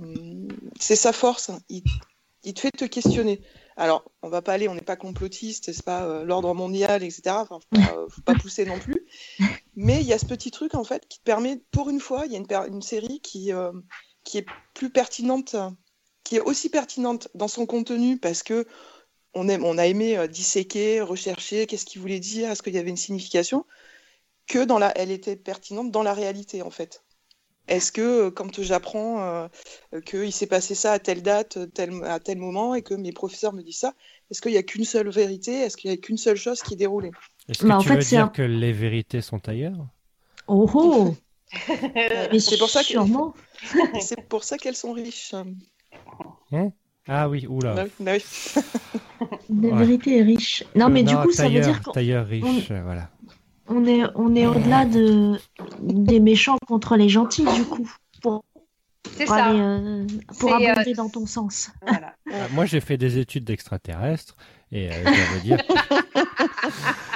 c'est 0.80 0.96
sa 0.96 1.12
force. 1.12 1.50
Il, 1.68 1.82
il 2.42 2.52
te 2.52 2.60
fait 2.60 2.70
te 2.72 2.84
questionner. 2.84 3.40
Alors, 3.76 4.10
on 4.22 4.28
va 4.28 4.42
pas 4.42 4.52
aller, 4.52 4.68
on 4.68 4.74
n'est 4.74 4.80
pas 4.82 4.96
complotiste, 4.96 5.72
c'est 5.72 5.84
pas 5.84 6.04
euh, 6.04 6.24
l'ordre 6.24 6.52
mondial, 6.54 7.02
etc. 7.02 7.22
Enfin, 7.40 7.58
faut 7.60 7.80
pas, 7.80 7.96
euh, 7.96 8.08
faut 8.08 8.22
pas 8.22 8.34
pousser 8.34 8.64
non 8.66 8.78
plus. 8.78 9.06
Mais 9.76 10.00
il 10.00 10.06
y 10.06 10.12
a 10.12 10.18
ce 10.18 10.26
petit 10.26 10.50
truc, 10.50 10.74
en 10.74 10.84
fait, 10.84 11.06
qui 11.08 11.18
te 11.20 11.24
permet, 11.24 11.62
pour 11.70 11.88
une 11.90 12.00
fois, 12.00 12.26
il 12.26 12.32
y 12.32 12.34
a 12.34 12.38
une, 12.38 12.46
per- 12.46 12.66
une 12.68 12.82
série 12.82 13.20
qui, 13.20 13.52
euh, 13.52 13.72
qui 14.24 14.38
est 14.38 14.46
plus 14.74 14.90
pertinente, 14.90 15.56
qui 16.24 16.36
est 16.36 16.40
aussi 16.40 16.68
pertinente 16.70 17.28
dans 17.34 17.48
son 17.48 17.66
contenu 17.66 18.18
parce 18.18 18.42
que 18.42 18.66
on, 19.34 19.48
aime, 19.48 19.64
on 19.64 19.78
a 19.78 19.86
aimé 19.86 20.16
euh, 20.18 20.26
disséquer, 20.28 21.00
rechercher, 21.02 21.66
qu'est-ce 21.66 21.86
qu'il 21.86 22.00
voulait 22.02 22.20
dire, 22.20 22.50
est-ce 22.50 22.62
qu'il 22.62 22.74
y 22.74 22.78
avait 22.78 22.90
une 22.90 22.96
signification, 22.96 23.66
que 24.46 24.64
dans 24.64 24.78
la, 24.78 24.92
elle 24.98 25.10
était 25.10 25.36
pertinente 25.36 25.90
dans 25.90 26.02
la 26.02 26.14
réalité 26.14 26.62
en 26.62 26.70
fait. 26.70 27.04
Est-ce 27.68 27.92
que 27.92 28.02
euh, 28.28 28.32
quand 28.32 28.62
j'apprends 28.62 29.22
euh, 29.22 29.48
qu'il 30.06 30.32
s'est 30.32 30.46
passé 30.48 30.74
ça 30.74 30.92
à 30.92 30.98
telle 31.00 31.22
date, 31.22 31.58
tel, 31.74 32.04
à 32.04 32.20
tel 32.20 32.38
moment, 32.38 32.74
et 32.74 32.82
que 32.82 32.94
mes 32.94 33.12
professeurs 33.12 33.52
me 33.54 33.62
disent 33.62 33.78
ça, 33.80 33.94
est-ce 34.30 34.42
qu'il 34.42 34.52
n'y 34.52 34.58
a 34.58 34.62
qu'une 34.64 34.84
seule 34.84 35.10
vérité 35.10 35.54
Est-ce 35.54 35.76
qu'il 35.76 35.90
n'y 35.90 35.96
a 35.96 36.00
qu'une 36.00 36.18
seule 36.18 36.36
chose 36.36 36.62
qui 36.62 36.74
est 36.74 36.78
déroulée? 36.78 37.16
Est-ce 37.48 37.64
que 37.64 37.72
Bah, 37.72 37.78
en 37.78 37.82
tu 37.82 37.84
fait, 37.84 37.96
veux 37.96 38.04
c'est 38.04 38.18
dire 38.18 38.18
un- 38.18 38.32
que 38.32 38.42
les 38.42 38.72
vérités 38.72 39.22
sont 39.22 39.48
ailleurs? 39.48 39.86
Oh 40.48 40.66
oh 40.74 41.18
Mais 42.32 42.38
C'est 42.40 42.58
pour 42.58 42.70
ça 42.70 42.82
que- 42.82 42.94
C'est 44.00 44.20
pour 44.28 44.44
ça 44.44 44.58
qu'elles 44.58 44.76
sont 44.76 44.92
riches. 44.92 45.34
Ah 47.06 47.28
oui, 47.28 47.46
oula. 47.48 47.74
Bah 47.74 47.84
oui, 47.84 47.90
bah 48.00 48.12
oui. 48.14 48.62
La 49.62 49.68
Ouais. 49.70 49.78
vérité 49.78 50.18
est 50.18 50.22
riche. 50.22 50.64
Non, 50.74 50.88
mais 50.88 51.02
du 51.02 51.14
coup, 51.16 51.30
ça 51.32 51.44
veut 51.44 51.48
tailleur, 51.50 51.64
dire 51.66 51.82
qu'on 51.82 51.92
tailleur 51.92 52.26
riche, 52.26 52.70
euh, 52.70 52.82
voilà. 52.82 53.10
on 53.68 53.84
est, 53.86 54.02
on 54.14 54.34
est 54.34 54.46
au-delà 54.46 54.84
de, 54.86 55.38
des 55.82 56.18
méchants 56.20 56.56
contre 56.66 56.96
les 56.96 57.08
gentils, 57.10 57.44
du 57.54 57.64
coup, 57.64 57.90
pour, 58.22 58.42
C'est 59.16 59.26
pour 59.26 59.34
ça. 59.34 59.44
aller, 59.46 59.60
euh, 59.60 60.06
pour 60.38 60.50
C'est, 60.58 60.68
euh, 60.68 60.72
abonder 60.72 60.94
dans 60.94 61.08
ton 61.10 61.26
sens. 61.26 61.70
Voilà. 61.82 62.14
Ah, 62.32 62.48
moi, 62.52 62.64
j'ai 62.64 62.80
fait 62.80 62.96
des 62.96 63.18
études 63.18 63.44
d'extraterrestres 63.44 64.34
et 64.72 64.90
euh, 64.90 65.04
je 65.04 65.34
veux 65.34 65.40
dire. 65.40 65.58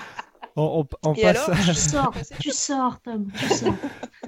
on, 0.58 0.80
on- 0.80 1.10
on 1.10 1.14
Et 1.14 1.22
passe 1.22 1.48
alors 1.48 1.60
Tu 1.64 1.74
sors, 1.74 2.14
tu 2.40 2.50
sors, 2.50 3.00
Tom, 3.00 3.26
tu 3.38 3.48
sors. 3.48 3.74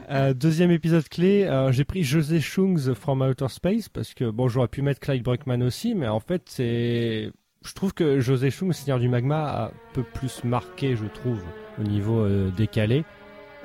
Euh, 0.09 0.35
deuxième 0.35 0.73
épisode 0.73 1.09
clé. 1.09 1.45
euh, 1.45 1.71
j'ai 1.71 1.85
pris 1.85 2.03
José 2.03 2.41
Chung's 2.41 2.93
From 2.95 3.23
Outer 3.23 3.47
Space 3.49 3.89
parce 3.89 4.13
que 4.13 4.29
bon, 4.29 4.49
j'aurais 4.49 4.67
pu 4.67 4.83
mettre 4.83 4.99
Clyde 4.99 5.23
Bruckman 5.23 5.63
aussi, 5.63 5.95
mais 5.95 6.09
en 6.09 6.19
fait, 6.19 6.43
c'est. 6.47 7.31
Je 7.65 7.73
trouve 7.75 7.93
que 7.95 8.19
José 8.21 8.51
Chung, 8.51 8.73
Seigneur 8.73 8.99
du 8.99 9.09
Magma, 9.09 9.45
a 9.45 9.65
un 9.67 9.71
peu 9.93 10.03
plus 10.03 10.43
marqué, 10.43 10.97
je 10.97 11.05
trouve, 11.07 11.41
au 11.79 11.83
niveau 11.85 12.21
euh, 12.21 12.51
décalé. 12.57 13.05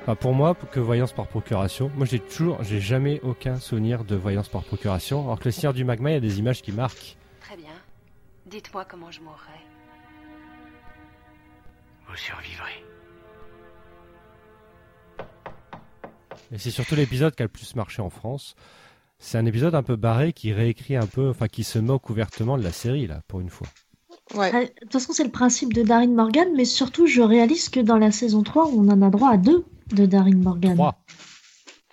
Enfin, 0.02 0.14
pour 0.14 0.34
moi, 0.34 0.54
que 0.54 0.78
Voyance 0.78 1.12
par 1.12 1.26
procuration. 1.26 1.90
Moi, 1.96 2.06
j'ai 2.06 2.20
toujours, 2.20 2.62
j'ai 2.62 2.80
jamais 2.80 3.20
aucun 3.24 3.56
souvenir 3.58 4.04
de 4.04 4.14
Voyance 4.14 4.48
par 4.48 4.62
procuration. 4.62 5.24
Alors 5.24 5.40
que 5.40 5.46
le 5.46 5.50
Seigneur 5.50 5.72
du 5.74 5.84
Magma, 5.84 6.10
il 6.10 6.14
y 6.14 6.16
a 6.18 6.20
des 6.20 6.38
images 6.38 6.62
qui 6.62 6.70
marquent. 6.70 7.16
Très 7.40 7.56
bien. 7.56 7.72
Dites-moi 8.46 8.84
comment 8.88 9.10
je 9.10 9.20
mourrai. 9.20 9.58
Vous 12.08 12.16
survivrez. 12.16 12.84
Et 16.52 16.58
c'est 16.58 16.70
surtout 16.70 16.94
l'épisode 16.94 17.34
qui 17.34 17.42
a 17.42 17.46
le 17.46 17.50
plus 17.50 17.74
marché 17.74 18.02
en 18.02 18.10
France. 18.10 18.54
C'est 19.18 19.38
un 19.38 19.46
épisode 19.46 19.74
un 19.74 19.82
peu 19.82 19.96
barré 19.96 20.32
qui 20.32 20.52
réécrit 20.52 20.96
un 20.96 21.06
peu, 21.06 21.28
enfin 21.30 21.48
qui 21.48 21.64
se 21.64 21.78
moque 21.78 22.08
ouvertement 22.10 22.56
de 22.58 22.62
la 22.62 22.72
série 22.72 23.06
là, 23.06 23.22
pour 23.28 23.40
une 23.40 23.50
fois. 23.50 23.66
Ouais. 24.34 24.50
Ah, 24.54 24.60
De 24.64 24.68
toute 24.82 24.92
façon, 24.92 25.12
c'est 25.12 25.24
le 25.24 25.30
principe 25.30 25.72
de 25.72 25.82
Darin 25.82 26.08
Morgan, 26.08 26.48
mais 26.54 26.64
surtout, 26.64 27.06
je 27.06 27.22
réalise 27.22 27.68
que 27.68 27.80
dans 27.80 27.96
la 27.98 28.10
saison 28.12 28.42
3, 28.42 28.68
on 28.68 28.88
en 28.88 29.02
a 29.02 29.10
droit 29.10 29.30
à 29.30 29.36
deux 29.36 29.64
de 29.92 30.04
Darin 30.06 30.36
Morgan. 30.36 30.76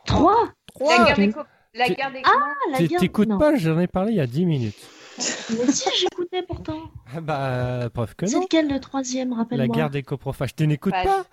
Trois. 0.05 0.51
Trois 0.75 0.97
La 0.97 1.05
guerre 1.05 1.11
ok. 1.11 1.15
des 1.25 1.31
co- 1.31 1.39
la 1.75 1.89
guerre 1.89 2.11
des 2.11 2.21
Ah, 2.25 2.31
la 2.71 2.77
T'é- 2.79 2.87
guerre... 2.87 2.99
T'écoutes 2.99 3.29
non. 3.29 3.37
pas, 3.37 3.55
j'en 3.55 3.79
ai 3.79 3.87
parlé 3.87 4.11
il 4.11 4.17
y 4.17 4.21
a 4.21 4.27
10 4.27 4.45
minutes. 4.45 4.75
Mais 5.17 5.71
si, 5.71 5.89
j'écoutais 5.99 6.41
pourtant. 6.43 6.79
Ah 7.15 7.21
Bah, 7.21 7.89
preuve 7.93 8.15
que 8.15 8.25
C'est 8.25 8.35
non. 8.35 8.41
lequel 8.41 8.67
le 8.69 8.79
troisième, 8.79 9.31
La 9.31 9.35
rappelle-moi 9.37 9.75
guerre 9.75 9.89
des 9.89 10.03
coprophages. 10.03 10.55
Tu 10.55 10.65
n'écoutes 10.67 10.93
Pas- 10.93 11.03
pas 11.03 11.25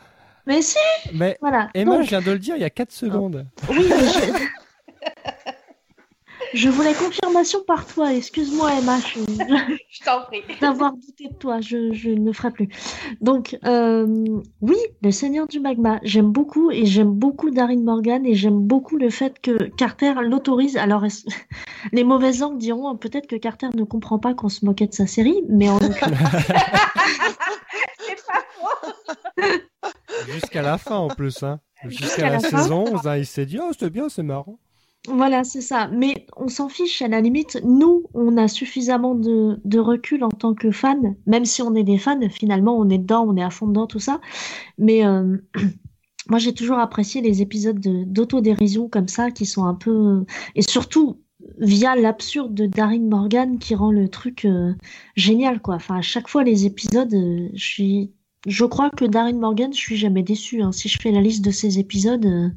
Mais 0.47 0.63
si, 0.63 0.77
Mais 1.15 1.39
voilà. 1.41 1.69
Emma, 1.75 1.97
Donc, 1.97 2.05
je 2.05 2.09
viens 2.11 2.21
de 2.23 2.31
le 2.33 2.39
dire 2.39 2.57
il 2.57 2.61
y 2.63 2.65
a 2.65 2.71
4 2.71 2.93
secondes. 2.93 3.47
oui, 3.69 3.87
mais 3.89 4.07
je- 4.07 4.49
Je 6.55 6.69
voulais 6.69 6.95
confirmation 6.95 7.61
par 7.67 7.87
toi. 7.87 8.13
Excuse-moi, 8.13 8.73
Emma. 8.79 8.99
Je, 9.01 9.21
Je 9.91 10.05
t'en 10.05 10.23
prie. 10.25 10.43
d'avoir 10.61 10.93
douté 10.93 11.29
de 11.29 11.35
toi, 11.35 11.61
je, 11.61 11.93
je 11.93 12.11
ne 12.11 12.33
ferai 12.33 12.51
plus. 12.51 12.69
Donc, 13.21 13.57
euh, 13.65 14.07
oui, 14.61 14.77
le 15.03 15.11
Seigneur 15.11 15.47
du 15.47 15.61
Magma, 15.61 16.01
j'aime 16.03 16.31
beaucoup 16.31 16.71
et 16.71 16.87
j'aime 16.87 17.13
beaucoup 17.13 17.51
Darin 17.51 17.81
Morgan 17.81 18.25
et 18.27 18.35
j'aime 18.35 18.61
beaucoup 18.61 18.97
le 18.97 19.11
fait 19.11 19.41
que 19.41 19.65
Carter 19.77 20.15
l'autorise. 20.23 20.77
Alors, 20.77 21.05
les 21.93 22.05
mauvaises 22.05 22.41
langues 22.41 22.59
diront 22.59 22.97
peut-être 22.97 23.27
que 23.27 23.37
Carter 23.37 23.69
ne 23.75 23.85
comprend 23.85 24.19
pas 24.19 24.35
qu'on 24.35 24.49
se 24.49 24.65
moquait 24.65 24.87
de 24.87 24.95
sa 24.95 25.07
série, 25.07 25.43
mais 25.49 25.69
en 25.69 25.79
C'est 25.81 25.97
pas 28.27 28.45
faux. 28.55 29.43
Jusqu'à 30.33 30.63
la 30.63 30.79
fin 30.79 30.97
en 30.97 31.09
plus, 31.09 31.43
hein. 31.43 31.61
Jusqu'à 31.87 32.25
la, 32.25 32.33
la 32.33 32.41
saison 32.41 32.85
11, 32.93 33.07
hein, 33.07 33.17
il 33.17 33.27
s'est 33.27 33.47
dit 33.47 33.59
oh 33.63 33.71
c'était 33.73 33.89
bien, 33.91 34.09
c'est 34.09 34.23
marrant. 34.23 34.59
Voilà, 35.09 35.45
c'est 35.45 35.63
ça. 35.63 35.89
Mais 35.89 36.27
on 36.37 36.49
s'en 36.49 36.69
fiche, 36.69 37.01
à 37.01 37.09
la 37.09 37.21
limite, 37.21 37.59
nous, 37.65 38.05
on 38.13 38.37
a 38.37 38.49
suffisamment 38.49 39.15
de, 39.15 39.79
recul 39.79 40.23
en 40.25 40.29
tant 40.29 40.55
que 40.55 40.71
fans, 40.71 41.17
même 41.27 41.47
si 41.47 41.63
on 41.63 41.75
est 41.75 41.85
des 41.85 41.97
fans, 41.99 42.21
finalement, 42.29 42.79
on 42.79 42.89
est 42.91 42.99
dedans, 42.99 43.25
on 43.27 43.37
est 43.37 43.43
à 43.43 43.51
fond 43.51 43.67
dedans, 43.67 43.87
tout 43.87 43.99
ça. 43.99 44.21
Mais 44.79 45.07
euh, 45.07 45.39
moi, 46.29 46.39
j'ai 46.39 46.53
toujours 46.55 46.79
apprécié 46.79 47.23
les 47.23 47.41
épisodes 47.43 47.81
de- 47.81 48.05
d'autodérision 48.05 48.89
comme 48.89 49.09
ça, 49.09 49.31
qui 49.31 49.47
sont 49.47 49.65
un 49.65 49.75
peu... 49.75 50.25
Et 50.55 50.63
surtout, 50.63 51.23
via 51.59 51.97
l'absurde 51.97 52.53
de 52.55 52.67
Darin 52.67 53.01
Morgan, 53.01 53.59
qui 53.59 53.75
rend 53.75 53.93
le 53.93 54.09
truc 54.09 54.45
euh, 54.45 54.75
génial, 55.17 55.63
quoi. 55.63 55.77
Enfin, 55.77 55.97
à 55.97 56.03
chaque 56.03 56.29
fois, 56.29 56.45
les 56.45 56.67
épisodes, 56.67 57.15
euh, 57.15 57.49
je 57.55 57.65
suis... 57.65 58.13
Je 58.47 58.65
crois 58.65 58.91
que 58.91 59.05
Darin 59.07 59.35
Morgan, 59.35 59.73
je 59.73 59.79
suis 59.79 59.97
jamais 59.97 60.23
déçue. 60.23 60.63
hein. 60.63 60.73
Si 60.73 60.89
je 60.89 60.99
fais 61.01 61.11
la 61.11 61.21
liste 61.21 61.45
de 61.45 61.51
ces 61.51 61.79
épisodes, 61.79 62.25
euh, 62.25 62.49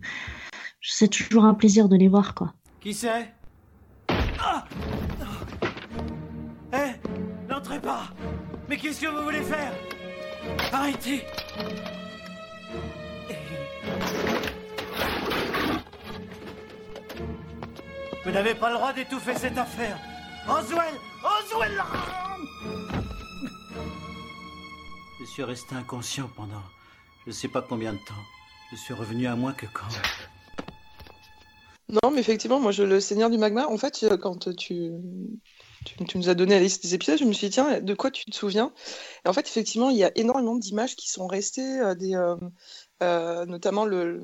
c'est 0.84 1.08
toujours 1.08 1.46
un 1.46 1.54
plaisir 1.54 1.88
de 1.89 1.96
les 1.96 2.08
voir, 2.08 2.36
quoi. 2.36 2.54
Qui 2.82 2.93
c'est? 2.93 3.34
Ah 4.39 4.65
Eh 6.74 7.48
N'entrez 7.50 7.80
pas! 7.80 8.04
Mais 8.67 8.78
qu'est-ce 8.78 9.02
que 9.02 9.08
vous 9.08 9.24
voulez 9.24 9.41
faire? 9.41 9.72
Arrêtez! 10.72 11.26
Vous 18.26 18.32
n'avez 18.32 18.56
pas 18.56 18.69
le 18.69 18.76
droit 18.76 18.93
d'étouffer 18.93 19.36
cette 19.36 19.58
affaire. 19.58 19.98
Oswell! 20.48 20.93
Oswell! 21.24 21.84
Je 25.19 25.26
suis 25.26 25.43
resté 25.43 25.76
inconscient 25.76 26.30
pendant 26.36 26.62
je 27.26 27.30
ne 27.30 27.34
sais 27.34 27.48
pas 27.48 27.62
combien 27.62 27.93
de 27.93 27.98
temps. 28.00 28.13
Je 28.72 28.76
suis 28.76 28.93
revenu 28.93 29.28
à 29.28 29.36
moins 29.36 29.54
que 29.54 29.65
quand? 29.67 29.88
Non, 31.93 32.10
mais 32.12 32.21
effectivement, 32.21 32.60
moi, 32.60 32.71
le 32.71 32.99
Seigneur 32.99 33.29
du 33.29 33.38
Magma, 33.38 33.67
en 33.67 33.77
fait, 33.77 34.01
euh, 34.03 34.17
quand 34.17 34.56
tu, 34.56 34.91
nous 36.15 36.29
as 36.29 36.34
donné 36.34 36.56
la 36.56 36.62
liste 36.62 36.82
des 36.82 36.95
épisodes, 36.95 37.19
je 37.19 37.25
me 37.25 37.34
suis 37.34 37.47
dit, 37.47 37.53
tiens, 37.53 37.82
de 37.82 37.93
quoi 37.93 38.10
tu 38.10 38.25
te 38.25 38.36
souviens? 38.36 38.73
Et 39.25 39.29
en 39.29 39.34
fait, 39.34 39.47
effectivement, 39.47 39.91
il 39.91 39.97
y 39.97 40.03
a 40.03 40.12
énormément 40.15 40.56
d'images 40.56 40.95
qui 40.95 41.08
sont 41.12 41.27
restées, 41.27 41.82
euh, 41.82 42.36
euh, 43.03 43.45
notamment 43.45 43.86
le 43.86 44.21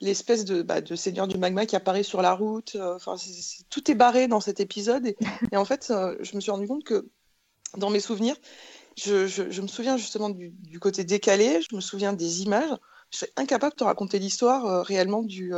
l'espèce 0.00 0.44
de, 0.44 0.62
bah, 0.62 0.80
de 0.80 0.96
Seigneur 0.96 1.28
du 1.28 1.38
Magma 1.38 1.64
qui 1.64 1.76
apparaît 1.76 2.02
sur 2.02 2.22
la 2.22 2.34
route. 2.34 2.76
tout 3.70 3.90
est 3.90 3.94
barré 3.94 4.26
dans 4.26 4.40
cet 4.40 4.58
épisode. 4.58 5.14
Et, 5.52 5.56
en 5.56 5.64
fait, 5.64 5.92
je 6.20 6.34
me 6.34 6.40
suis 6.40 6.50
rendu 6.50 6.66
compte 6.66 6.82
que 6.82 7.08
dans 7.76 7.88
mes 7.88 8.00
souvenirs, 8.00 8.34
je, 8.96 9.60
me 9.60 9.68
souviens 9.68 9.96
justement 9.96 10.30
du, 10.30 10.80
côté 10.80 11.04
décalé, 11.04 11.60
je 11.62 11.76
me 11.76 11.80
souviens 11.80 12.12
des 12.14 12.42
images. 12.42 12.70
Je 13.10 13.18
suis 13.18 13.26
incapable 13.36 13.74
de 13.74 13.76
te 13.76 13.84
raconter 13.84 14.18
l'histoire 14.18 14.84
réellement 14.84 15.22
du, 15.22 15.52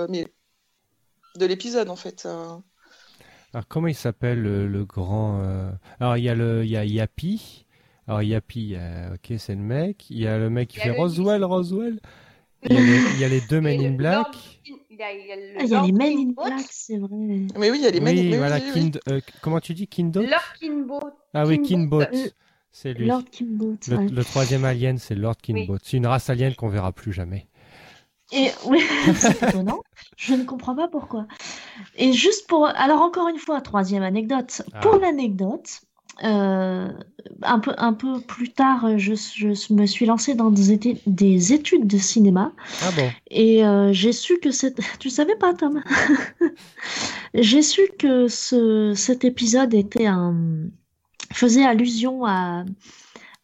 de 1.38 1.46
l'épisode 1.46 1.88
en 1.90 1.96
fait. 1.96 2.24
euh. 2.26 2.56
Alors 3.52 3.68
comment 3.68 3.86
il 3.88 3.94
s'appelle 3.94 4.40
le, 4.42 4.66
le 4.66 4.84
grand 4.84 5.40
euh, 5.42 5.70
Alors 6.00 6.16
il 6.16 6.24
y 6.24 6.28
a 6.28 6.34
le 6.34 6.64
il 6.64 6.70
y 6.70 6.76
a 6.76 6.84
Yappy. 6.84 7.66
Alors 8.06 8.22
Yappy, 8.22 8.74
euh, 8.76 9.14
ok 9.14 9.34
c'est 9.38 9.54
le 9.54 9.60
mec. 9.62 10.10
Il 10.10 10.18
y 10.18 10.26
a 10.26 10.38
le 10.38 10.50
mec 10.50 10.68
qui 10.68 10.78
fait 10.80 10.88
le 10.88 10.94
Roswell, 10.94 11.44
Roswell. 11.44 12.00
Il 12.68 12.72
y 12.74 12.78
a 12.78 12.80
les, 12.80 12.96
il 13.14 13.20
y 13.20 13.24
a 13.24 13.28
les 13.28 13.40
deux 13.42 13.60
Men 13.60 13.78
in 13.80 13.90
Black. 13.92 14.26
Lord- 14.26 14.34
Il 14.90 14.96
y 14.98 15.02
a, 15.02 15.12
il 15.12 15.26
y 15.26 15.32
a 15.32 15.36
le 15.36 15.42
Ah, 15.58 15.62
il 15.64 15.68
y 15.68 15.74
a 15.74 15.76
Lord 15.76 15.86
les 15.86 15.92
Men 15.92 16.18
in. 16.18 16.32
Black, 16.32 16.66
c'est 16.70 16.96
vrai. 16.98 17.08
Mais 17.58 17.70
oui, 17.70 17.78
il 17.78 17.82
y 17.82 17.86
a 17.86 17.90
les 17.90 18.00
mecs. 18.00 18.14
Oui, 18.16 18.22
oui, 18.22 18.30
oui, 18.32 18.36
voilà. 18.38 18.56
oui, 18.56 18.62
oui. 18.74 18.80
Kind- 18.80 19.00
euh, 19.10 19.20
comment 19.42 19.60
tu 19.60 19.74
dis 19.74 19.86
Kindot 19.86 20.22
Lord 20.22 20.52
Kinboat. 20.58 21.14
Ah 21.34 21.44
oui, 21.46 21.60
Kinboat. 21.62 22.06
Kinbot. 22.06 22.28
C'est 22.72 22.94
lui. 22.94 23.06
Lord. 23.06 23.22
Le, 23.40 23.96
ouais. 23.96 24.08
le 24.08 24.24
troisième 24.24 24.64
alien, 24.64 24.98
c'est 24.98 25.14
Lord 25.14 25.36
Kinbot. 25.36 25.76
C'est 25.82 25.96
une 25.98 26.06
race 26.06 26.28
alien 26.30 26.54
qu'on 26.54 26.68
verra 26.68 26.90
plus 26.92 27.12
jamais. 27.12 27.46
Et 28.34 28.50
oui, 28.66 28.80
c'est 29.16 29.42
étonnant. 29.42 29.80
Je 30.16 30.34
ne 30.34 30.44
comprends 30.44 30.74
pas 30.74 30.88
pourquoi. 30.88 31.26
Et 31.96 32.12
juste 32.12 32.46
pour, 32.48 32.66
alors 32.66 33.00
encore 33.02 33.28
une 33.28 33.38
fois, 33.38 33.60
troisième 33.60 34.02
anecdote. 34.02 34.62
Ah. 34.72 34.80
Pour 34.80 34.96
l'anecdote, 34.98 35.80
euh, 36.24 36.88
un 37.42 37.58
peu, 37.58 37.72
un 37.78 37.92
peu 37.92 38.20
plus 38.20 38.50
tard, 38.50 38.98
je, 38.98 39.14
je 39.14 39.72
me 39.72 39.86
suis 39.86 40.06
lancée 40.06 40.34
dans 40.34 40.50
des, 40.50 40.72
éti- 40.76 41.00
des 41.06 41.52
études 41.52 41.86
de 41.86 41.98
cinéma 41.98 42.52
Ah 42.82 42.90
bon? 42.96 43.10
Et 43.30 43.64
euh, 43.64 43.92
j'ai 43.92 44.12
su 44.12 44.38
que 44.38 44.50
cette, 44.50 44.80
tu 44.98 45.10
savais 45.10 45.36
pas, 45.36 45.54
Tom? 45.54 45.82
J'ai 47.34 47.62
su 47.62 47.80
que 47.98 48.28
ce, 48.28 48.92
cet 48.94 49.24
épisode 49.24 49.74
était 49.74 50.06
un, 50.06 50.34
faisait 51.32 51.64
allusion 51.64 52.24
à 52.24 52.64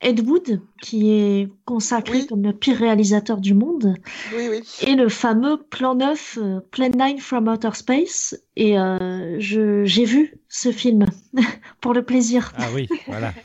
Ed 0.03 0.21
Wood, 0.27 0.63
qui 0.81 1.13
est 1.13 1.49
consacré 1.67 2.19
Oui. 2.21 2.27
comme 2.27 2.43
le 2.43 2.53
pire 2.55 2.79
réalisateur 2.79 3.39
du 3.39 3.53
monde. 3.55 3.95
Oui, 4.35 4.49
oui. 4.51 4.61
Et 4.87 4.95
le 4.95 5.09
fameux 5.11 5.59
plan 5.63 5.95
9, 5.95 6.39
euh, 6.41 6.61
Plan 6.71 6.89
9 6.89 7.21
from 7.21 7.49
Outer 7.49 7.71
Space. 7.75 8.35
Et 8.57 8.79
euh, 8.79 9.37
j'ai 9.39 10.05
vu 10.05 10.39
ce 10.49 10.73
film 10.73 11.05
pour 11.83 11.93
le 11.93 12.03
plaisir. 12.03 12.53
Ah 12.57 12.67
oui, 12.75 12.89
voilà. 13.07 13.33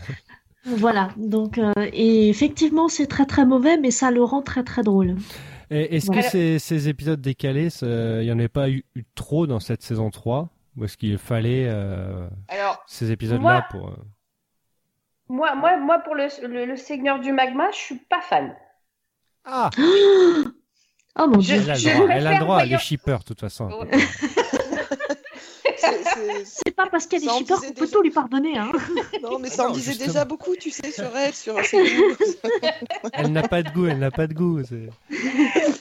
Voilà. 0.67 1.09
Donc, 1.15 1.59
euh, 1.59 1.73
et 1.93 2.27
effectivement, 2.27 2.87
c'est 2.87 3.05
très 3.05 3.27
très 3.27 3.45
mauvais, 3.45 3.77
mais 3.77 3.91
ça 3.91 4.09
le 4.09 4.23
rend 4.23 4.41
très 4.41 4.63
très 4.63 4.81
drôle. 4.81 5.15
Est-ce 5.69 6.07
Voilà. 6.07 6.23
que 6.23 6.27
ces, 6.29 6.57
ces 6.57 6.89
épisodes 6.89 7.21
décalés, 7.21 7.69
il 7.83 8.21
n'y 8.23 8.31
en 8.31 8.39
avait 8.39 8.47
pas 8.47 8.67
eu, 8.71 8.83
eu 8.95 9.03
trop 9.13 9.45
dans 9.45 9.59
cette 9.59 9.83
saison 9.83 10.09
3 10.09 10.49
Ou 10.75 10.85
est-ce 10.85 10.97
qu'il 10.97 11.19
fallait 11.19 11.65
euh, 11.67 12.27
Alors, 12.47 12.83
ces 12.87 13.11
épisodes-là 13.11 13.41
Moi- 13.41 13.65
pour... 13.69 13.95
moi, 15.27 15.55
moi, 15.55 15.77
moi, 15.77 15.99
pour 15.99 16.15
le, 16.15 16.27
le, 16.47 16.65
le 16.65 16.75
Seigneur 16.75 17.19
du 17.19 17.31
Magma, 17.31 17.71
je 17.71 17.77
suis 17.77 17.95
pas 17.95 18.21
fan. 18.21 18.55
Ah 19.45 19.69
Oh 21.17 21.27
mon 21.27 21.39
Je- 21.39 21.53
dieu. 21.55 21.63
Elle 21.63 21.69
a 21.71 21.75
le 21.75 21.79
droit, 21.97 22.07
elle 22.09 22.27
a 22.27 22.33
le 22.33 22.39
droit, 22.39 22.57
elle 22.57 22.63
est 22.65 22.67
voyant- 22.69 22.79
shipper 22.79 23.17
de 23.19 23.23
toute 23.23 23.39
façon. 23.39 23.69
C'est- 26.45 26.75
pas 26.75 26.87
parce 26.91 27.07
qu'elle 27.07 27.23
est 27.23 27.27
Ça 27.27 27.33
en 27.33 27.37
shipper 27.37 27.53
disait 27.55 27.67
qu'on 27.67 27.73
peut 27.73 27.87
tout 27.87 28.01
lui 28.01 28.11
pardonner. 28.11 28.57
Hein. 28.57 28.71
Non, 29.21 29.39
mais 29.39 29.49
ça 29.49 29.69
en 29.69 29.71
disait 29.71 29.91
justement. 29.93 30.07
déjà 30.13 30.25
beaucoup, 30.25 30.55
tu 30.55 30.69
sais, 30.71 30.91
sur 30.91 31.15
elle, 31.15 31.33
sur 31.33 31.59
ses 31.65 31.77
goûts. 31.95 32.15
Elle 33.13 33.31
n'a 33.31 33.43
pas 33.47 33.63
de 33.63 33.69
goût, 33.69 33.87
elle 33.87 33.99
n'a 33.99 34.11
pas 34.11 34.27
de 34.27 34.33
goût. 34.33 34.61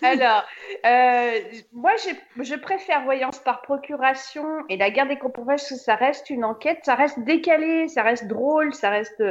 Alors, 0.03 0.45
euh, 0.87 1.41
moi, 1.73 1.93
je 2.41 2.55
préfère 2.57 3.03
Voyance 3.05 3.39
par 3.39 3.63
procuration 3.63 4.45
et 4.69 4.77
la 4.77 4.91
guerre 4.91 5.09
des 5.09 5.19
compromis 5.19 5.49
parce 5.49 5.69
que 5.69 5.75
ça 5.77 5.95
reste 5.97 6.31
une 6.31 6.45
enquête, 6.45 6.79
ça 6.85 6.95
reste 6.95 7.19
décalé, 7.21 7.89
ça 7.89 8.03
reste 8.03 8.27
drôle, 8.27 8.73
ça 8.75 8.91
reste. 8.91 9.23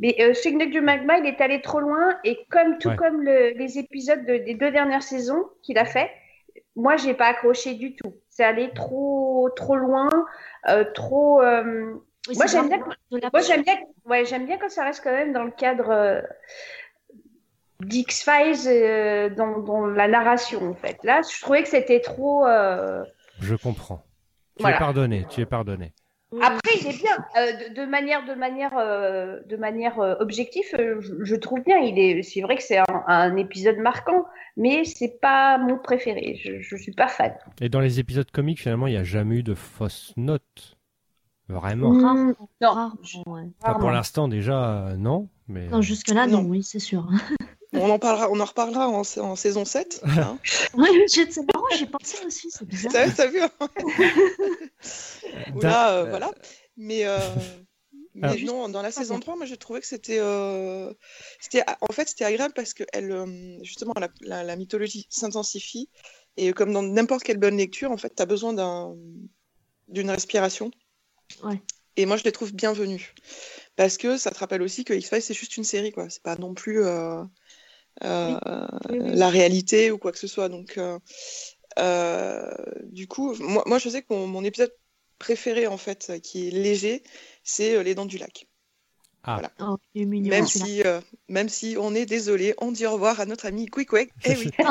Mais 0.00 0.16
euh, 0.20 0.34
Signe 0.34 0.70
du 0.70 0.80
Magma, 0.80 1.18
il 1.18 1.26
est 1.26 1.40
allé 1.40 1.60
trop 1.62 1.80
loin 1.80 2.16
et 2.24 2.38
comme 2.50 2.78
tout 2.78 2.88
Ouais. 2.88 2.96
comme 2.96 3.22
le- 3.22 3.50
les 3.56 3.78
épisodes 3.78 4.24
de- 4.26 4.38
des 4.38 4.54
deux 4.54 4.70
dernières 4.70 5.02
saisons 5.02 5.44
qu'il 5.62 5.78
a 5.78 5.84
fait, 5.84 6.10
moi, 6.76 6.96
j'ai 6.96 7.14
pas 7.14 7.26
accroché 7.26 7.74
du 7.74 7.94
tout. 7.96 8.14
C'est 8.36 8.44
allé 8.44 8.70
trop, 8.74 9.48
trop 9.56 9.76
loin, 9.76 10.10
euh, 10.68 10.84
trop. 10.92 11.40
euh, 11.40 11.94
Oui, 12.28 12.34
Moi, 12.36 12.44
j'aime 12.46 12.68
bien- 12.68 12.78
moi, 13.32 13.40
j'aime 13.40 13.62
bien, 13.62 13.76
ouais, 14.04 14.26
j'aime 14.26 14.44
bien 14.44 14.58
quand 14.58 14.68
ça 14.68 14.84
reste 14.84 15.02
quand 15.02 15.10
même 15.12 15.32
dans 15.32 15.44
le 15.44 15.50
cadre 15.52 15.88
euh, 15.88 16.20
d'X-Files, 17.80 18.66
euh, 18.66 19.30
dans, 19.30 19.60
dans 19.60 19.86
la 19.86 20.06
narration, 20.06 20.68
en 20.68 20.74
fait. 20.74 20.98
Là, 21.02 21.22
je 21.22 21.40
trouvais 21.40 21.62
que 21.62 21.68
c'était 21.70 22.00
trop. 22.00 22.46
euh, 22.46 23.02
Je 23.40 23.54
comprends. 23.54 24.04
Tu 24.56 24.62
Voilà. 24.62 24.76
es 24.76 24.78
pardonné, 24.78 25.26
tu 25.30 25.40
es 25.40 25.46
pardonné. 25.46 25.94
Après, 26.42 26.72
il 26.80 26.86
est 26.88 26.98
bien. 27.00 27.16
Euh, 27.38 27.68
de, 27.70 27.74
de 27.80 27.86
manière, 27.86 28.24
de 28.26 28.34
manière, 28.34 28.76
euh, 28.78 29.40
de 29.46 29.56
manière 29.56 30.00
euh, 30.00 30.16
objective, 30.20 30.64
euh, 30.78 31.00
je, 31.00 31.24
je 31.24 31.36
trouve 31.36 31.60
bien. 31.62 31.78
Il 31.78 31.98
est. 31.98 32.22
C'est 32.22 32.40
vrai 32.40 32.56
que 32.56 32.62
c'est 32.62 32.78
un, 32.78 33.04
un 33.06 33.36
épisode 33.36 33.78
marquant, 33.78 34.24
mais 34.56 34.84
c'est 34.84 35.20
pas 35.20 35.56
mon 35.58 35.78
préféré. 35.78 36.40
Je, 36.44 36.60
je 36.60 36.76
suis 36.76 36.92
pas 36.92 37.08
fan. 37.08 37.32
Et 37.60 37.68
dans 37.68 37.80
les 37.80 38.00
épisodes 38.00 38.30
comiques, 38.30 38.60
finalement, 38.60 38.86
il 38.88 38.92
n'y 38.92 38.98
a 38.98 39.04
jamais 39.04 39.36
eu 39.36 39.42
de 39.42 39.54
fausses 39.54 40.12
notes. 40.16 40.76
Vraiment. 41.48 41.92
Non. 41.92 42.34
rarement, 42.60 42.96
ouais. 43.26 43.42
Enfin, 43.62 43.78
pour 43.78 43.92
l'instant, 43.92 44.26
déjà, 44.26 44.88
euh, 44.88 44.96
non. 44.96 45.28
Mais... 45.46 45.68
Non, 45.68 45.80
jusque-là, 45.80 46.26
non, 46.26 46.42
Non. 46.42 46.48
oui, 46.48 46.64
c'est 46.64 46.80
sûr. 46.80 47.08
On 47.76 47.90
en 47.90 47.98
parlera, 47.98 48.30
on 48.30 48.40
en 48.40 48.44
reparlera 48.44 48.88
en, 48.88 49.04
sa- 49.04 49.22
en 49.22 49.36
saison 49.36 49.64
7. 49.64 50.00
hein. 50.04 50.38
Oui, 50.74 50.88
j'ai- 51.12 51.30
c'est 51.30 51.42
marrant, 51.52 51.66
j'ai 51.78 51.86
pensé 51.86 52.16
aussi, 52.26 52.50
c'est 52.50 52.66
bizarre. 52.66 52.92
T'as 52.92 53.10
t'as 53.10 53.26
vu 53.26 53.40
hein 53.40 53.50
là, 55.60 55.92
euh, 55.92 56.04
euh, 56.04 56.10
voilà. 56.10 56.30
Mais, 56.76 57.06
euh, 57.06 57.18
mais 58.14 58.40
non, 58.42 58.68
dans 58.68 58.82
la 58.82 58.88
Pas 58.88 58.92
saison 59.00 59.14
bien. 59.14 59.20
3, 59.20 59.36
moi, 59.36 59.46
j'ai 59.46 59.56
trouvé 59.56 59.80
que 59.80 59.86
c'était. 59.86 60.18
euh, 60.20 60.92
c'était 61.40 61.62
en 61.80 61.92
fait, 61.92 62.08
c'était 62.08 62.24
agréable 62.24 62.54
parce 62.54 62.74
que 62.74 62.84
elle, 62.92 63.58
justement, 63.62 63.92
la, 64.00 64.08
la- 64.20 64.44
la 64.44 64.56
mythologie 64.56 65.06
s'intensifie. 65.10 65.88
Et 66.38 66.52
comme 66.52 66.72
dans 66.72 66.82
n'importe 66.82 67.22
quelle 67.22 67.38
bonne 67.38 67.56
lecture, 67.56 67.90
en 67.90 67.96
fait, 67.96 68.14
tu 68.14 68.22
as 68.22 68.26
besoin 68.26 68.52
d'un 68.52 68.94
d'une 69.88 70.10
respiration. 70.10 70.70
Ouais. 71.42 71.60
Et 71.96 72.04
moi, 72.04 72.16
je 72.18 72.24
les 72.24 72.32
trouve 72.32 72.52
bienvenus. 72.52 73.14
Parce 73.76 73.96
que 73.96 74.18
ça 74.18 74.30
te 74.30 74.38
rappelle 74.38 74.60
aussi 74.62 74.84
que 74.84 74.92
X-Files, 74.92 75.22
c'est 75.22 75.34
juste 75.34 75.56
une 75.56 75.64
série, 75.64 75.92
quoi. 75.92 76.10
C'est 76.10 76.22
pas 76.22 76.36
non 76.36 76.52
plus 76.54 76.84
euh, 78.04 78.38
Oui, 78.90 78.98
oui. 79.00 79.10
la 79.14 79.28
réalité 79.28 79.90
ou 79.90 79.98
quoi 79.98 80.12
que 80.12 80.18
ce 80.18 80.26
soit. 80.26 80.48
Donc, 80.48 80.78
euh, 80.78 80.98
euh, 81.78 82.50
du 82.84 83.06
coup, 83.08 83.34
moi, 83.40 83.62
moi, 83.66 83.78
je 83.78 83.88
sais 83.88 84.02
que 84.02 84.12
mon, 84.12 84.26
mon 84.26 84.44
épisode 84.44 84.72
préféré, 85.18 85.66
en 85.66 85.78
fait, 85.78 86.20
qui 86.22 86.48
est 86.48 86.50
léger, 86.50 87.02
c'est 87.42 87.82
Les 87.82 87.94
Dents 87.94 88.06
du 88.06 88.18
Lac. 88.18 88.45
Oh, 89.60 89.76
est 89.94 90.04
mignon, 90.04 90.30
Même 90.30 90.46
si, 90.46 90.82
euh, 90.84 91.00
même 91.28 91.48
si 91.48 91.76
on 91.80 91.94
est 91.94 92.06
désolé, 92.06 92.54
on 92.58 92.70
dit 92.72 92.86
au 92.86 92.92
revoir 92.92 93.20
à 93.20 93.26
notre 93.26 93.46
ami 93.46 93.66
Quick 93.66 93.90
Eh 94.24 94.36
oui. 94.36 94.50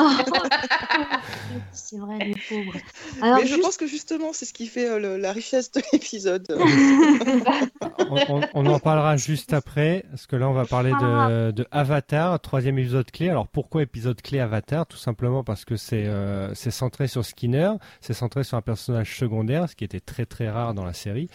c'est 1.72 1.98
vrai, 1.98 2.18
les 2.18 2.34
pauvres. 2.48 2.78
Alors, 3.22 3.36
Mais 3.38 3.42
je 3.46 3.48
juste- 3.48 3.62
pense 3.62 3.76
que 3.76 3.86
justement, 3.86 4.32
c'est 4.32 4.44
ce 4.46 4.52
qui 4.52 4.66
fait 4.66 4.88
euh, 4.88 4.98
le- 4.98 5.16
la 5.18 5.32
richesse 5.32 5.70
de 5.72 5.82
l'épisode. 5.92 6.46
on, 8.10 8.16
on- 8.36 8.40
on 8.54 8.66
en 8.66 8.78
parlera 8.78 9.16
juste 9.16 9.52
après, 9.52 10.04
parce 10.10 10.26
que 10.26 10.36
là 10.36 10.48
on 10.48 10.52
va 10.52 10.64
parler 10.64 10.90
de, 10.92 11.50
de 11.50 11.66
Avatar, 11.70 12.38
troisième 12.40 12.78
épisode 12.78 13.10
clé. 13.10 13.28
Alors 13.28 13.48
pourquoi 13.48 13.82
épisode 13.82 14.20
clé 14.22 14.38
Avatar? 14.40 14.86
Tout 14.86 14.96
simplement 14.96 15.44
parce 15.44 15.64
que 15.64 15.76
c'est 15.76 16.06
euh, 16.06 16.54
c'est 16.54 16.70
centré 16.70 17.08
sur 17.08 17.24
Skinner, 17.24 17.72
c'est 18.00 18.14
centré 18.14 18.44
sur 18.44 18.56
un 18.56 18.62
personnage 18.62 19.16
secondaire, 19.18 19.68
ce 19.68 19.76
qui 19.76 19.84
était 19.84 20.00
très 20.00 20.26
très 20.26 20.48
rare 20.48 20.74
dans 20.74 20.84
la 20.84 20.92
série. 20.92 21.28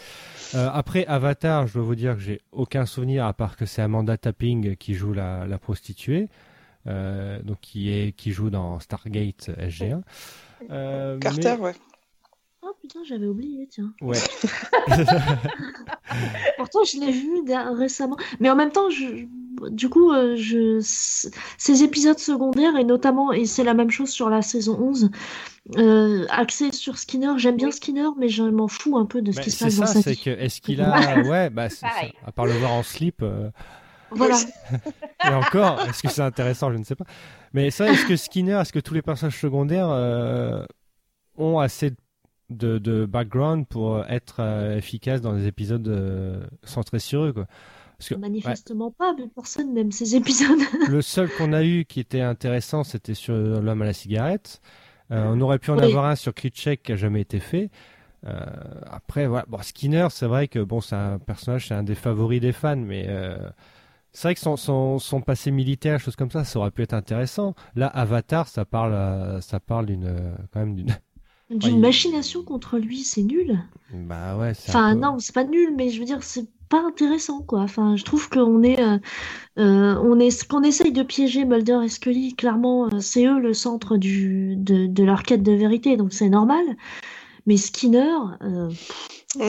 Euh, 0.55 0.69
après 0.73 1.05
Avatar, 1.05 1.67
je 1.67 1.73
dois 1.73 1.83
vous 1.83 1.95
dire 1.95 2.15
que 2.15 2.21
j'ai 2.21 2.41
aucun 2.51 2.85
souvenir 2.85 3.10
à 3.19 3.33
part 3.33 3.55
que 3.57 3.65
c'est 3.65 3.81
Amanda 3.81 4.17
Tapping 4.17 4.75
qui 4.75 4.93
joue 4.93 5.13
la, 5.13 5.45
la 5.45 5.57
prostituée, 5.57 6.29
euh, 6.87 7.41
donc 7.43 7.59
qui 7.61 7.89
est 7.91 8.11
qui 8.15 8.31
joue 8.31 8.49
dans 8.49 8.79
Stargate 8.79 9.49
SG1. 9.59 10.01
Euh, 10.69 11.17
Carter, 11.19 11.55
mais- 11.57 11.63
ouais. 11.63 11.75
Oh 12.63 12.71
putain, 12.79 12.99
j'avais 13.07 13.25
oublié, 13.25 13.67
tiens. 13.67 13.91
Ouais. 14.01 14.17
Pourtant, 16.57 16.83
je 16.83 16.99
l'ai 16.99 17.11
vu 17.11 17.41
récemment. 17.77 18.17
Mais 18.39 18.49
en 18.49 18.55
même 18.55 18.71
temps, 18.71 18.89
je... 18.89 19.25
du 19.69 19.89
coup, 19.89 20.11
euh, 20.11 20.35
je... 20.35 20.79
ces 21.57 21.83
épisodes 21.83 22.17
secondaires, 22.19 22.75
et 22.77 22.83
notamment, 22.83 23.31
et 23.31 23.45
c'est 23.45 23.63
la 23.63 23.73
même 23.73 23.91
chose 23.91 24.09
sur 24.09 24.29
la 24.29 24.41
saison 24.41 24.77
11, 24.79 25.09
euh, 25.77 26.25
axés 26.29 26.71
sur 26.71 26.97
Skinner, 26.97 27.33
j'aime 27.37 27.57
bien 27.57 27.71
Skinner, 27.71 28.07
mais 28.17 28.29
je 28.29 28.43
m'en 28.43 28.67
fous 28.67 28.97
un 28.97 29.05
peu 29.05 29.21
de 29.21 29.31
ce 29.31 29.37
Bah, 29.37 29.41
qui 29.41 29.51
se 29.51 29.57
passe 29.57 29.75
dans 29.75 29.85
ça, 29.85 29.87
sa 29.87 30.01
c'est 30.01 30.13
vie. 30.13 30.19
que 30.19 30.29
est-ce 30.29 30.61
qu'il 30.61 30.81
a 30.81 31.21
ouais 31.21 31.49
bah 31.49 31.69
c'est 31.69 31.85
ça. 31.85 31.87
Pareil. 31.87 32.13
à 32.25 32.31
part 32.31 32.45
le 32.45 32.53
voir 32.53 32.71
en 32.73 32.83
slip 32.83 33.21
euh, 33.21 33.49
Voilà. 34.11 34.37
et 35.23 35.29
encore 35.33 35.81
est-ce 35.87 36.01
que 36.03 36.09
c'est 36.09 36.21
intéressant 36.21 36.71
je 36.71 36.77
ne 36.77 36.83
sais 36.83 36.95
pas 36.95 37.05
mais 37.53 37.71
ça 37.71 37.89
est-ce 37.91 38.05
que 38.05 38.15
Skinner 38.15 38.59
est-ce 38.61 38.73
que 38.73 38.79
tous 38.79 38.93
les 38.93 39.01
personnages 39.01 39.39
secondaires 39.39 39.89
euh, 39.89 40.65
ont 41.37 41.59
assez 41.59 41.91
de, 42.49 42.77
de 42.79 43.05
background 43.05 43.67
pour 43.67 44.03
être 44.09 44.37
euh, 44.39 44.77
efficaces 44.77 45.21
dans 45.21 45.33
des 45.33 45.47
épisodes 45.47 45.87
euh, 45.87 46.45
centrés 46.63 46.99
sur 46.99 47.23
eux 47.23 47.33
quoi? 47.33 47.45
Parce 48.01 48.09
que 48.09 48.15
ouais, 48.15 48.19
Manifestement 48.19 48.91
pas, 48.91 49.13
mais 49.17 49.27
personne 49.27 49.73
n'aime 49.73 49.91
ces 49.91 50.15
épisodes. 50.15 50.59
le 50.83 51.01
seul 51.01 51.29
qu'on 51.31 51.53
a 51.53 51.63
eu 51.63 51.85
qui 51.85 51.99
était 51.99 52.21
intéressant 52.21 52.83
c'était 52.83 53.13
sur 53.13 53.33
l'homme 53.35 53.81
à 53.81 53.85
la 53.85 53.93
cigarette 53.93 54.61
Euh, 55.11 55.25
on 55.33 55.41
aurait 55.41 55.59
pu 55.59 55.71
en 55.71 55.77
Oui. 55.77 55.83
avoir 55.83 56.05
un 56.05 56.15
sur 56.15 56.33
Krychek 56.33 56.83
qui 56.83 56.93
a 56.93 56.95
jamais 56.95 57.21
été 57.21 57.39
fait 57.39 57.69
Euh, 58.25 58.39
après, 58.91 59.27
voilà. 59.27 59.45
Bon, 59.49 59.61
Skinner, 59.63 60.07
c'est 60.11 60.27
vrai 60.27 60.47
que 60.47 60.59
bon, 60.59 60.81
c'est 60.81 60.95
un 60.95 61.19
personnage, 61.19 61.67
c'est 61.69 61.75
un 61.75 61.83
des 61.83 61.95
favoris 61.95 62.41
des 62.41 62.53
fans, 62.53 62.77
mais 62.77 63.05
euh, 63.09 63.37
c'est 64.13 64.27
vrai 64.29 64.35
que 64.35 64.41
son, 64.41 64.57
son, 64.57 64.99
son 64.99 65.21
passé 65.21 65.51
militaire, 65.51 65.99
choses 65.99 66.15
comme 66.17 66.31
ça, 66.31 66.43
ça 66.45 66.59
aurait 66.59 66.71
pu 66.71 66.83
être 66.83 66.93
intéressant. 66.95 67.55
Là, 67.75 67.87
Avatar, 67.87 68.47
ça 68.47 68.65
parle, 68.65 68.93
euh, 68.93 69.41
ça 69.41 69.59
parle 69.61 69.87
d'une, 69.87 70.05
euh, 70.05 70.35
quand 70.53 70.61
même 70.61 70.75
d'une. 70.75 70.95
D'une 71.51 71.79
machination 71.81 72.43
contre 72.43 72.77
lui, 72.79 73.03
c'est 73.03 73.23
nul. 73.23 73.59
Bah 73.89 74.37
ouais. 74.37 74.53
Enfin, 74.67 74.93
peu- 74.93 74.99
non, 74.99 75.19
c'est 75.19 75.33
pas 75.35 75.43
nul, 75.43 75.73
mais 75.75 75.89
je 75.89 75.99
veux 75.99 76.05
dire, 76.05 76.23
c'est 76.23 76.47
pas 76.71 76.81
intéressant, 76.81 77.41
quoi. 77.43 77.59
Enfin, 77.59 77.97
je 77.97 78.03
trouve 78.03 78.29
qu'on 78.29 78.63
est, 78.63 78.81
euh, 78.81 78.97
euh, 79.59 79.95
on 80.01 80.19
est, 80.19 80.47
qu'on 80.47 80.63
essaye 80.63 80.93
de 80.93 81.03
piéger 81.03 81.45
Mulder 81.45 81.81
et 81.83 81.89
Scully. 81.89 82.33
Clairement, 82.35 82.87
euh, 82.87 82.99
c'est 83.01 83.25
eux 83.25 83.39
le 83.39 83.53
centre 83.53 83.97
du, 83.97 84.55
de, 84.55 84.87
de 84.87 85.03
leur 85.03 85.23
quête 85.23 85.43
de 85.43 85.51
vérité, 85.51 85.97
donc 85.97 86.13
c'est 86.13 86.29
normal. 86.29 86.63
Mais 87.45 87.57
Skinner, 87.57 88.15
euh, 88.41 88.71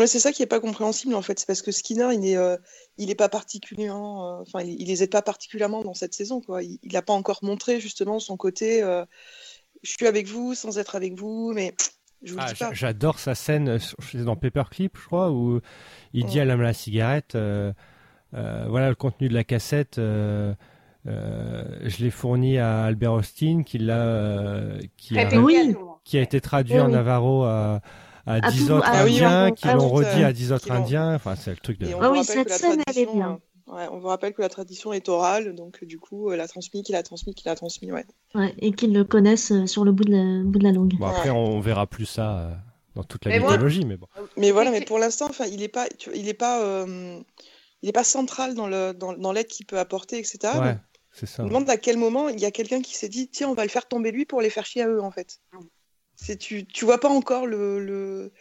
c'est 0.07 0.19
ça 0.19 0.33
qui 0.33 0.43
est 0.43 0.47
pas 0.47 0.61
compréhensible 0.61 1.15
en 1.15 1.23
fait. 1.23 1.39
C'est 1.39 1.47
parce 1.47 1.63
que 1.63 1.71
Skinner, 1.71 2.09
il 2.13 2.27
est, 2.27 2.37
euh, 2.37 2.57
il 2.99 3.11
est 3.11 3.15
pas 3.15 3.29
particulièrement, 3.29 4.41
euh, 4.41 4.43
enfin, 4.43 4.65
il, 4.65 4.89
les 4.89 5.03
aide 5.03 5.11
pas 5.11 5.23
particulièrement 5.23 5.83
dans 5.83 5.95
cette 5.95 6.15
saison, 6.15 6.41
quoi. 6.41 6.63
Il, 6.63 6.79
il 6.83 6.97
a 6.97 7.03
pas 7.03 7.13
encore 7.13 7.41
montré 7.43 7.81
justement 7.81 8.19
son 8.19 8.37
côté. 8.37 8.81
je 9.83 9.91
suis 9.91 10.07
avec 10.07 10.27
vous 10.27 10.55
sans 10.55 10.79
être 10.79 10.97
avec 10.97 11.15
vous, 11.19 11.53
mais 11.55 11.75
Ah, 12.39 12.53
J'adore 12.73 13.19
sa 13.19 13.35
scène 13.35 13.69
euh, 13.69 13.79
c'est 14.01 14.25
dans 14.25 14.37
Paperclip, 14.37 14.97
je 15.01 15.07
crois, 15.07 15.31
où 15.33 15.61
il 16.13 16.25
dit 16.27 16.39
à 16.41 16.45
l'homme 16.45 16.61
à 16.61 16.65
la 16.65 16.73
cigarette, 16.73 17.35
euh, 17.35 17.73
euh, 18.35 18.67
voilà 18.69 18.89
le 18.89 18.95
contenu 18.95 19.29
de 19.29 19.35
la 19.35 19.45
cassette. 19.45 19.99
euh, 19.99 20.55
euh, 21.09 21.65
je 21.85 22.05
l'ai 22.05 22.11
fourni 22.11 22.59
à 22.59 22.85
Albert 22.85 23.13
Austin, 23.15 23.63
qui 23.67 23.79
l'a, 23.79 23.99
euh, 23.99 24.81
qui 24.97 25.19
a, 25.19 25.29
Oui. 25.41 25.75
qui 26.05 26.17
a 26.17 26.21
été 26.23 26.41
traduit 26.41 26.75
Oui, 26.75 26.81
en 26.81 26.89
navarro 26.89 27.43
à, 27.43 27.81
à 28.25 28.35
À 28.35 28.41
10 28.53 28.67
tout- 28.67 28.73
autres 28.75 28.87
ah 28.89 29.03
Indiens, 29.03 29.47
oui, 29.47 29.55
qui 29.55 29.67
ah 29.69 29.75
l'ont 29.75 29.89
redit 29.89 30.23
euh, 30.23 30.29
à 30.29 30.33
10 30.33 30.53
autres 30.53 30.71
Indiens. 30.71 31.13
Enfin, 31.15 31.35
c'est 31.35 31.51
le 31.51 31.57
truc 31.57 31.79
de. 31.81 31.89
Ah 32.01 32.11
oui, 32.13 32.23
cette 32.25 32.51
scène, 32.51 32.81
elle 32.87 32.99
est 32.99 33.13
bien. 33.13 33.41
Euh, 33.69 33.73
ouais, 33.75 33.89
on 33.91 33.99
vous 33.99 34.09
rappelle 34.09 34.33
que 34.33 34.43
la 34.43 34.49
tradition 34.49 34.93
est 34.93 35.09
orale, 35.09 35.55
donc 35.55 35.79
euh, 35.83 35.87
du 35.87 35.99
coup, 35.99 36.31
elle 36.33 36.41
a 36.41 36.49
transmis, 36.49 36.83
qu'il 36.83 36.95
a 36.97 37.03
transmis, 37.03 37.35
qu'il 37.35 37.49
a 37.49 37.55
transmis, 37.55 37.91
ouais. 37.93 38.05
ouais, 38.35 38.55
et 38.59 38.73
qu'ils 38.73 38.93
le 38.93 39.05
connaissent 39.05 39.53
euh, 39.53 39.67
sur 39.67 39.85
le 39.85 39.93
bout 39.93 40.05
de 40.05 40.13
la, 40.13 40.43
bout 40.45 40.59
de 40.59 40.65
la 40.65 40.73
langue. 40.73 40.95
Bon, 40.99 41.07
après, 41.07 41.31
on, 41.31 41.45
on 41.57 41.61
verra 41.61 41.87
plus 41.87 42.07
ça 42.07 42.39
euh, 42.39 42.55
dans 42.95 43.05
toute 43.05 43.25
la 43.25 43.31
Mais 43.33 43.39
moi- 43.41 43.53
mythologie, 43.53 43.85
mais 43.85 43.97
bon. 43.97 44.07
Mais 44.37 44.51
voilà, 44.51 44.71
mais 44.71 44.81
pour 44.85 44.99
l'instant, 44.99 45.27
enfin, 45.29 45.47
il 45.47 45.63
est 45.63 45.69
pas, 45.69 45.89
tu 45.89 46.11
vois, 46.11 46.19
il 46.19 46.29
est 46.29 46.35
pas, 46.35 46.63
euh, 46.63 47.21
il 47.83 47.89
est 47.89 47.93
pas 47.93 48.05
central 48.05 48.55
dans 48.55 48.67
le, 48.69 48.93
dans, 48.93 49.13
dans 49.13 49.33
l'aide 49.33 49.47
qu'il 49.49 49.67
peut 49.67 49.79
apporter, 49.79 50.19
etc. 50.19 50.39
ouais, 50.61 50.77
c'est 51.13 51.27
ça. 51.27 51.43
Je 51.43 51.43
me 51.43 51.49
demande 51.49 51.69
à 51.69 51.77
quel 51.77 51.97
moment 51.99 52.29
il 52.29 52.41
y 52.41 52.45
a 52.47 52.51
quelqu'un 52.51 52.81
qui 52.81 52.95
s'est 52.95 53.09
dit 53.09 53.29
tiens 53.29 53.49
on 53.49 53.55
va 53.55 53.65
le 53.65 53.69
faire 53.69 53.87
tomber 53.87 54.13
lui 54.13 54.25
pour 54.25 54.41
les 54.41 54.49
faire 54.51 54.65
chier 54.65 54.83
à 54.83 54.89
eux 54.89 55.03
en 55.03 55.11
fait. 55.11 55.41
C'est 56.25 56.37
tu 56.37 56.65
tu 56.67 56.85
vois 56.85 56.99
pas 57.01 57.09
encore 57.09 57.47
le, 57.47 57.85
le 57.85 58.33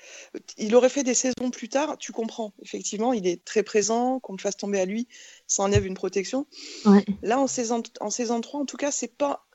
il 0.58 0.76
aurait 0.76 0.90
fait 0.90 1.04
des 1.04 1.16
saisons 1.16 1.50
plus 1.52 1.68
tard 1.68 1.98
tu 1.98 2.12
comprends 2.12 2.54
effectivement 2.62 3.12
il 3.12 3.26
est 3.28 3.44
très 3.44 3.64
présent 3.64 4.20
qu'on 4.20 4.34
le 4.34 4.40
fasse 4.40 4.56
tomber 4.56 4.80
à 4.80 4.86
lui 4.86 5.08
ça 5.48 5.64
enlève 5.64 5.86
une 5.86 5.96
protection. 5.96 6.46
Ouais, 6.86 7.04
Là 7.24 7.40
en 7.40 7.48
saison 7.48 7.82
en 8.00 8.10
saison 8.12 8.40
3 8.40 8.60
en 8.62 8.66
tout 8.66 8.78
cas 8.78 8.92
c'est 8.92 9.16
pas 9.18 9.46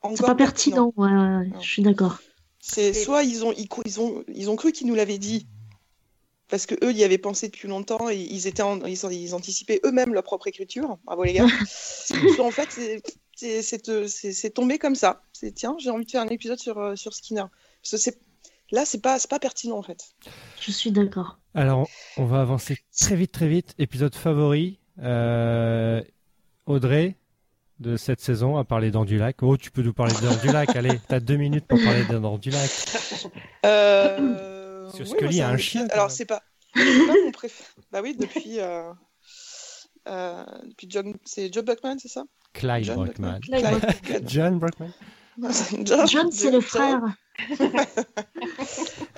encore 0.00 0.16
c'est 0.16 0.32
pas 0.32 0.34
pertinent. 0.34 0.92
Ouais, 0.96 1.08
ouais, 1.10 1.36
ouais, 1.38 1.50
je 1.60 1.66
suis 1.68 1.82
d'accord. 1.82 2.18
C'est 2.58 2.94
soit 2.94 3.22
ils 3.22 3.44
ont 3.44 3.52
ils, 3.52 4.00
ont 4.00 4.24
ils 4.28 4.48
ont 4.48 4.56
cru 4.56 4.72
qu'ils 4.72 4.86
nous 4.86 4.94
l'avaient 4.94 5.18
dit 5.18 5.46
parce 6.48 6.66
que 6.66 6.74
eux 6.84 6.92
y 6.92 7.04
avaient 7.04 7.18
pensé 7.18 7.48
depuis 7.48 7.68
longtemps 7.68 8.08
et 8.08 8.16
ils 8.16 8.46
étaient 8.46 8.62
en- 8.62 8.80
ils, 8.86 8.98
ils 9.12 9.34
anticipaient 9.34 9.80
eux-mêmes 9.84 10.14
leur 10.14 10.22
propre 10.22 10.46
écriture. 10.46 10.98
Bravo 11.04 11.24
les 11.24 11.32
gars. 11.34 11.46
Soit 11.66 12.44
en 12.44 12.50
fait 12.50 12.68
c'est- 12.70 13.02
c'est 13.36 13.62
c'est 13.62 14.08
c'est- 14.08 14.32
c'est 14.32 14.50
tombé 14.50 14.78
comme 14.78 14.94
ça. 14.94 15.22
C'est 15.32 15.52
tiens 15.52 15.76
j'ai 15.78 15.90
envie 15.90 16.04
de 16.06 16.10
faire 16.10 16.22
un 16.22 16.28
épisode 16.28 16.58
sur 16.58 16.78
euh, 16.78 16.96
sur 16.96 17.12
Skinner. 17.14 17.44
Parce 17.84 17.90
que 17.92 17.96
c'est 17.98 18.18
là 18.72 18.84
c'est 18.84 19.00
pas 19.00 19.18
c'est 19.18 19.30
pas 19.30 19.38
pertinent 19.38 19.76
en 19.76 19.82
fait. 19.82 20.14
Je 20.60 20.70
suis 20.72 20.90
d'accord. 20.90 21.38
Alors, 21.54 21.88
on 22.16 22.24
va 22.24 22.40
avancer 22.40 22.78
très 22.98 23.14
vite, 23.14 23.30
très 23.30 23.46
vite. 23.46 23.74
Épisode 23.78 24.14
favori. 24.14 24.80
Euh, 25.02 26.02
Audrey, 26.66 27.16
de 27.78 27.96
cette 27.96 28.20
saison, 28.20 28.56
à 28.56 28.64
parler 28.64 28.90
Dents 28.90 29.04
du 29.04 29.18
Lac. 29.18 29.42
Oh, 29.42 29.56
tu 29.56 29.70
peux 29.70 29.82
nous 29.82 29.92
parler 29.92 30.14
Dents 30.22 30.36
du 30.42 30.48
Lac. 30.48 30.74
Allez, 30.76 30.98
t'as 31.08 31.20
deux 31.20 31.36
minutes 31.36 31.66
pour 31.66 31.78
parler 31.82 32.04
Dents 32.04 32.38
du 32.38 32.50
Lac. 32.50 32.70
Euh, 33.66 34.90
Sur 34.90 35.06
oui, 35.06 35.12
moi, 35.20 35.30
il 35.30 35.36
y 35.36 35.40
a 35.40 35.46
c'est 35.48 35.52
un 35.52 35.56
chien, 35.56 35.86
Alors 35.90 36.10
c'est 36.10 36.24
pas 36.24 36.42
pas 36.74 36.80
mon 37.24 37.30
préféré. 37.32 37.68
Bah 37.92 38.00
oui 38.02 38.16
depuis 38.18 38.60
euh, 38.60 38.92
euh, 40.08 40.44
depuis 40.64 40.88
John 40.90 41.14
c'est 41.24 41.52
Joe 41.52 41.64
Buckman 41.64 41.96
c'est 41.98 42.08
ça? 42.08 42.24
Clyde 42.52 42.84
John 42.84 42.96
Brockman. 42.96 43.40
John 44.26 44.58
Brockman. 44.58 44.92
John, 45.82 46.06
John, 46.06 46.30
c'est 46.30 46.50
le 46.50 46.60
frère. 46.60 47.00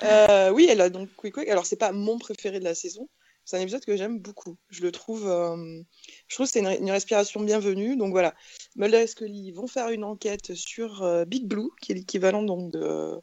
Euh, 0.03 0.51
oui, 0.51 0.67
elle 0.69 0.81
a 0.81 0.89
donc 0.89 1.09
Quick 1.15 1.33
Quick. 1.33 1.49
Alors, 1.49 1.65
c'est 1.65 1.75
pas 1.75 1.91
mon 1.91 2.19
préféré 2.19 2.59
de 2.59 2.63
la 2.63 2.75
saison. 2.75 3.09
C'est 3.43 3.57
un 3.57 3.61
épisode 3.61 3.83
que 3.83 3.97
j'aime 3.97 4.19
beaucoup. 4.19 4.57
Je 4.69 4.81
le 4.81 4.91
trouve, 4.91 5.27
euh, 5.27 5.81
je 6.27 6.35
trouve 6.35 6.45
que 6.45 6.51
c'est 6.51 6.59
une, 6.59 6.91
respiration 6.91 7.41
bienvenue. 7.41 7.97
Donc 7.97 8.11
voilà, 8.11 8.35
Mulder 8.75 9.01
et 9.01 9.07
Scully 9.07 9.51
vont 9.51 9.67
faire 9.67 9.89
une 9.89 10.03
enquête 10.03 10.53
sur 10.53 11.01
euh, 11.01 11.25
Big 11.25 11.45
Blue, 11.45 11.69
qui 11.81 11.91
est 11.91 11.95
l'équivalent 11.95 12.43
donc 12.43 12.71
de, 12.71 13.19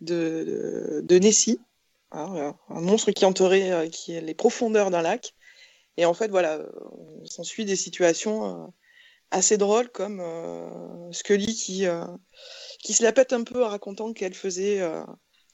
de, 0.00 1.18
Nessie, 1.18 1.60
voilà. 2.10 2.56
un 2.68 2.80
monstre 2.80 3.12
qui 3.12 3.24
entourait 3.24 3.88
qui 3.90 4.12
est 4.12 4.20
les 4.20 4.34
profondeurs 4.34 4.90
d'un 4.90 5.02
lac. 5.02 5.34
Et 5.96 6.04
en 6.04 6.12
fait, 6.12 6.28
voilà, 6.28 6.60
on 6.90 7.24
s'ensuit 7.24 7.64
des 7.64 7.76
situations 7.76 8.72
assez 9.30 9.56
drôles 9.58 9.88
comme 9.90 10.20
euh, 10.20 11.12
Scully 11.12 11.54
qui, 11.54 11.86
euh, 11.86 12.04
qui 12.82 12.92
se 12.92 13.02
la 13.02 13.12
pète 13.12 13.32
un 13.32 13.42
peu 13.44 13.64
en 13.64 13.68
racontant 13.68 14.12
qu'elle 14.12 14.34
faisait 14.34 14.80
euh, 14.80 15.02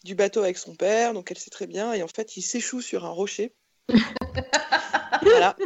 du 0.05 0.15
bateau 0.15 0.41
avec 0.43 0.59
son 0.59 0.75
père, 0.75 1.15
donc 1.15 1.31
elle 1.31 1.39
sait 1.39 1.51
très 1.51 1.67
bien, 1.67 1.93
et 1.93 2.03
en 2.03 2.09
fait 2.09 2.37
il 2.37 2.43
s'échoue 2.43 2.81
sur 2.81 3.05
un 3.05 3.11
rocher. 3.11 3.55
voilà. 5.23 5.57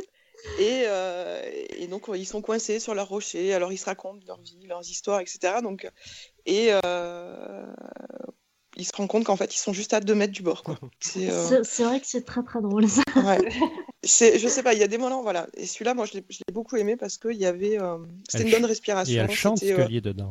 Et, 0.59 0.85
euh, 0.87 1.43
et 1.77 1.87
donc 1.89 2.07
ils 2.15 2.27
sont 2.27 2.41
coincés 2.41 2.79
sur 2.79 2.95
leur 2.95 3.09
rocher, 3.09 3.53
alors 3.53 3.73
ils 3.73 3.79
se 3.79 3.87
racontent 3.87 4.25
leur 4.27 4.41
vie, 4.41 4.67
leurs 4.67 4.89
histoires, 4.89 5.21
etc. 5.21 5.55
Donc, 5.63 5.91
et 6.45 6.69
euh, 6.71 7.67
il 8.77 8.87
se 8.87 8.93
rend 8.95 9.07
compte 9.07 9.25
qu'en 9.25 9.37
fait, 9.37 9.55
ils 9.55 9.59
sont 9.59 9.73
juste 9.73 9.93
à 9.95 10.01
2 10.01 10.15
mètres 10.15 10.33
du 10.33 10.43
bord. 10.43 10.63
quoi. 10.63 10.79
C'est, 11.01 11.31
euh, 11.31 11.49
C'est 11.49 11.65
c'est 11.65 11.85
vrai 11.85 12.01
que 12.01 12.07
c'est 12.07 12.25
très 12.25 12.43
très 12.43 12.61
drôle 12.61 12.89
ça. 12.89 13.03
ouais. 13.17 13.39
C'est- 14.03 14.39
je 14.39 14.47
sais 14.49 14.63
pas, 14.63 14.73
il 14.75 14.79
y 14.79 14.83
a 14.83 14.89
des 14.89 14.99
moments, 14.99 15.23
voilà. 15.23 15.47
Et 15.55 15.67
celui-là, 15.67 15.95
moi, 15.95 16.05
je 16.07 16.13
l'ai 16.15 16.25
je 16.29 16.39
l'ai 16.47 16.53
beaucoup 16.55 16.77
aimé 16.77 16.97
parce 16.97 17.19
qu'il 17.19 17.33
y 17.37 17.47
avait. 17.47 17.81
euh, 17.81 17.99
c'était 18.29 18.43
Elle 18.45 18.49
une 18.51 18.55
bonne 18.55 18.65
respiration. 18.67 19.15
Et 19.15 19.17
elle 19.19 19.31
chante 19.31 19.59
c'était, 19.59 19.73
euh, 19.73 19.85
Scully 19.85 20.01
dedans. 20.01 20.31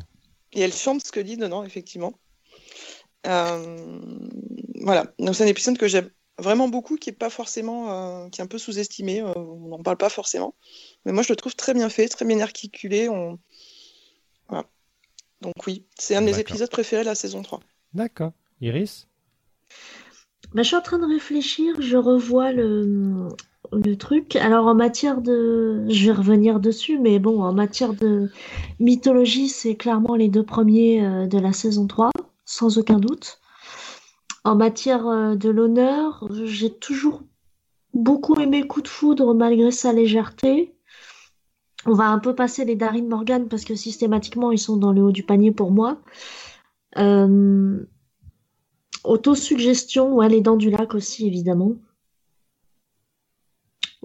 Et 0.53 0.61
elle 0.61 0.73
chante 0.73 1.05
Scully 1.05 1.35
dedans, 1.37 1.63
effectivement. 1.63 2.13
Euh, 3.27 3.99
Voilà. 4.81 5.11
Donc, 5.19 5.35
c'est 5.35 5.43
un 5.43 5.47
épisode 5.47 5.77
que 5.77 5.87
j'aime 5.87 6.09
vraiment 6.37 6.67
beaucoup, 6.69 6.95
qui 6.97 7.09
est 7.09 7.13
pas 7.13 7.29
forcément. 7.29 7.91
euh, 8.25 8.29
qui 8.29 8.39
est 8.39 8.43
un 8.43 8.47
peu 8.47 8.57
sous-estimé. 8.59 9.21
euh, 9.21 9.33
on 9.35 9.69
n'en 9.69 9.83
parle 9.83 9.97
pas 9.97 10.09
forcément. 10.09 10.53
Mais 11.05 11.11
moi, 11.11 11.23
je 11.23 11.31
le 11.31 11.35
trouve 11.35 11.55
très 11.55 11.73
bien 11.73 11.89
fait, 11.89 12.07
très 12.07 12.25
bien 12.25 12.39
articulé. 12.39 13.09
On... 13.09 13.39
Voilà. 14.47 14.65
Donc, 15.41 15.53
oui, 15.65 15.85
c'est 15.97 16.15
un 16.15 16.21
de 16.21 16.25
mes 16.27 16.31
D'accord. 16.31 16.51
épisodes 16.51 16.69
préférés 16.69 17.01
de 17.03 17.07
la 17.09 17.15
saison 17.15 17.41
3. 17.41 17.59
D'accord. 17.93 18.31
Iris? 18.61 19.07
Bah, 20.53 20.61
je 20.61 20.67
suis 20.67 20.75
en 20.75 20.81
train 20.81 20.99
de 20.99 21.05
réfléchir, 21.05 21.81
je 21.81 21.97
revois 21.97 22.51
le, 22.51 23.29
le 23.71 23.95
truc. 23.95 24.35
Alors 24.35 24.67
en 24.67 24.75
matière 24.75 25.21
de... 25.21 25.85
Je 25.89 26.05
vais 26.07 26.11
revenir 26.11 26.59
dessus, 26.59 26.99
mais 26.99 27.19
bon, 27.19 27.41
en 27.43 27.53
matière 27.53 27.93
de 27.93 28.29
mythologie, 28.79 29.49
c'est 29.49 29.75
clairement 29.75 30.15
les 30.15 30.29
deux 30.29 30.43
premiers 30.43 31.05
euh, 31.05 31.27
de 31.27 31.37
la 31.37 31.53
saison 31.53 31.87
3, 31.87 32.11
sans 32.45 32.77
aucun 32.77 32.99
doute. 32.99 33.39
En 34.43 34.55
matière 34.55 35.07
euh, 35.07 35.35
de 35.35 35.49
l'honneur, 35.49 36.27
j'ai 36.45 36.71
toujours 36.71 37.23
beaucoup 37.93 38.35
aimé 38.35 38.67
Coup 38.67 38.81
de 38.81 38.87
foudre 38.87 39.33
malgré 39.33 39.71
sa 39.71 39.93
légèreté. 39.93 40.75
On 41.85 41.93
va 41.93 42.09
un 42.09 42.19
peu 42.19 42.33
passer 42.33 42.65
les 42.65 42.75
Darin 42.75 43.03
Morgan 43.03 43.47
parce 43.47 43.63
que 43.63 43.75
systématiquement 43.75 44.51
ils 44.51 44.59
sont 44.59 44.77
dans 44.77 44.91
le 44.91 45.03
haut 45.03 45.11
du 45.11 45.23
panier 45.23 45.51
pour 45.51 45.71
moi. 45.71 46.01
Euh, 46.97 47.85
Autosuggestion, 49.05 50.15
ouais, 50.15 50.29
les 50.29 50.41
dents 50.41 50.57
du 50.57 50.71
lac 50.71 50.95
aussi, 50.95 51.27
évidemment. 51.27 51.73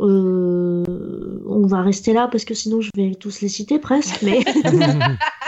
Euh, 0.00 1.42
on 1.46 1.66
va 1.66 1.82
rester 1.82 2.12
là 2.12 2.28
parce 2.30 2.44
que 2.44 2.54
sinon 2.54 2.80
je 2.80 2.90
vais 2.96 3.14
tous 3.14 3.40
les 3.40 3.48
citer 3.48 3.78
presque, 3.78 4.22
mais. 4.22 4.40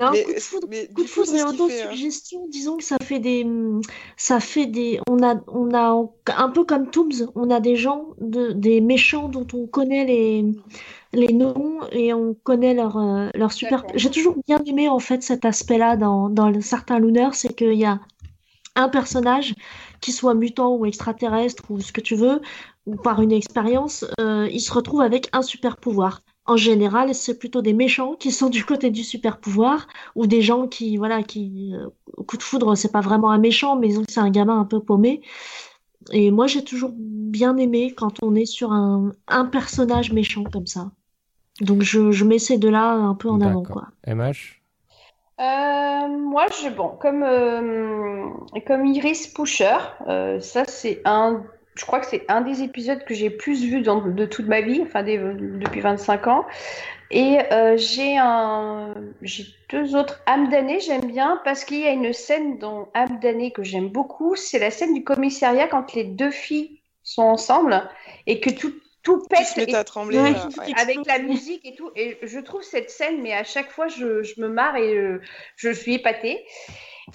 Non, 0.00 0.10
Mais- 0.10 0.24
coup 0.24 0.32
de 0.34 0.40
foudre, 0.40 0.66
mais 0.68 0.88
coup 0.88 1.02
de 1.02 1.08
foudre 1.08 1.34
et 1.34 1.40
euh, 1.40 1.46
autosuggestion, 1.46 2.46
disons 2.50 2.76
que 2.76 2.82
ça 2.82 2.96
fait 3.04 3.20
des, 3.20 3.46
ça 4.16 4.40
fait 4.40 4.66
des, 4.66 5.00
on 5.08 5.22
a, 5.22 5.36
on 5.46 5.72
a 5.74 6.08
un 6.36 6.48
peu 6.48 6.64
comme 6.64 6.90
Tooms, 6.90 7.30
on 7.36 7.50
a 7.50 7.60
des 7.60 7.76
gens, 7.76 8.06
de, 8.20 8.52
des 8.52 8.80
méchants 8.80 9.28
dont 9.28 9.46
on 9.52 9.66
connaît 9.66 10.04
les, 10.04 10.44
les 11.12 11.32
noms 11.32 11.80
et 11.92 12.12
on 12.14 12.34
connaît 12.34 12.74
leur, 12.74 12.96
euh, 12.96 13.28
leur 13.34 13.52
super. 13.52 13.84
J'ai 13.94 14.10
toujours 14.10 14.36
bien 14.46 14.58
aimé 14.66 14.88
en 14.88 14.98
fait 14.98 15.22
cet 15.22 15.44
aspect-là 15.44 15.96
dans, 15.96 16.28
dans 16.28 16.60
certains 16.60 16.98
Lunars, 16.98 17.34
c'est 17.34 17.54
qu'il 17.54 17.74
y 17.74 17.84
a 17.84 18.00
un 18.74 18.88
personnage 18.88 19.54
qui 20.02 20.12
soit 20.12 20.34
mutant 20.34 20.74
ou 20.74 20.84
extraterrestre 20.84 21.62
ou 21.70 21.80
ce 21.80 21.92
que 21.92 22.02
tu 22.02 22.14
veux, 22.14 22.42
ou 22.84 22.96
par 22.96 23.22
une 23.22 23.32
expérience, 23.32 24.04
euh, 24.20 24.48
il 24.52 24.60
se 24.60 24.72
retrouve 24.72 25.00
avec 25.00 25.30
un 25.32 25.40
super 25.40 25.78
pouvoir. 25.78 26.22
En 26.44 26.56
général, 26.56 27.14
c'est 27.14 27.38
plutôt 27.38 27.62
des 27.62 27.72
méchants 27.72 28.14
qui 28.14 28.32
sont 28.32 28.50
du 28.58 28.64
côté 28.64 28.90
du 28.90 29.04
super 29.04 29.38
pouvoir, 29.38 29.86
ou 30.14 30.26
des 30.26 30.42
gens 30.42 30.66
qui, 30.66 30.98
voilà, 30.98 31.22
qui, 31.22 31.72
euh, 31.74 31.86
au 32.16 32.24
coup 32.24 32.36
de 32.36 32.42
foudre, 32.42 32.74
c'est 32.74 32.92
pas 32.92 33.00
vraiment 33.00 33.30
un 33.30 33.38
méchant, 33.38 33.76
mais 33.76 33.90
c'est 34.08 34.20
un 34.20 34.30
gamin 34.30 34.58
un 34.60 34.64
peu 34.64 34.80
paumé. 34.80 35.22
Et 36.10 36.32
moi, 36.32 36.48
j'ai 36.48 36.64
toujours 36.64 36.92
bien 36.96 37.56
aimé 37.56 37.94
quand 37.96 38.22
on 38.22 38.34
est 38.34 38.44
sur 38.44 38.72
un, 38.72 39.12
un 39.28 39.44
personnage 39.44 40.12
méchant 40.12 40.42
comme 40.42 40.66
ça. 40.66 40.90
Donc, 41.60 41.82
je, 41.82 42.10
je 42.10 42.24
mets 42.24 42.40
ces 42.40 42.58
deux-là 42.58 42.94
un 42.94 43.14
peu 43.14 43.28
en 43.28 43.40
avant, 43.40 43.62
quoi. 43.62 43.88
MH 44.06 44.61
Euh, 45.40 46.08
moi, 46.08 46.46
je, 46.62 46.68
bon, 46.68 46.88
comme, 47.00 47.22
euh, 47.22 48.28
comme 48.66 48.86
Iris 48.86 49.26
Pusher, 49.28 49.76
euh, 50.06 50.38
ça 50.40 50.64
c'est 50.66 51.00
un, 51.04 51.42
je 51.74 51.84
crois 51.84 52.00
que 52.00 52.06
c'est 52.06 52.24
un 52.30 52.42
des 52.42 52.62
épisodes 52.62 53.02
que 53.04 53.14
j'ai 53.14 53.30
plus 53.30 53.64
vu 53.64 53.80
dans, 53.82 54.00
de 54.06 54.26
toute 54.26 54.46
ma 54.46 54.60
vie, 54.60 54.80
enfin 54.82 55.02
des- 55.02 55.18
depuis 55.18 55.80
25 55.80 56.26
ans. 56.28 56.44
Et 57.10 57.38
euh, 57.52 57.76
j'ai 57.78 58.18
un, 58.18 58.94
j'ai 59.22 59.46
deux 59.70 59.96
autres 59.96 60.20
âmes 60.26 60.50
damnées, 60.50 60.80
j'aime 60.80 61.06
bien 61.06 61.40
parce 61.44 61.64
qu'il 61.64 61.80
y 61.80 61.86
a 61.86 61.92
une 61.92 62.12
scène 62.12 62.58
dans 62.58 62.88
âme 62.94 63.20
damnée 63.20 63.52
que 63.52 63.62
j'aime 63.64 63.88
beaucoup, 63.88 64.36
c'est 64.36 64.58
la 64.60 64.70
scène 64.70 64.94
du 64.94 65.04
commissariat 65.04 65.68
quand 65.68 65.94
les 65.94 66.04
deux 66.04 66.30
filles 66.32 66.80
sont 67.04 67.22
ensemble 67.22 67.82
et 68.26 68.40
que 68.40 68.50
tout, 68.50 68.72
tout 69.02 69.22
pète 69.28 69.68
et 69.68 69.74
à 69.74 69.84
trembler. 69.84 70.18
Ouais. 70.20 70.30
là, 70.32 70.48
ouais. 70.58 70.72
avec 70.80 70.98
la 71.06 71.18
musique 71.18 71.64
et 71.66 71.74
tout. 71.74 71.90
Et 71.96 72.18
je 72.22 72.38
trouve 72.38 72.62
cette 72.62 72.90
scène, 72.90 73.20
mais 73.22 73.32
à 73.32 73.44
chaque 73.44 73.70
fois, 73.70 73.88
je, 73.88 74.22
je 74.22 74.40
me 74.40 74.48
marre 74.48 74.76
et 74.76 74.94
euh, 74.96 75.20
je 75.56 75.70
suis 75.70 75.94
épatée. 75.94 76.44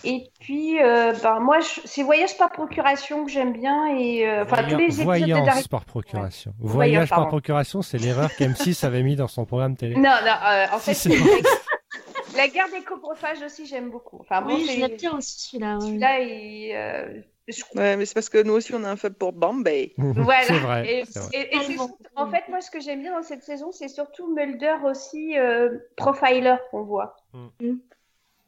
Et 0.04 0.30
puis, 0.42 0.82
euh, 0.84 1.14
ben, 1.24 1.40
moi, 1.40 1.60
c'est 1.62 2.04
Voyage 2.04 2.38
par 2.38 2.52
procuration 2.52 3.24
que 3.26 3.32
j'aime 3.32 3.54
bien. 3.54 3.96
Et, 3.98 4.28
euh, 4.28 4.44
enfin, 4.44 4.64
tous 4.64 4.78
les 4.78 4.84
épisodes 4.86 5.00
de 5.00 5.04
Voyance 5.06 5.68
par 5.70 5.86
procuration. 5.86 6.54
Voyance, 6.60 6.74
Voyage 6.76 7.10
par 7.10 7.28
procuration, 7.30 7.82
c'est 7.82 7.98
l'erreur 7.98 8.30
qu'M6 8.32 8.86
avait 8.86 9.02
mis 9.04 9.16
dans 9.16 9.30
son 9.30 9.46
programme 9.46 9.78
télé. 9.78 9.96
Non, 9.96 10.02
non, 10.02 10.10
euh, 10.46 10.66
en 10.74 10.80
Si, 10.80 10.94
fait, 10.94 10.94
c'est 10.94 11.10
la, 12.36 12.48
guerre 12.50 12.68
des 12.78 12.84
coprophages 12.84 13.42
aussi, 13.44 13.66
j'aime 13.66 13.90
beaucoup. 13.90 14.18
Enfin, 14.20 14.42
bon, 14.42 14.56
Oui, 14.56 14.66
c'est- 14.68 14.76
je 14.76 14.80
l'aime 14.82 14.98
bien 14.98 15.18
aussi, 15.18 15.40
celui-là. 15.40 15.76
ouais. 15.78 15.82
celui-là, 15.86 16.20
il, 16.20 16.72
euh, 16.76 17.22
Ouais, 17.76 17.95
mais 17.95 18.06
c'est 18.06 18.14
parce 18.14 18.30
que 18.30 18.41
nous 18.43 18.54
aussi, 18.54 18.74
on 18.74 18.84
a 18.84 18.89
un 18.89 18.95
fab 18.98 19.14
pour 19.14 19.32
Bombay. 19.34 19.93
Voilà. 19.98 20.43
C'est 20.43 20.60
vrai. 20.60 20.91
Et, 21.00 21.06
c'est 21.06 21.20
vrai. 21.20 21.30
et- 21.34 21.39
et 21.56 21.60
c'est 21.60 21.68
Tellement. 21.68 21.88
surtout- 21.88 22.04
en 22.16 22.28
fait, 22.30 22.43
moi, 22.50 22.62
ce 22.62 22.70
que 22.72 22.80
j'aime 22.80 23.02
bien 23.02 23.14
dans 23.16 23.24
cette 23.24 23.43
saison, 23.43 23.72
c'est 23.72 23.88
surtout 23.88 24.34
Mulder 24.36 24.76
aussi, 24.86 25.38
euh, 25.38 25.78
profiler 25.95 26.56
qu'on 26.72 26.84
voit. 26.84 27.16
Mm. 27.34 27.48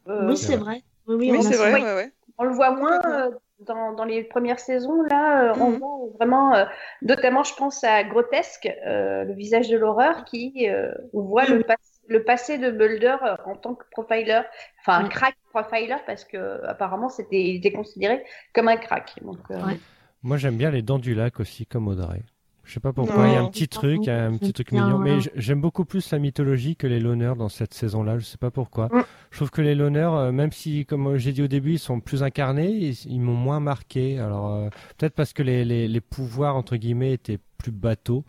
Euh, 0.08 0.28
Oui, 0.30 0.38
C'est 0.38 0.56
vrai. 0.58 0.84
vrai. 1.06 1.18
Oui, 1.30 1.44
c'est 1.44 1.56
vrai, 1.58 1.74
Oui. 1.74 1.82
ouais, 1.82 1.96
ouais. 1.96 2.12
On 2.38 2.44
le 2.44 2.54
voit 2.54 2.72
moins 2.72 3.00
euh, 3.06 3.32
dans, 3.60 3.94
dans 3.94 4.06
les 4.06 4.24
premières 4.24 4.60
saisons. 4.60 5.02
Là, 5.04 5.50
euh, 5.52 5.54
on 5.60 5.72
voit 5.72 6.08
vraiment, 6.18 6.56
euh, 6.56 6.66
notamment, 7.02 7.44
je 7.44 7.54
pense 7.56 7.84
à 7.84 8.04
Grotesque, 8.04 8.70
euh, 8.86 9.24
le 9.26 9.34
visage 9.34 9.68
de 9.70 9.78
l'horreur, 9.78 10.24
qui 10.26 10.70
euh, 10.70 10.92
on 11.14 11.22
voit 11.22 11.46
le, 11.46 11.64
pas- 11.64 11.76
le 12.10 12.24
passé 12.24 12.58
de 12.58 12.72
Mulder 12.72 13.16
euh, 13.24 13.36
en 13.46 13.56
tant 13.56 13.76
que 13.76 13.86
profiler, 13.92 14.42
enfin 14.82 15.06
un 15.06 15.08
crack 15.08 15.36
profiler, 15.52 15.96
parce 16.06 16.26
que 16.26 16.64
apparemment 16.66 17.10
c'était, 17.10 17.42
il 17.42 17.56
était 17.58 17.72
considéré 17.72 18.24
comme 18.54 18.68
un 18.68 18.78
crack. 18.78 19.14
Donc, 19.24 19.38
euh, 19.52 19.66
Ouais. 19.66 19.80
Moi, 20.22 20.36
j'aime 20.36 20.58
bien 20.58 20.70
les 20.70 20.82
dents 20.82 21.00
du 21.00 21.16
lac 21.16 21.40
aussi, 21.40 21.66
comme 21.66 21.88
Audrey. 21.88 22.24
Je 22.66 22.74
sais 22.74 22.82
pas 22.82 22.92
pourquoi, 22.94 23.24
Non. 23.24 23.26
il 23.26 23.34
y 23.34 23.36
a 23.38 23.42
un 23.42 23.50
petit 23.50 23.68
truc, 23.70 24.08
un 24.10 24.38
petit 24.38 24.52
truc 24.54 24.72
mignon. 24.74 24.98
voilà. 24.98 25.16
Mais 25.16 25.22
j'aime 25.36 25.62
beaucoup 25.62 25.86
plus 25.86 26.12
la 26.12 26.20
mythologie 26.20 26.76
que 26.76 26.86
les 26.88 27.00
loners 27.00 27.34
dans 27.38 27.48
cette 27.50 27.74
saison-là. 27.74 28.20
Je 28.20 28.26
sais 28.26 28.38
pas 28.38 28.52
pourquoi. 28.52 28.88
Mm. 28.92 29.04
Je 29.32 29.38
trouve 29.38 29.50
que 29.50 29.62
les 29.62 29.74
loners, 29.76 30.02
euh, 30.14 30.32
même 30.32 30.52
si, 30.52 30.86
comme 30.86 31.18
j'ai 31.18 31.32
dit 31.32 31.42
au 31.42 31.48
début, 31.48 31.72
ils 31.74 31.80
sont 31.80 32.00
plus 32.02 32.22
incarnés, 32.22 32.70
ils, 32.70 33.06
ils 33.08 33.20
m'ont 33.22 33.34
moins 33.34 33.60
marqué. 33.60 34.20
Alors, 34.20 34.54
euh, 34.54 34.70
peut-être 34.98 35.16
parce 35.16 35.32
que 35.34 35.42
les, 35.42 35.64
les, 35.66 35.88
les 35.88 36.02
pouvoirs, 36.02 36.56
entre 36.58 36.76
guillemets, 36.76 37.14
étaient 37.14 37.40
plus 37.58 37.72
bateaux. 37.72 38.24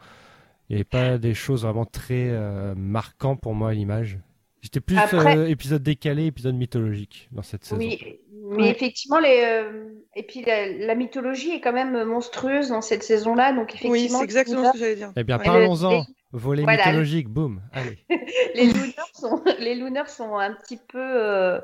Il 0.71 0.75
n'y 0.75 0.77
avait 0.77 0.85
pas 0.85 1.19
des 1.19 1.35
choses 1.35 1.65
vraiment 1.65 1.85
très 1.85 2.29
euh, 2.31 2.75
marquants 2.77 3.35
pour 3.37 3.55
moi 3.55 3.71
à 3.71 3.75
l'image. 3.75 4.19
J'étais 4.63 4.81
plus 4.81 4.97
Après- 4.97 5.37
euh, 5.37 5.49
épisode 5.49 5.83
décalé, 5.83 6.27
épisode 6.27 6.55
mythologique 6.55 7.29
dans 7.33 7.43
cette 7.43 7.65
saison. 7.65 7.77
Oui, 7.81 7.99
mais 8.43 8.63
Ouais. 8.63 8.69
effectivement, 8.71 9.19
les, 9.19 9.41
euh, 9.45 9.89
et 10.15 10.23
puis 10.23 10.43
la, 10.45 10.69
la 10.69 10.95
mythologie 10.95 11.51
est 11.51 11.61
quand 11.61 11.73
même 11.73 12.05
monstrueuse 12.05 12.69
dans 12.69 12.81
cette 12.83 13.03
saison-là. 13.03 13.53
Donc 13.53 13.71
Oui, 13.85 13.89
effectivement, 13.89 14.19
c'est 14.19 14.25
exactement 14.25 14.67
ce 14.69 14.73
que 14.73 14.79
j'allais 14.79 14.97
dire. 14.97 15.13
Eh 15.17 15.25
bien, 15.25 15.39
Ouais. 15.39 15.45
parlons-en. 15.45 15.91
les- 15.91 16.03
Volet 16.33 16.63
Voilà. 16.63 16.87
mythologique, 16.87 17.29
boum. 17.29 17.61
Allez. 17.73 17.99
les 18.55 18.67
lunars 18.67 19.11
sont, 19.15 19.43
les 19.59 19.75
lunars 19.75 20.09
sont 20.09 20.37
un 20.37 20.53
petit 20.55 20.77
peu, 20.77 21.01
euh, 21.01 21.61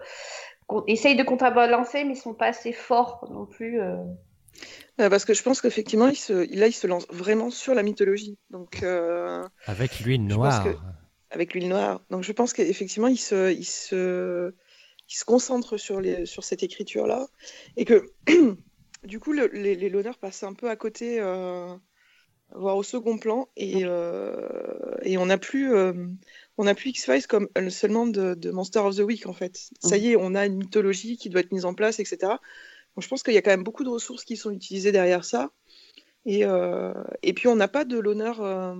essayent 0.88 1.14
de 1.16 1.22
contrebalancer, 1.22 2.02
mais 2.02 2.16
sont 2.16 2.34
pas 2.34 2.46
assez 2.46 2.72
forts 2.72 3.28
non 3.30 3.46
plus. 3.46 3.78
Euh. 5.01 5.09
Parce 5.11 5.24
que 5.24 5.34
je 5.34 5.42
pense 5.42 5.61
qu'effectivement, 5.61 6.09
il 6.09 6.16
se... 6.16 6.32
là, 6.57 6.66
il 6.66 6.72
se 6.72 6.86
lance 6.86 7.07
vraiment 7.11 7.51
sur 7.51 7.74
la 7.74 7.82
mythologie. 7.82 8.38
Donc, 8.51 8.82
euh, 8.82 9.42
Avec 9.66 10.01
l'huile 10.01 10.24
noire. 10.26 10.64
que- 10.64 10.76
avec 11.30 11.55
l'huile 11.55 11.68
noire. 11.68 12.01
Donc, 12.11 12.22
je 12.22 12.32
pense 12.32 12.53
qu'effectivement, 12.53 13.09
il 13.09 13.18
se, 13.18 13.53
il 13.53 13.64
se, 13.64 14.53
il 15.09 15.14
se 15.14 15.24
concentre 15.24 15.76
sur, 15.76 16.01
les, 16.01 16.24
sur 16.24 16.44
cette 16.44 16.62
écriture-là. 16.62 17.26
Et 17.76 17.84
que, 17.84 18.11
du 19.05 19.18
coup, 19.20 19.32
le- 19.32 19.51
les, 19.53 19.74
les 19.74 19.88
l'honneur 19.88 20.18
passent 20.18 20.44
un 20.44 20.55
peu 20.55 20.70
à 20.70 20.76
côté, 20.76 21.18
euh, 21.20 21.74
voire 22.55 22.76
au 22.76 22.82
second 22.84 23.18
plan. 23.18 23.49
Et, 23.57 23.80
euh, 23.84 24.49
et 25.03 25.18
on 25.18 25.26
n'a 25.26 25.36
plus, 25.36 25.74
on 25.76 26.64
n'a 26.64 26.74
plus 26.74 26.90
X-Files 26.90 27.26
comme 27.26 27.49
seulement 27.70 28.07
de, 28.07 28.34
de 28.34 28.51
Monster 28.53 28.78
of 28.78 28.97
the 28.97 29.01
Week, 29.01 29.26
en 29.26 29.32
fait. 29.34 29.59
Ça 29.80 29.97
y 29.97 30.12
est, 30.12 30.16
on 30.16 30.34
a 30.34 30.47
une 30.47 30.57
mythologie 30.57 31.16
qui 31.18 31.28
doit 31.28 31.40
être 31.40 31.53
mise 31.53 31.64
en 31.64 31.74
place, 31.74 31.99
etc. 31.99 32.34
Donc, 32.97 33.03
je 33.03 33.09
pense 33.09 33.22
qu'il 33.22 33.34
y 33.34 33.38
a 33.38 33.42
quand 33.42 33.51
même 33.51 33.62
beaucoup 33.62 33.84
de 33.84 33.90
ressources 33.90 34.24
qui 34.24 34.36
sont 34.36 34.51
utilisées 34.51 34.90
derrière 34.90 35.24
ça. 35.24 35.51
Et, 36.24 36.44
euh, 36.44 36.92
et 37.22 37.34
puis, 37.34 37.47
on 37.47 37.55
n'a 37.55 37.68
pas 37.68 37.84
de 37.84 37.99
l'honneur, 37.99 38.40
euh, 38.40 38.74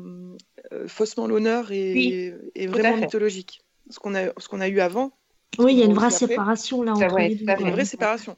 euh, 0.73 0.89
faussement 0.89 1.27
l'honneur 1.27 1.71
et, 1.71 1.93
Oui, 1.93 2.33
et 2.55 2.67
tout 2.67 2.73
vraiment 2.73 2.97
mythologique. 2.97 3.61
Ce 3.91 3.99
qu'on 3.99 4.15
a, 4.15 4.33
ce 4.39 4.49
qu'on 4.49 4.61
a 4.61 4.69
eu 4.69 4.81
avant, 4.81 5.13
Oui, 5.59 5.75
il 5.75 5.79
y 5.79 5.83
a 5.83 5.85
une 5.85 5.95
vraie 5.95 6.07
après. 6.07 6.27
séparation 6.27 6.83
là 6.83 6.93
entre 6.95 7.15
ouais, 7.15 7.29
les 7.29 7.35
deux. 7.37 7.45
une 7.61 7.71
vraie 7.71 7.85
séparation. 7.85 8.37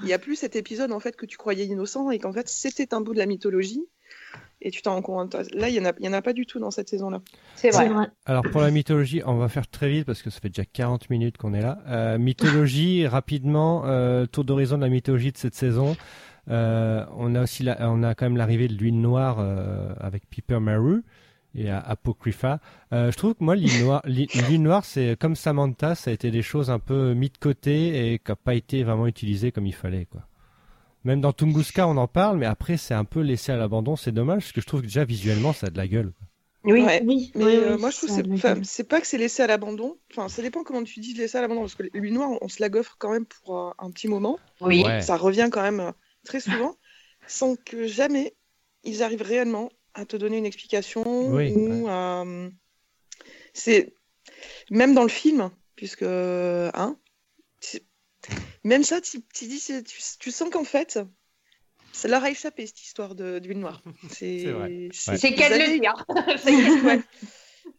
Il 0.00 0.06
n'y 0.06 0.12
a 0.12 0.18
plus 0.18 0.36
cet 0.36 0.56
épisode 0.56 0.92
en 0.92 1.00
fait 1.00 1.16
que 1.16 1.26
tu 1.26 1.36
croyais 1.36 1.66
innocent 1.66 2.10
et 2.10 2.18
qu'en 2.18 2.32
fait 2.32 2.48
c'était 2.48 2.94
un 2.94 3.00
bout 3.00 3.12
de 3.12 3.18
la 3.18 3.26
mythologie 3.26 3.84
et 4.64 4.70
tu 4.72 4.82
t'en 4.82 4.94
rends 4.94 5.02
compte. 5.02 5.36
Là, 5.54 5.68
il 5.68 5.72
n'y 5.74 5.80
en, 5.80 5.84
a- 5.90 5.92
il 6.00 6.06
y 6.06 6.08
en 6.08 6.12
a 6.12 6.22
pas 6.22 6.32
du 6.32 6.46
tout 6.46 6.58
dans 6.58 6.70
cette 6.72 6.88
saison-là. 6.88 7.20
C'est 7.54 7.70
C'est 7.70 7.86
vrai. 7.86 7.88
vrai. 7.94 8.06
Alors 8.26 8.42
pour 8.50 8.60
la 8.62 8.70
mythologie, 8.72 9.22
on 9.24 9.36
va 9.36 9.48
faire 9.48 9.68
très 9.68 9.88
vite 9.90 10.04
parce 10.06 10.22
que 10.22 10.30
ça 10.30 10.40
fait 10.40 10.48
déjà 10.48 10.64
40 10.64 11.08
minutes 11.10 11.36
qu'on 11.36 11.54
est 11.54 11.60
là. 11.62 11.78
Euh, 11.86 12.18
mythologie, 12.18 13.06
rapidement, 13.06 13.82
euh, 13.86 14.26
tour 14.26 14.44
d'horizon 14.44 14.76
de 14.78 14.82
la 14.82 14.88
mythologie 14.88 15.30
de 15.30 15.36
cette 15.38 15.54
saison. 15.54 15.96
Euh, 16.50 17.04
on 17.16 17.34
a 17.34 17.42
aussi 17.42 17.62
la- 17.62 17.90
on 17.90 18.02
a 18.02 18.14
quand 18.14 18.26
même 18.26 18.36
l'arrivée 18.36 18.68
de 18.68 18.74
l'huile 18.74 19.00
noire 19.00 19.36
euh, 19.38 19.92
avec 20.00 20.28
Piper 20.28 20.58
Maru 20.60 21.02
et 21.54 21.70
à 21.70 21.78
Apocrypha. 21.78 22.58
Euh, 22.92 23.10
je 23.12 23.16
trouve 23.16 23.34
que 23.34 23.42
moi 23.44 23.56
l'huile 23.56 23.82
noire, 23.84 24.02
noire 24.58 24.84
c'est 24.84 25.16
comme 25.18 25.36
Samantha, 25.36 25.94
ça 25.94 26.10
a 26.10 26.14
été 26.14 26.30
des 26.30 26.42
choses 26.42 26.70
un 26.70 26.78
peu 26.78 27.14
mis 27.14 27.30
de 27.30 27.38
côté 27.38 28.12
et 28.12 28.18
qui 28.18 28.30
n'a 28.30 28.36
pas 28.36 28.54
été 28.54 28.82
vraiment 28.82 29.06
utilisé 29.06 29.52
comme 29.52 29.66
il 29.66 29.74
fallait 29.74 30.06
quoi. 30.10 30.22
Même 31.04 31.20
dans 31.20 31.32
Tunguska 31.32 31.86
on 31.86 31.96
en 31.96 32.08
parle, 32.08 32.38
mais 32.38 32.46
après 32.46 32.76
c'est 32.76 32.94
un 32.94 33.04
peu 33.04 33.20
laissé 33.20 33.52
à 33.52 33.56
l'abandon. 33.56 33.96
C'est 33.96 34.12
dommage 34.12 34.44
parce 34.44 34.52
que 34.52 34.60
je 34.60 34.66
trouve 34.66 34.80
que 34.80 34.86
déjà 34.86 35.04
visuellement 35.04 35.52
ça 35.52 35.66
a 35.66 35.70
de 35.70 35.76
la 35.76 35.86
gueule. 35.86 36.12
Oui. 36.64 36.82
Ouais. 36.82 37.02
Oui, 37.04 37.30
Mais 37.34 37.44
oui, 37.44 37.56
euh, 37.56 37.74
oui, 37.74 37.80
moi, 37.80 37.90
je 37.90 37.96
trouve 37.98 38.08
que 38.08 38.14
c'est 38.14 38.32
enfin, 38.32 38.54
gueule. 38.54 38.64
c'est 38.64 38.88
pas 38.88 39.00
que 39.00 39.06
c'est 39.06 39.18
laissé 39.18 39.42
à 39.42 39.46
l'abandon. 39.46 39.98
Enfin, 40.10 40.28
ça 40.28 40.42
dépend 40.42 40.64
comment 40.64 40.82
tu 40.82 41.00
dis 41.00 41.12
laisser 41.14 41.38
à 41.38 41.42
l'abandon. 41.42 41.60
Parce 41.60 41.74
que 41.74 41.84
l'huile 41.92 42.14
noire, 42.14 42.30
on 42.40 42.48
se 42.48 42.60
la 42.60 42.70
goffre 42.70 42.96
quand 42.98 43.10
même 43.10 43.26
pour 43.26 43.58
euh, 43.58 43.70
un 43.78 43.90
petit 43.90 44.08
moment. 44.08 44.38
Oui. 44.60 44.82
Ouais. 44.82 45.02
Ça 45.02 45.16
revient 45.16 45.50
quand 45.52 45.62
même 45.62 45.80
euh, 45.80 45.92
très 46.24 46.40
souvent, 46.40 46.74
sans 47.26 47.56
que 47.56 47.86
jamais 47.86 48.34
ils 48.82 49.02
arrivent 49.02 49.22
réellement 49.22 49.70
à 49.92 50.06
te 50.06 50.16
donner 50.16 50.38
une 50.38 50.46
explication. 50.46 51.04
Oui, 51.06 51.52
ou 51.52 51.88
euh, 51.88 52.50
c'est 53.52 53.94
même 54.70 54.94
dans 54.94 55.02
le 55.02 55.08
film, 55.08 55.50
puisque 55.76 56.02
hein, 56.02 56.96
même 58.64 58.82
ça, 58.82 59.00
tu, 59.00 59.20
tu 59.34 59.46
dis, 59.46 59.60
tu, 59.60 59.82
tu 60.18 60.30
sens 60.30 60.50
qu'en 60.50 60.64
fait, 60.64 60.98
ça 61.92 62.08
leur 62.08 62.24
a 62.24 62.30
échappé 62.30 62.66
cette 62.66 62.82
histoire 62.82 63.14
de- 63.14 63.38
d'huile 63.38 63.60
noire. 63.60 63.82
C'est 64.10 64.40
C'est 64.40 64.50
vrai. 64.52 64.68
Ouais. 64.68 64.88
C'est 64.92 65.30
ils 65.30 65.36
qu'elle 65.36 65.52
avaient- 65.52 65.66
le 65.74 65.80
dit. 65.80 65.86
hein. 65.86 65.96
ça, 66.38 66.50
ouais. 66.86 67.00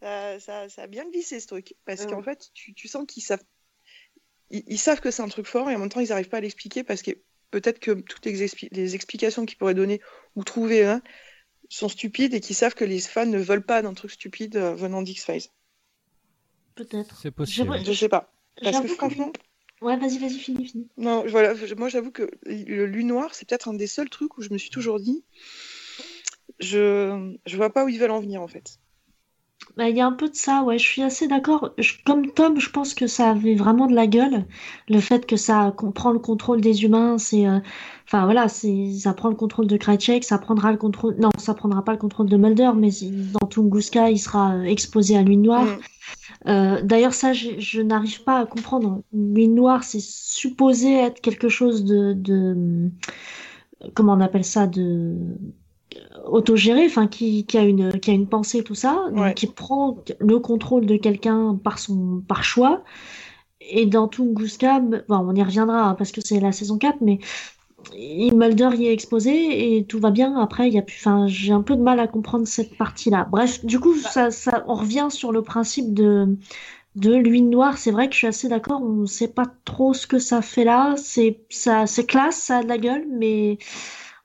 Ça- 0.02 0.40
ça- 0.40 0.70
ça 0.70 0.82
a 0.84 0.88
bien 0.88 1.08
glissé 1.10 1.40
ce 1.40 1.48
truc. 1.48 1.76
Parce 1.86 2.04
Mm. 2.06 2.10
qu'en 2.10 2.24
fait, 2.24 2.50
tu, 2.54 2.74
tu 2.74 2.88
sens 2.88 3.06
qu'ils 3.08 3.24
savent. 3.24 3.44
Ils, 4.50 4.64
ils 4.68 4.80
savent 4.80 5.00
que 5.00 5.12
c'est 5.12 5.22
un 5.22 5.28
truc 5.28 5.46
fort 5.48 5.70
et 5.70 5.76
en 5.76 5.80
même 5.80 5.90
temps, 5.90 6.00
ils 6.00 6.10
n'arrivent 6.10 6.30
pas 6.30 6.38
à 6.38 6.42
l'expliquer 6.42 6.84
parce 6.84 7.02
que 7.04 7.12
peut-être 7.52 7.80
que 7.80 7.92
toutes 7.92 8.26
les, 8.26 8.44
expli- 8.46 8.68
les 8.72 8.96
explications 8.96 9.46
qu'ils 9.46 9.58
pourraient 9.58 9.74
donner 9.76 10.02
ou 10.36 10.44
trouver 10.44 10.86
hein, 10.86 11.02
sont 11.70 11.88
stupides 11.90 12.34
et 12.34 12.40
qu'ils 12.42 12.56
savent 12.56 12.74
que 12.76 12.84
les 12.86 13.00
fans 13.00 13.26
ne 13.28 13.38
veulent 13.40 13.66
pas 13.66 13.82
d'un 13.84 13.94
truc 13.94 14.12
stupide 14.12 14.56
euh, 14.58 14.76
venant 14.76 15.02
d'X-Files. 15.02 15.50
Peut-être. 16.76 17.18
C'est 17.22 17.32
possible. 17.32 17.56
J'aimerais- 17.56 17.84
Je 17.86 17.94
sais 17.94 18.10
pas. 18.10 18.34
Parce 18.62 18.82
que- 18.82 18.88
franchement, 18.88 19.32
Ouais, 19.82 19.98
vas-y, 19.98 20.18
vas-y, 20.18 20.40
finis, 20.40 20.66
finis. 20.66 20.88
non, 20.98 21.26
voilà, 21.28 21.54
moi 21.78 21.90
j'avoue 21.90 22.12
que 22.12 22.30
le 22.46 22.86
Lune 22.86 23.08
Noir, 23.08 23.36
c'est 23.36 23.48
peut-être 23.48 23.68
un 23.68 23.74
des 23.74 23.88
seuls 23.88 24.10
trucs 24.10 24.38
où 24.38 24.42
je 24.42 24.52
me 24.52 24.58
suis 24.58 24.70
toujours 24.70 25.00
dit, 25.00 25.24
je, 26.60 27.36
je 27.46 27.58
vois 27.58 27.72
pas 27.72 27.86
où 27.86 27.90
ils 27.90 28.00
veulent 28.00 28.12
en 28.12 28.22
venir 28.22 28.42
en 28.42 28.48
fait. 28.48 28.80
Bah, 29.78 29.90
Il 29.90 29.98
y 29.98 30.02
a 30.02 30.06
un 30.06 30.14
peu 30.14 30.30
de 30.30 30.36
ça, 30.36 30.64
ouais, 30.64 30.78
je 30.78 30.86
suis 30.86 31.02
assez 31.02 31.28
d'accord. 31.28 31.72
Comme 32.06 32.32
Tom, 32.32 32.60
je 32.60 32.70
pense 32.70 32.94
que 32.94 33.08
ça 33.08 33.32
avait 33.32 33.56
vraiment 33.56 33.88
de 33.88 33.96
la 33.96 34.08
gueule. 34.08 34.46
Le 34.88 35.00
fait 35.00 35.26
que 35.26 35.36
ça 35.36 35.74
qu'on 35.76 35.92
prend 35.92 36.12
le 36.12 36.20
contrôle 36.20 36.62
des 36.62 36.84
humains, 36.84 37.18
c'est, 37.18 37.46
euh, 37.46 37.60
enfin 38.06 38.24
voilà, 38.24 38.48
ça 38.48 39.14
prend 39.14 39.30
le 39.30 39.36
contrôle 39.36 39.68
de 39.68 39.76
Krychek, 39.78 40.24
ça 40.24 40.38
prendra 40.38 40.72
le 40.72 40.78
contrôle, 40.78 41.16
non, 41.20 41.30
ça 41.38 41.54
prendra 41.54 41.84
pas 41.84 41.92
le 41.92 41.98
contrôle 41.98 42.30
de 42.30 42.38
Mulder, 42.38 42.72
mais 42.76 42.90
dans 43.34 43.48
Tunguska, 43.48 44.10
il 44.10 44.18
sera 44.18 44.54
euh, 44.56 44.64
exposé 44.64 45.18
à 45.18 45.24
l'huile 45.24 45.42
noire. 45.42 45.66
Mm. 45.66 45.80
Euh, 46.48 46.82
d'ailleurs, 46.82 47.14
ça, 47.14 47.34
je, 47.34 47.52
je 47.58 47.82
n'arrive 47.82 48.24
pas 48.24 48.40
à 48.40 48.46
comprendre. 48.46 49.02
L'huile 49.12 49.54
noire, 49.54 49.84
c'est 49.84 50.02
supposé 50.02 50.94
être 50.94 51.20
quelque 51.20 51.50
chose 51.50 51.84
de, 51.84 52.14
de, 52.14 52.90
comment 53.94 54.14
on 54.14 54.22
appelle 54.22 54.46
ça, 54.46 54.68
de 54.68 55.16
autogéré, 56.26 56.86
enfin 56.86 57.08
qui, 57.08 57.46
qui 57.46 57.58
a 57.58 57.64
une 57.64 58.00
qui 58.00 58.12
a 58.12 58.14
une 58.14 58.28
pensée 58.28 58.64
tout 58.64 58.76
ça, 58.76 59.06
donc 59.12 59.20
Ouais. 59.20 59.34
qui 59.34 59.48
prend 59.48 59.98
le 60.20 60.40
contrôle 60.40 60.86
de 60.86 60.98
quelqu'un 60.98 61.60
par 61.64 61.80
son 61.80 62.22
par 62.28 62.44
choix. 62.44 62.84
Et 63.62 63.86
dans 63.88 64.08
Tunguska, 64.08 64.80
bon, 64.80 65.04
on 65.10 65.34
y 65.36 65.44
reviendra 65.44 65.90
hein, 65.90 65.96
parce 65.96 66.12
que 66.12 66.22
c'est 66.22 66.40
la 66.40 66.52
saison 66.52 66.78
4, 66.78 66.98
mais 67.02 67.20
Mulder 67.94 68.70
y 68.78 68.88
est 68.88 68.94
exposé 68.94 69.78
et 69.78 69.86
tout 69.86 70.00
va 70.00 70.10
bien. 70.12 70.38
Après, 70.40 70.68
il 70.68 70.74
y 70.74 70.78
a 70.80 70.82
plus, 70.82 70.98
enfin, 71.00 71.28
j'ai 71.28 71.52
un 71.54 71.62
peu 71.62 71.76
de 71.76 71.82
mal 71.82 72.00
à 72.00 72.08
comprendre 72.08 72.48
cette 72.48 72.78
partie-là. 72.78 73.28
Bref, 73.32 73.64
du 73.66 73.80
coup, 73.80 73.96
ça, 73.96 74.32
ça, 74.32 74.64
on 74.68 74.74
revient 74.76 75.08
sur 75.10 75.32
le 75.32 75.42
principe 75.44 75.94
de 75.94 76.38
de 76.96 77.14
l'huile 77.14 77.50
noire. 77.50 77.78
C'est 77.78 77.92
vrai 77.92 78.08
que 78.08 78.14
je 78.14 78.20
suis 78.20 78.28
assez 78.28 78.48
d'accord. 78.48 78.82
On 78.82 79.06
sait 79.06 79.28
pas 79.28 79.46
trop 79.66 79.94
ce 79.94 80.08
que 80.08 80.18
ça 80.20 80.42
fait 80.42 80.64
là. 80.64 80.96
C'est 80.98 81.42
ça, 81.50 81.86
c'est 81.88 82.06
classe, 82.06 82.38
ça 82.38 82.58
a 82.60 82.64
de 82.64 82.68
la 82.70 82.78
gueule, 82.78 83.06
mais 83.12 83.58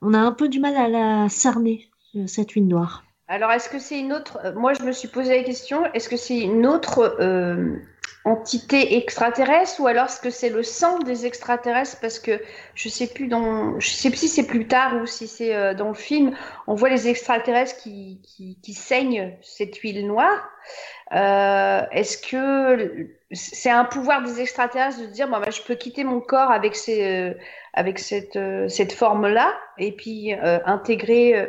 on 0.02 0.14
a 0.14 0.18
un 0.18 0.32
peu 0.32 0.48
du 0.48 0.60
mal 0.60 0.76
à 0.76 0.88
la 0.88 1.28
cerner 1.28 1.88
euh, 2.16 2.26
cette 2.26 2.52
huile 2.52 2.68
noire. 2.68 3.04
Alors, 3.28 3.52
est-ce 3.52 3.68
que 3.68 3.78
c'est 3.78 4.00
une 4.00 4.12
autre. 4.12 4.38
euh, 4.44 4.54
Moi, 4.54 4.72
je 4.74 4.82
me 4.82 4.92
suis 4.92 5.08
posé 5.08 5.36
la 5.36 5.44
question 5.44 5.84
est-ce 5.94 6.08
que 6.08 6.16
c'est 6.16 6.40
une 6.40 6.66
autre 6.66 7.16
euh, 7.20 7.76
entité 8.24 8.96
extraterrestre 8.98 9.80
ou 9.80 9.86
alors 9.86 10.04
est-ce 10.06 10.20
que 10.20 10.30
c'est 10.30 10.50
le 10.50 10.62
sang 10.62 10.98
des 10.98 11.24
extraterrestres 11.26 11.98
Parce 12.00 12.18
que 12.18 12.40
je 12.74 12.88
sais 12.88 13.06
plus 13.06 13.28
dans. 13.28 13.80
Je 13.80 13.88
sais 13.88 14.10
plus 14.10 14.18
si 14.18 14.28
c'est 14.28 14.46
plus 14.46 14.66
tard 14.66 14.96
ou 15.00 15.06
si 15.06 15.26
c'est 15.26 15.54
euh, 15.54 15.72
dans 15.74 15.88
le 15.88 15.94
film. 15.94 16.36
On 16.66 16.74
voit 16.74 16.90
les 16.90 17.08
extraterrestres 17.08 17.76
qui, 17.78 18.20
qui, 18.22 18.58
qui 18.62 18.74
saignent 18.74 19.36
cette 19.42 19.76
huile 19.78 20.06
noire. 20.06 20.48
Euh, 21.12 21.82
est-ce 21.92 22.18
que 22.18 23.08
c'est 23.32 23.70
un 23.70 23.84
pouvoir 23.84 24.22
des 24.22 24.40
extraterrestres 24.40 25.00
de 25.00 25.06
dire 25.06 25.26
bon, 25.28 25.40
bah, 25.40 25.50
je 25.50 25.62
peux 25.62 25.74
quitter 25.74 26.04
mon 26.04 26.20
corps 26.20 26.50
avec, 26.52 26.76
ces, 26.76 27.02
euh, 27.02 27.34
avec 27.72 27.98
cette, 27.98 28.36
euh, 28.36 28.68
cette 28.68 28.92
forme-là 28.92 29.52
et 29.78 29.92
puis 29.92 30.34
euh, 30.34 30.58
intégrer. 30.66 31.34
euh, 31.36 31.46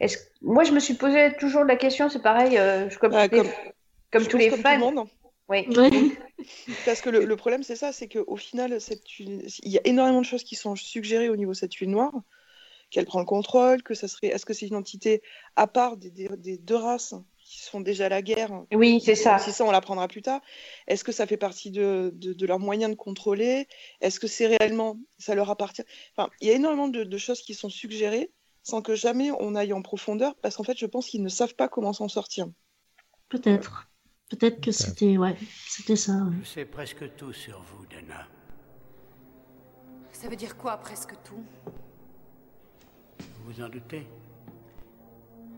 est-ce... 0.00 0.18
Moi, 0.42 0.64
je 0.64 0.72
me 0.72 0.80
suis 0.80 0.94
posé 0.94 1.32
toujours 1.40 1.64
la 1.64 1.76
question, 1.76 2.08
c'est 2.08 2.22
pareil, 2.22 2.56
euh, 2.58 2.88
je- 2.90 2.98
comme, 2.98 3.12
les- 3.16 3.28
comme- 3.28 3.48
comme 4.12 4.22
je 4.22 4.28
tous 4.28 4.36
les 4.38 4.50
comme 4.50 4.60
fans. 4.60 4.74
tout 4.78 4.88
le 4.90 4.94
monde. 4.94 5.08
Oui. 5.50 5.66
Parce 6.86 7.00
que 7.00 7.10
le, 7.10 7.24
le 7.24 7.36
problème, 7.36 7.62
c'est 7.62 7.76
ça, 7.76 7.92
c'est 7.92 8.08
qu'au 8.08 8.36
final, 8.36 8.80
cette 8.80 9.02
il 9.18 9.50
y 9.64 9.78
a 9.78 9.82
énormément 9.84 10.20
de 10.20 10.26
choses 10.26 10.44
qui 10.44 10.56
sont 10.56 10.76
suggérées 10.76 11.28
au 11.28 11.36
niveau 11.36 11.52
de 11.52 11.56
cette 11.56 11.74
huile 11.74 11.90
noire, 11.90 12.12
qu'elle 12.90 13.04
prend 13.04 13.20
le 13.20 13.26
contrôle, 13.26 13.82
que 13.82 13.94
ça 13.94 14.08
serait, 14.08 14.28
est-ce 14.28 14.46
que 14.46 14.54
c'est 14.54 14.66
une 14.66 14.74
entité 14.76 15.22
à 15.56 15.66
part 15.66 15.96
des, 15.96 16.10
des- 16.10 16.28
des 16.38 16.58
deux 16.58 16.76
races 16.76 17.14
qui 17.44 17.60
se 17.60 17.68
font 17.70 17.80
déjà 17.80 18.08
la 18.08 18.22
guerre 18.22 18.64
Oui, 18.72 19.00
c'est 19.04 19.14
ça. 19.14 19.38
Si 19.38 19.52
ça, 19.52 19.64
on 19.64 19.70
l'apprendra 19.70 20.08
plus 20.08 20.22
tard. 20.22 20.40
Est-ce 20.86 21.04
que 21.04 21.12
ça 21.12 21.26
fait 21.26 21.36
partie 21.36 21.70
de, 21.70 22.10
de, 22.14 22.32
de 22.32 22.46
leurs 22.46 22.58
moyens 22.58 22.90
de 22.90 22.96
contrôler 22.96 23.66
Est-ce 24.00 24.18
que 24.20 24.26
c'est 24.28 24.46
réellement, 24.46 24.98
ça 25.18 25.34
leur 25.34 25.50
appartient? 25.50 25.82
Enfin, 26.16 26.30
il 26.40 26.48
y 26.48 26.50
a 26.50 26.54
énormément 26.54 26.88
de, 26.88 27.04
de 27.04 27.18
choses 27.18 27.42
qui 27.42 27.54
sont 27.54 27.68
suggérées 27.70 28.30
sans 28.62 28.82
que 28.82 28.94
jamais 28.94 29.30
on 29.40 29.54
aille 29.56 29.72
en 29.72 29.82
profondeur, 29.82 30.34
parce 30.42 30.56
qu'en 30.56 30.64
fait, 30.64 30.78
je 30.78 30.86
pense 30.86 31.06
qu'ils 31.08 31.22
ne 31.22 31.28
savent 31.28 31.54
pas 31.54 31.68
comment 31.68 31.92
s'en 31.92 32.08
sortir. 32.08 32.46
Peut-être. 33.28 33.89
Peut-être 34.30 34.60
que 34.60 34.70
c'était 34.70 35.18
ouais, 35.18 35.36
c'était 35.66 35.96
ça. 35.96 36.12
ouais. 36.12 36.36
Je 36.42 36.48
sais 36.48 36.64
presque 36.64 37.16
tout 37.16 37.32
sur 37.32 37.60
vous, 37.62 37.84
Dana. 37.86 38.26
Ça 40.12 40.28
veut 40.28 40.36
dire 40.36 40.56
quoi, 40.56 40.76
presque 40.76 41.14
tout? 41.24 41.44
Vous 43.18 43.52
vous 43.52 43.60
en 43.60 43.68
doutez? 43.68 44.06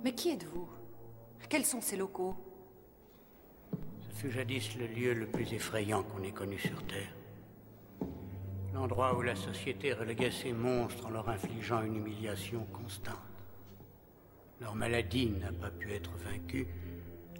Mais 0.02 0.14
qui 0.14 0.30
êtes-vous? 0.30 0.68
Quels 1.48 1.66
sont 1.66 1.80
ces 1.82 1.96
locaux? 1.96 2.34
Ce 4.00 4.14
fut 4.16 4.30
jadis 4.30 4.74
le 4.78 4.86
lieu 4.86 5.12
le 5.14 5.26
plus 5.26 5.52
effrayant 5.52 6.02
qu'on 6.02 6.22
ait 6.22 6.32
connu 6.32 6.58
sur 6.58 6.82
Terre. 6.86 7.12
L'endroit 8.72 9.16
où 9.18 9.22
la 9.22 9.36
société 9.36 9.92
reléguait 9.92 10.30
ses 10.30 10.52
monstres 10.52 11.06
en 11.06 11.10
leur 11.10 11.28
infligeant 11.28 11.82
une 11.82 11.96
humiliation 11.96 12.64
constante. 12.72 13.18
Leur 14.60 14.74
maladie 14.74 15.28
n'a 15.30 15.52
pas 15.52 15.70
pu 15.70 15.92
être 15.92 16.12
vaincue. 16.16 16.66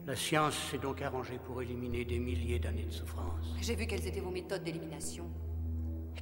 La 0.05 0.16
science 0.16 0.57
s'est 0.68 0.78
donc 0.78 1.00
arrangée 1.00 1.38
pour 1.38 1.62
éliminer 1.62 2.05
des 2.05 2.18
milliers 2.18 2.59
d'années 2.59 2.84
de 2.84 2.90
souffrance. 2.90 3.55
J'ai 3.61 3.76
vu 3.76 3.86
quelles 3.86 4.05
étaient 4.07 4.20
vos 4.20 4.32
méthodes 4.32 4.64
d'élimination. 4.64 5.30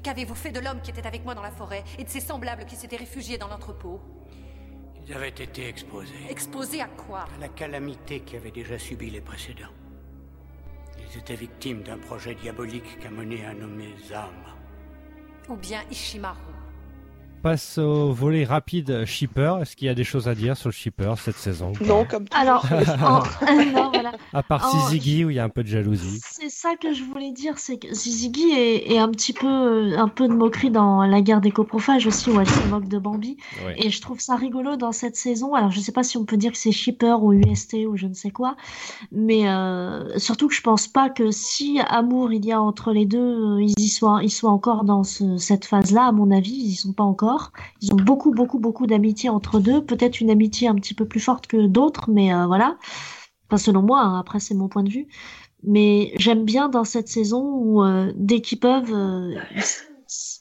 Qu'avez-vous 0.02 0.34
fait 0.34 0.52
de 0.52 0.60
l'homme 0.60 0.82
qui 0.82 0.90
était 0.90 1.06
avec 1.06 1.24
moi 1.24 1.34
dans 1.34 1.42
la 1.42 1.50
forêt 1.50 1.82
et 1.98 2.04
de 2.04 2.08
ses 2.08 2.20
semblables 2.20 2.66
qui 2.66 2.76
s'étaient 2.76 2.96
réfugiés 2.96 3.38
dans 3.38 3.48
l'entrepôt? 3.48 4.00
Ils 5.06 5.14
avaient 5.14 5.30
été 5.30 5.66
exposés 5.66 6.26
Exposés 6.28 6.82
à 6.82 6.88
quoi? 6.88 7.20
À 7.20 7.40
la 7.40 7.48
calamité 7.48 8.20
qui 8.20 8.36
avait 8.36 8.50
déjà 8.50 8.78
subi 8.78 9.08
les 9.08 9.22
précédents. 9.22 9.72
Ils 10.98 11.18
étaient 11.18 11.34
victimes 11.34 11.82
d'un 11.82 11.98
projet 11.98 12.34
diabolique 12.34 12.98
qu'a 13.00 13.10
mené 13.10 13.46
un 13.46 13.54
nommé 13.54 13.94
Zama. 14.06 14.56
Ou 15.48 15.56
bien 15.56 15.82
Ishimaru 15.90 16.52
Passe 17.42 17.78
au 17.78 18.12
volet 18.12 18.44
rapide 18.44 19.06
shipper. 19.06 19.54
Est-ce 19.62 19.74
qu'il 19.74 19.86
y 19.86 19.88
a 19.88 19.94
des 19.94 20.04
choses 20.04 20.28
à 20.28 20.34
dire 20.34 20.58
sur 20.58 20.68
le 20.68 20.74
shipper 20.74 21.14
cette 21.16 21.36
saison 21.38 21.72
Non, 21.80 22.04
comme 22.04 22.26
Alors, 22.34 22.66
en- 23.02 23.22
non, 23.72 23.90
voilà. 23.90 24.12
À 24.34 24.42
part 24.42 24.66
en- 24.66 24.78
Sizigi 24.88 25.24
où 25.24 25.30
il 25.30 25.36
y 25.36 25.38
a 25.38 25.44
un 25.44 25.48
peu 25.48 25.62
de 25.62 25.68
jalousie. 25.68 26.20
C'est 26.22 26.50
ça 26.50 26.76
que 26.76 26.92
je 26.92 27.02
voulais 27.02 27.32
dire, 27.32 27.54
c'est 27.56 27.78
que 27.78 27.94
Zizigi 27.94 28.50
est, 28.52 28.92
est 28.92 28.98
un 28.98 29.08
petit 29.08 29.32
peu, 29.32 29.46
euh, 29.46 29.98
un 29.98 30.08
peu 30.08 30.28
de 30.28 30.34
moquerie 30.34 30.70
dans 30.70 31.02
la 31.04 31.22
guerre 31.22 31.40
des 31.40 31.50
coprophages 31.50 32.06
aussi, 32.06 32.28
où 32.30 32.38
elle 32.38 32.46
se 32.48 32.68
moque 32.68 32.88
de 32.88 32.98
Bambi. 32.98 33.38
Et 33.78 33.88
je 33.88 34.00
trouve 34.02 34.20
ça 34.20 34.36
rigolo 34.36 34.76
dans 34.76 34.92
cette 34.92 35.16
saison. 35.16 35.54
Alors, 35.54 35.70
je 35.70 35.80
sais 35.80 35.92
pas 35.92 36.02
si 36.02 36.18
on 36.18 36.26
peut 36.26 36.36
dire 36.36 36.52
que 36.52 36.58
c'est 36.58 36.72
shipper 36.72 37.16
ou 37.22 37.32
UST 37.32 37.86
ou 37.88 37.96
je 37.96 38.06
ne 38.06 38.12
sais 38.14 38.30
quoi, 38.30 38.54
mais 39.12 39.48
euh, 39.48 40.18
surtout 40.18 40.46
que 40.48 40.54
je 40.54 40.60
pense 40.60 40.88
pas 40.88 41.08
que 41.08 41.30
si 41.30 41.80
amour 41.88 42.34
il 42.34 42.44
y 42.44 42.52
a 42.52 42.60
entre 42.60 42.92
les 42.92 43.06
deux, 43.06 43.18
euh, 43.56 43.62
ils 43.62 43.72
y 43.82 43.88
soient, 43.88 44.20
ils 44.22 44.30
soient 44.30 44.50
encore 44.50 44.84
dans 44.84 45.04
ce- 45.04 45.38
cette 45.38 45.64
phase-là. 45.64 46.08
À 46.08 46.12
mon 46.12 46.30
avis, 46.30 46.50
ils 46.52 46.70
y 46.72 46.74
sont 46.74 46.92
pas 46.92 47.04
encore. 47.04 47.29
Ils 47.80 47.92
ont 47.92 47.96
beaucoup, 47.96 48.32
beaucoup, 48.32 48.58
beaucoup 48.58 48.86
d'amitié 48.86 49.28
entre 49.28 49.60
deux. 49.60 49.84
Peut-être 49.84 50.20
une 50.20 50.30
amitié 50.30 50.68
un 50.68 50.74
petit 50.74 50.94
peu 50.94 51.06
plus 51.06 51.20
forte 51.20 51.46
que 51.46 51.66
d'autres, 51.66 52.10
mais 52.10 52.32
euh, 52.32 52.46
voilà. 52.46 52.76
Enfin, 53.48 53.56
selon 53.58 53.82
moi, 53.82 54.00
hein, 54.00 54.18
après 54.18 54.40
c'est 54.40 54.54
mon 54.54 54.68
point 54.68 54.82
de 54.82 54.90
vue. 54.90 55.08
Mais 55.62 56.12
j'aime 56.16 56.44
bien 56.44 56.68
dans 56.68 56.84
cette 56.84 57.08
saison 57.08 57.42
où 57.42 57.82
euh, 57.82 58.12
dès 58.16 58.40
qu'ils 58.40 58.60
peuvent, 58.60 58.94
euh, 58.94 59.34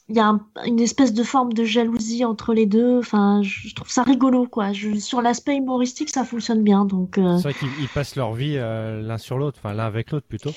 il 0.08 0.16
y 0.16 0.20
a 0.20 0.28
un- 0.28 0.46
une 0.66 0.80
espèce 0.80 1.14
de 1.14 1.24
forme 1.24 1.54
de 1.54 1.64
jalousie 1.64 2.24
entre 2.24 2.54
les 2.54 2.66
deux. 2.66 3.00
Enfin, 3.00 3.42
je, 3.44 3.74
trouve 3.76 3.90
ça 3.90 4.04
rigolo, 4.04 4.48
quoi. 4.48 4.72
Sur 5.00 5.22
l'aspect 5.22 5.58
humoristique, 5.58 6.10
ça 6.10 6.24
fonctionne 6.24 6.64
bien. 6.64 6.86
Donc, 6.86 7.16
C'est 7.16 7.42
vrai 7.42 7.54
qu'ils 7.54 7.68
ils 7.82 7.90
passent 7.90 8.16
leur 8.16 8.34
vie 8.34 8.56
l'un 8.56 9.18
sur 9.18 9.38
l'autre, 9.38 9.60
enfin 9.62 9.74
l'un 9.74 9.86
avec 9.86 10.12
l'autre 10.12 10.26
plutôt. 10.28 10.52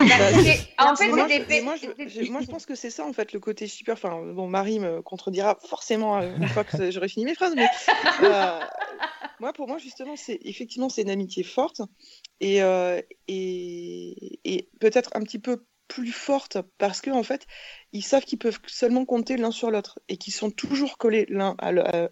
C'est- 0.00 0.68
en 0.78 0.94
fait, 0.96 1.08
moi, 1.16 1.26
je, 1.28 1.42
des- 1.48 1.60
moi, 1.62 1.74
je, 1.76 1.86
je- 2.08 2.30
moi, 2.30 2.40
je 2.40 2.46
pense 2.46 2.66
que 2.66 2.74
c'est 2.74 2.90
ça, 2.90 3.04
en 3.04 3.12
fait, 3.12 3.32
le 3.32 3.40
côté 3.40 3.66
shipper. 3.66 3.92
Enfin, 3.92 4.22
bon, 4.32 4.46
Marie 4.48 4.78
me 4.78 5.02
contredira 5.02 5.58
forcément 5.68 6.18
euh, 6.18 6.36
une 6.36 6.48
fois 6.48 6.64
que 6.64 6.90
j'aurai 6.90 7.08
fini 7.08 7.24
mes 7.24 7.34
phrases, 7.34 7.54
mais 7.56 7.66
euh, 8.22 8.60
moi, 9.40 9.52
pour 9.52 9.66
moi, 9.68 9.78
justement, 9.78 10.14
c'est 10.16 10.38
effectivement, 10.42 10.88
c'est 10.88 11.02
une 11.02 11.10
amitié 11.10 11.42
forte 11.42 11.80
et, 12.40 12.62
euh, 12.62 13.00
et, 13.26 14.38
et 14.44 14.68
peut-être 14.80 15.10
un 15.14 15.20
petit 15.22 15.38
peu 15.38 15.64
plus 15.88 16.12
forte 16.12 16.58
parce 16.76 17.00
que 17.00 17.10
en 17.10 17.22
fait, 17.22 17.46
ils 17.92 18.02
savent 18.04 18.24
qu'ils 18.24 18.38
peuvent 18.38 18.58
seulement 18.66 19.04
compter 19.06 19.36
l'un 19.38 19.50
sur 19.50 19.70
l'autre 19.70 19.98
et 20.08 20.16
qu'ils 20.18 20.34
sont 20.34 20.50
toujours 20.50 20.98
collés 20.98 21.24
l'un 21.30 21.56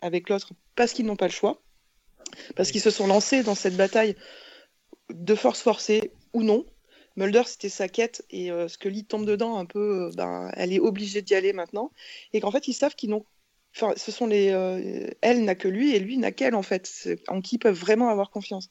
avec 0.00 0.28
l'autre 0.30 0.52
parce 0.76 0.92
qu'ils 0.94 1.04
n'ont 1.04 1.16
pas 1.16 1.26
le 1.26 1.32
choix, 1.32 1.60
parce 2.56 2.70
qu'ils 2.70 2.80
se 2.80 2.90
sont 2.90 3.06
lancés 3.06 3.42
dans 3.42 3.54
cette 3.54 3.76
bataille 3.76 4.16
de 5.10 5.34
force 5.34 5.60
forcée 5.60 6.10
ou 6.32 6.42
non. 6.42 6.64
Mulder, 7.16 7.42
c'était 7.46 7.68
sa 7.70 7.88
quête 7.88 8.24
et 8.30 8.50
euh, 8.50 8.68
Scully 8.68 9.04
tombe 9.04 9.24
dedans 9.26 9.56
un 9.58 9.64
peu, 9.64 10.06
euh, 10.06 10.10
ben, 10.16 10.50
elle 10.54 10.72
est 10.72 10.78
obligée 10.78 11.22
d'y 11.22 11.34
aller 11.34 11.52
maintenant. 11.52 11.90
Et 12.32 12.40
qu'en 12.40 12.50
fait, 12.50 12.68
ils 12.68 12.74
savent 12.74 12.94
qu'ils 12.94 13.10
n'ont. 13.10 13.24
Enfin, 13.74 13.92
ce 13.96 14.10
sont 14.12 14.26
les. 14.26 14.50
euh, 14.50 15.08
elle 15.22 15.44
n'a 15.44 15.54
que 15.54 15.68
lui 15.68 15.94
et 15.94 15.98
lui 15.98 16.16
n'a 16.18 16.32
qu'elle, 16.32 16.54
en 16.54 16.62
fait, 16.62 17.08
en 17.28 17.40
qui 17.40 17.56
ils 17.56 17.58
peuvent 17.58 17.78
vraiment 17.78 18.08
avoir 18.10 18.30
confiance. 18.30 18.70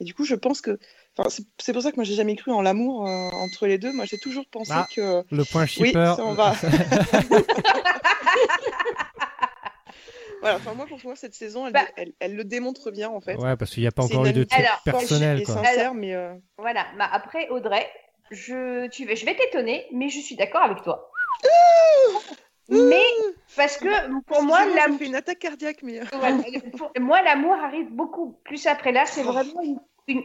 Et 0.00 0.04
du 0.04 0.14
coup, 0.14 0.24
je 0.24 0.34
pense 0.34 0.60
que. 0.60 0.78
Enfin, 1.16 1.28
c'est- 1.58 1.72
pour 1.72 1.82
ça 1.82 1.90
que 1.90 1.96
moi, 1.96 2.04
j'ai 2.04 2.14
jamais 2.14 2.36
cru 2.36 2.52
en 2.52 2.62
l'amour 2.62 3.06
euh, 3.06 3.28
entre 3.30 3.66
les 3.66 3.78
deux. 3.78 3.92
Moi, 3.92 4.04
j'ai 4.06 4.18
toujours 4.18 4.46
pensé 4.46 4.72
Ah, 4.74 4.88
que. 4.94 5.24
Le 5.30 5.44
point 5.44 5.62
Oui, 5.78 5.88
shipper. 5.88 6.14
ça, 6.16 6.24
on 6.24 6.34
va. 6.34 6.54
Voilà, 10.40 10.56
enfin, 10.56 10.74
moi, 10.74 10.86
pour 10.86 10.98
moi, 11.04 11.16
cette 11.16 11.34
saison, 11.34 11.66
elle, 11.66 11.72
Bah. 11.72 11.80
elle, 11.96 12.12
elle 12.20 12.34
le 12.36 12.44
démontre 12.44 12.90
bien, 12.90 13.08
en 13.10 13.20
fait. 13.20 13.36
Ouais, 13.36 13.56
parce 13.56 13.72
qu'il 13.72 13.82
n'y 13.82 13.86
a 13.86 13.92
pas 13.92 14.04
encore 14.04 14.24
eu 14.26 14.32
de 14.32 14.44
truc 14.44 14.58
Alors, 14.60 14.80
personnel. 14.84 15.42
Quoi. 15.44 15.54
sincère, 15.56 15.80
Alors- 15.80 15.94
mais. 15.94 16.14
euh, 16.14 16.34
Voilà. 16.58 16.86
Bah, 16.98 17.08
après, 17.12 17.48
Audrey, 17.50 17.86
je, 18.30 18.86
tu, 18.88 19.04
je 19.14 19.24
vais 19.26 19.34
t'étonner, 19.36 19.86
mais 19.92 20.08
je 20.08 20.20
suis 20.20 20.36
d'accord 20.36 20.62
avec 20.62 20.82
toi. 20.82 21.10
mais 22.68 23.02
parce 23.56 23.76
que 23.78 23.88
pour 24.26 24.42
moi, 24.42 24.64
l'amour. 24.64 24.76
j'ai 24.92 24.98
fait 24.98 25.06
une 25.06 25.14
attaque 25.16 25.38
cardiaque, 25.40 25.82
mais. 25.82 26.00
euh, 26.00 26.04
Voilà. 26.12 26.36
Pour- 26.78 26.92
moi, 27.00 27.20
l'amour 27.22 27.54
arrive 27.54 27.90
beaucoup 27.90 28.38
plus 28.44 28.66
après 28.66 28.92
là. 28.92 29.06
C'est 29.06 29.22
vraiment 29.22 29.60
une, 29.62 29.70
une- 29.72 29.80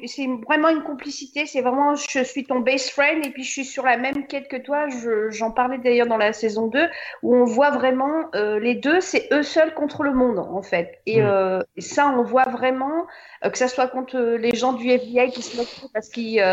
c'est 0.07 0.27
vraiment 0.45 0.69
une 0.69 0.83
complicité. 0.83 1.45
C'est 1.45 1.61
vraiment, 1.61 1.95
je 1.95 2.23
suis 2.23 2.43
ton 2.45 2.59
best 2.59 2.89
friend 2.91 3.25
et 3.25 3.29
puis 3.29 3.43
je 3.43 3.51
suis 3.51 3.65
sur 3.65 3.83
la 3.85 3.97
même 3.97 4.27
quête 4.27 4.47
que 4.47 4.57
toi. 4.57 4.87
Je- 4.89 5.29
J'en 5.31 5.51
parlais 5.51 5.77
d'ailleurs 5.77 6.07
dans 6.07 6.17
la 6.17 6.33
saison 6.33 6.67
2 6.67 6.87
où 7.23 7.35
on 7.35 7.45
voit 7.45 7.71
vraiment 7.71 8.25
euh, 8.35 8.59
les 8.59 8.75
deux, 8.75 9.01
c'est 9.01 9.27
eux 9.31 9.43
seuls 9.43 9.73
contre 9.73 10.03
le 10.03 10.13
monde 10.13 10.39
en 10.39 10.61
fait. 10.61 10.99
Et 11.05 11.21
Mm. 11.21 11.25
euh, 11.25 11.63
ça, 11.77 12.07
on 12.07 12.23
voit 12.23 12.45
vraiment 12.45 13.05
euh, 13.43 13.49
que 13.49 13.57
ça 13.57 13.67
soit 13.67 13.87
contre 13.87 14.17
les 14.17 14.55
gens 14.55 14.73
du 14.73 14.89
FBI 14.89 15.31
qui 15.31 15.41
se 15.41 15.57
mettent 15.57 15.85
parce 15.93 16.09
qu'ils 16.09 16.43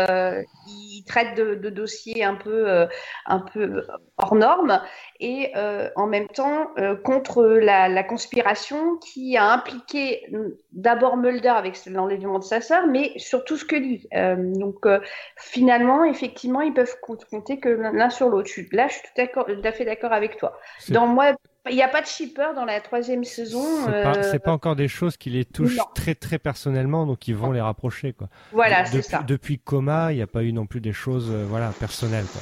ils 0.67 1.03
traitent 1.07 1.35
de, 1.35 1.55
de 1.55 1.69
dossiers 1.69 2.23
un 2.23 2.35
peu, 2.35 2.87
un 3.25 3.39
peu 3.39 3.83
hors 4.17 4.35
normes 4.35 4.81
et 5.19 5.51
en 5.95 6.07
même 6.07 6.27
temps 6.27 6.67
contre 7.03 7.43
la, 7.45 7.87
la 7.89 8.03
conspiration 8.03 8.97
qui 8.97 9.37
a 9.37 9.45
impliqué 9.51 10.23
euh, 10.33 10.57
d'abord 10.71 11.17
Mulder 11.17 11.49
avec 11.49 11.77
l'enlèvement 11.85 12.39
de 12.39 12.43
sa 12.43 12.61
sœur, 12.61 12.87
mais 12.87 13.12
surtout 13.17 13.57
Scully. 13.57 14.07
Euh, 14.13 14.35
donc 14.55 14.85
euh, 14.85 14.99
finalement, 15.37 16.03
effectivement, 16.03 16.61
ils 16.61 16.73
peuvent 16.73 16.95
compte- 17.01 17.25
compter 17.25 17.59
que 17.59 17.69
l'un 17.69 18.09
sur 18.09 18.29
l'autre. 18.29 18.49
Là, 18.71 18.87
je 18.87 18.93
suis 18.93 19.01
tout, 19.03 19.09
d'accord- 19.17 19.45
tout 19.45 19.61
à 19.63 19.71
fait 19.71 19.85
d'accord 19.85 20.13
avec 20.13 20.37
toi. 20.37 20.57
Dans 20.89 21.07
moi, 21.07 21.33
il 21.69 21.75
n'y 21.75 21.81
a 21.83 21.87
pas 21.87 22.01
de 22.01 22.07
shipper 22.07 22.53
dans 22.55 22.65
la 22.65 22.81
troisième 22.81 23.23
saison. 23.23 23.63
C'est 23.85 23.91
pas, 23.91 24.17
euh, 24.17 24.39
pas 24.39 24.51
encore 24.51 24.75
des 24.75 24.87
choses 24.87 25.15
qui 25.17 25.29
les 25.29 25.45
touchent 25.45 25.77
non. 25.77 25.85
très 25.95 26.13
très 26.15 26.37
personnellement, 26.37 27.05
donc 27.05 27.27
ils 27.27 27.35
vont 27.35 27.51
les 27.51 27.61
rapprocher. 27.61 28.13
Quoi. 28.13 28.27
Voilà, 28.51 28.83
De- 28.83 28.87
c'est 28.87 28.97
depuis, 28.97 29.09
ça. 29.09 29.23
Depuis 29.25 29.59
Coma, 29.59 30.11
il 30.11 30.17
n'y 30.17 30.21
a 30.21 30.27
pas 30.27 30.43
eu 30.43 30.51
non 30.51 30.65
plus 30.65 30.81
des 30.81 30.93
choses 30.93 31.29
euh, 31.31 31.45
voilà, 31.47 31.69
personnelles. 31.79 32.25
Quoi. 32.25 32.41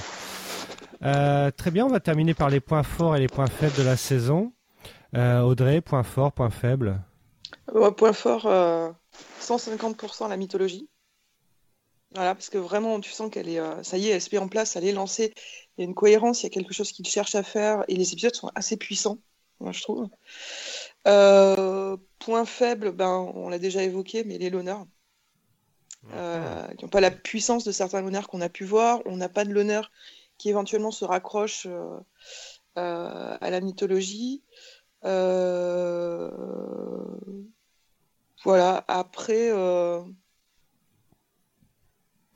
Euh, 1.04 1.52
très 1.52 1.72
bien, 1.72 1.86
on 1.86 1.90
va 1.90 2.00
terminer 2.00 2.34
par 2.34 2.50
les 2.50 2.60
points 2.60 2.84
forts 2.84 3.16
et 3.16 3.20
les 3.20 3.28
points 3.28 3.48
faibles 3.48 3.76
de 3.78 3.84
la 3.84 3.96
saison. 3.98 4.54
Euh, 5.16 5.42
Audrey, 5.42 5.82
point 5.82 6.04
fort, 6.04 6.32
point 6.32 6.50
faible. 6.50 7.00
Ouais, 7.74 7.92
point 7.92 8.14
fort, 8.14 8.46
euh, 8.46 8.90
150% 9.42 10.30
la 10.30 10.38
mythologie. 10.38 10.90
Voilà, 12.14 12.36
parce 12.36 12.50
que 12.50 12.58
vraiment, 12.58 13.00
tu 13.00 13.12
sens 13.12 13.32
qu'elle 13.32 13.48
est, 13.48 13.60
euh, 13.60 13.84
ça 13.84 13.98
y 13.98 14.08
est, 14.08 14.12
elle 14.12 14.22
se 14.22 14.30
met 14.34 14.38
en 14.38 14.50
place, 14.50 14.76
elle 14.76 14.86
est 14.86 14.92
lancée. 14.92 15.34
Il 15.78 15.82
y 15.82 15.84
a 15.84 15.86
une 15.86 15.96
cohérence, 15.96 16.42
il 16.42 16.44
y 16.44 16.48
a 16.48 16.50
quelque 16.50 16.74
chose 16.74 16.92
qu'il 16.92 17.08
cherche 17.08 17.36
à 17.36 17.44
faire, 17.44 17.86
et 17.88 17.96
les 17.96 18.12
épisodes 18.12 18.36
sont 18.36 18.52
assez 18.54 18.76
puissants, 18.76 19.18
moi 19.62 19.72
je 19.72 19.82
trouve. 19.82 20.10
Euh, 21.08 21.96
point 22.20 22.46
faible, 22.46 22.92
ben, 22.92 23.32
on 23.34 23.48
l'a 23.48 23.60
déjà 23.60 23.82
évoqué, 23.84 24.26
mais 24.26 24.38
les 24.38 24.50
l'honneur. 24.50 24.86
Euh, 26.14 26.68
qui 26.76 26.84
n'ont 26.84 26.90
pas 26.90 27.00
la 27.00 27.12
puissance 27.12 27.64
de 27.64 27.72
certains 27.72 28.02
l'honneur 28.02 28.28
qu'on 28.28 28.42
a 28.42 28.50
pu 28.50 28.66
voir. 28.66 29.02
On 29.06 29.18
n'a 29.18 29.30
pas 29.30 29.46
de 29.46 29.54
l'honneur 29.54 29.92
qui 30.38 30.50
éventuellement 30.50 30.92
se 30.92 31.06
raccroche 31.06 31.68
euh, 31.68 32.00
euh, 32.78 33.38
à 33.40 33.50
la 33.50 33.62
mythologie. 33.62 34.42
Voilà, 38.44 38.84
après, 38.88 39.52
euh, 39.52 40.02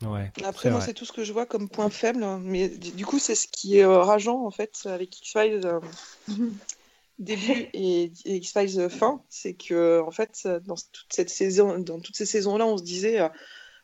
Ouais, 0.03 0.31
après 0.43 0.63
c'est 0.63 0.71
moi, 0.71 0.81
c'est 0.81 0.93
tout 0.93 1.05
ce 1.05 1.13
que 1.13 1.23
je 1.23 1.31
vois 1.33 1.45
comme 1.45 1.69
point 1.69 1.89
faible. 1.89 2.23
hein. 2.23 2.39
Mais 2.43 2.67
du 2.67 3.05
coup, 3.05 3.17
c'est 3.17 3.35
ce 3.35 3.47
qui 3.47 3.79
est 3.79 3.83
euh, 3.85 3.99
rageant, 4.01 4.45
en 4.45 4.51
fait, 4.51 4.73
avec 4.85 5.17
X-Files 5.17 5.65
euh, 5.65 5.79
début 7.19 7.69
et, 7.73 8.11
et 8.25 8.35
X-Files 8.35 8.79
euh, 8.79 8.89
fin. 8.89 9.23
C'est 9.29 9.53
que, 9.53 10.01
en 10.01 10.11
fait, 10.11 10.47
dans 10.65 10.75
toute 10.75 11.11
cette 11.11 11.29
saison, 11.29 11.79
dans 11.79 11.99
toutes 11.99 12.15
ces 12.17 12.25
saisons-là, 12.25 12.65
on 12.65 12.77
se 12.77 12.83
disait, 12.83 13.21
euh, 13.21 13.29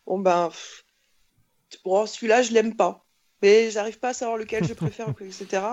bon, 0.05 0.19
ben, 0.19 0.49
pff, 0.49 0.83
bon, 1.85 2.05
celui-là, 2.05 2.41
je 2.41 2.51
l'aime 2.51 2.75
pas. 2.75 3.05
Mais 3.41 3.71
j'arrive 3.71 3.97
pas 3.97 4.09
à 4.09 4.13
savoir 4.13 4.37
lequel 4.37 4.63
je 4.65 4.73
préfère, 4.75 5.09
etc. 5.19 5.63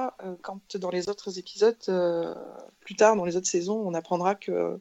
Quand 0.41 0.77
dans 0.77 0.91
les 0.91 1.11
autres 1.11 1.39
épisodes, 1.39 1.77
euh, 1.91 2.35
plus 2.81 2.97
tard, 2.97 3.15
dans 3.17 3.27
les 3.27 3.37
autres 3.37 3.47
saisons, 3.49 3.77
on 3.85 3.93
apprendra 3.93 4.35
que 4.35 4.81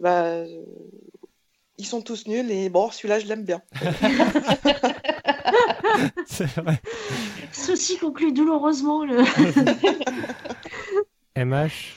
bah, 0.00 0.22
euh, 0.22 0.46
ils 1.78 1.86
sont 1.86 2.02
tous 2.02 2.26
nuls 2.26 2.50
et 2.50 2.68
bon, 2.68 2.90
celui-là, 2.90 3.18
je 3.20 3.26
l'aime 3.26 3.44
bien. 3.44 3.62
C'est 6.26 6.48
vrai. 6.56 6.80
Ceci 7.52 7.98
conclut 7.98 8.32
douloureusement 8.32 9.04
le. 9.04 9.22
MH, 11.44 11.94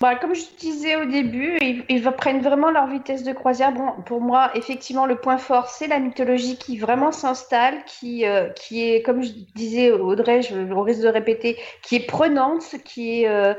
Bah, 0.00 0.16
comme 0.16 0.34
je 0.34 0.44
disais 0.58 0.96
au 0.96 1.04
début, 1.04 1.58
ils, 1.60 1.84
ils 1.90 2.02
prennent 2.12 2.40
vraiment 2.40 2.70
leur 2.70 2.86
vitesse 2.86 3.22
de 3.22 3.34
croisière. 3.34 3.70
Bon, 3.72 3.92
pour 4.06 4.22
moi, 4.22 4.50
effectivement, 4.54 5.04
le 5.04 5.16
point 5.16 5.36
fort, 5.36 5.68
c'est 5.68 5.88
la 5.88 5.98
mythologie 5.98 6.56
qui 6.56 6.78
vraiment 6.78 7.12
s'installe, 7.12 7.84
qui, 7.84 8.24
euh, 8.24 8.48
qui 8.48 8.82
est, 8.82 9.02
comme 9.02 9.22
je 9.22 9.32
disais 9.54 9.92
Audrey, 9.92 10.40
je, 10.40 10.54
risque 10.72 11.02
de 11.02 11.08
répéter, 11.08 11.58
qui 11.82 11.96
est 11.96 12.06
prenante, 12.06 12.64
qui 12.82 13.24
est, 13.24 13.28
euh, 13.28 13.52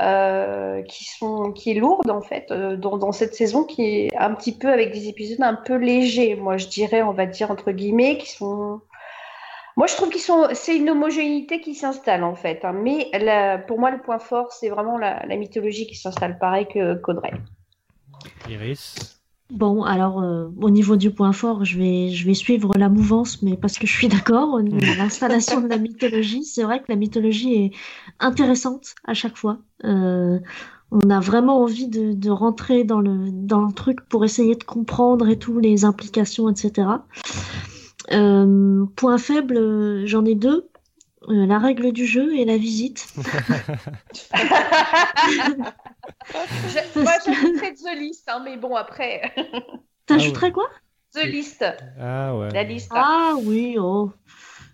euh, 0.00 0.80
qui 0.84 1.04
sont, 1.04 1.52
qui 1.52 1.72
est 1.72 1.74
lourde 1.74 2.10
en 2.10 2.22
fait 2.22 2.50
euh, 2.50 2.74
dans, 2.76 2.96
dans 2.96 3.12
cette 3.12 3.34
saison, 3.34 3.64
qui 3.64 3.84
est 3.84 4.16
un 4.16 4.32
petit 4.32 4.56
peu 4.56 4.72
avec 4.72 4.92
des 4.92 5.08
épisodes 5.08 5.42
un 5.42 5.54
peu 5.54 5.74
légers. 5.74 6.36
Moi, 6.36 6.56
je 6.56 6.68
dirais, 6.68 7.02
on 7.02 7.12
va 7.12 7.26
dire 7.26 7.50
entre 7.50 7.70
guillemets, 7.70 8.16
qui 8.16 8.30
sont 8.30 8.80
moi, 9.76 9.86
je 9.86 9.94
trouve 9.96 10.10
qu'ils 10.10 10.20
sont, 10.20 10.48
c'est 10.52 10.76
une 10.76 10.90
homogénéité 10.90 11.60
qui 11.60 11.74
s'installe 11.74 12.24
en 12.24 12.34
fait. 12.34 12.64
hein. 12.64 12.72
Mais 12.72 13.08
la- 13.18 13.58
pour 13.58 13.78
moi, 13.80 13.90
le 13.90 14.00
point 14.00 14.18
fort, 14.18 14.52
c'est 14.52 14.68
vraiment 14.68 14.98
la, 14.98 15.24
la 15.26 15.36
mythologie 15.36 15.86
qui 15.86 15.94
s'installe, 15.96 16.38
pareil 16.38 16.66
que 16.72 16.94
qu'Audrey. 17.00 17.32
Iris, 18.48 19.18
Bon, 19.50 19.82
alors 19.82 20.22
euh, 20.22 20.48
au 20.62 20.70
niveau 20.70 20.96
du 20.96 21.10
point 21.10 21.32
fort, 21.32 21.66
je 21.66 21.76
vais, 21.76 22.08
je 22.08 22.24
vais 22.26 22.32
suivre 22.32 22.72
la 22.78 22.88
mouvance, 22.88 23.42
mais 23.42 23.58
parce 23.58 23.78
que 23.78 23.86
je 23.86 23.92
suis 23.92 24.08
d'accord, 24.08 24.54
au 24.54 24.62
niveau 24.62 24.78
de 24.78 24.96
l'installation 24.96 25.60
de 25.60 25.68
la 25.68 25.76
mythologie, 25.76 26.42
c'est 26.44 26.62
vrai 26.62 26.78
que 26.80 26.86
la 26.88 26.96
mythologie 26.96 27.54
est 27.64 27.70
intéressante 28.18 28.94
à 29.06 29.12
chaque 29.12 29.36
fois. 29.36 29.58
Euh, 29.84 30.38
on 30.90 31.10
a 31.10 31.20
vraiment 31.20 31.60
envie 31.60 31.86
de, 31.86 32.14
de 32.14 32.30
rentrer 32.30 32.84
dans 32.84 33.00
le, 33.00 33.30
dans 33.30 33.60
le 33.60 33.74
truc 33.74 34.00
pour 34.08 34.24
essayer 34.24 34.54
de 34.54 34.64
comprendre 34.64 35.28
et 35.28 35.38
tout, 35.38 35.58
les 35.58 35.84
implications, 35.84 36.48
etc. 36.48 36.88
Euh, 38.12 38.84
point 38.96 39.18
faible, 39.18 39.56
euh, 39.56 40.06
j'en 40.06 40.24
ai 40.24 40.34
deux. 40.34 40.68
Euh, 41.28 41.46
la 41.46 41.58
règle 41.58 41.92
du 41.92 42.04
jeu 42.04 42.34
et 42.36 42.44
la 42.44 42.56
visite. 42.56 43.06
Je- 46.34 47.00
moi, 47.00 47.12
j'ajouterais 47.24 47.74
The 47.74 47.98
List, 47.98 48.28
hein, 48.28 48.42
mais 48.44 48.56
bon, 48.56 48.74
après, 48.74 49.32
T'ajouterais 50.06 50.52
quoi? 50.52 50.68
The 51.14 51.26
List, 51.26 51.64
ah 52.00 52.36
ouais. 52.36 52.52
la 52.52 52.62
liste. 52.64 52.90
Ah 52.94 53.34
oui, 53.44 53.76
oh. 53.78 54.10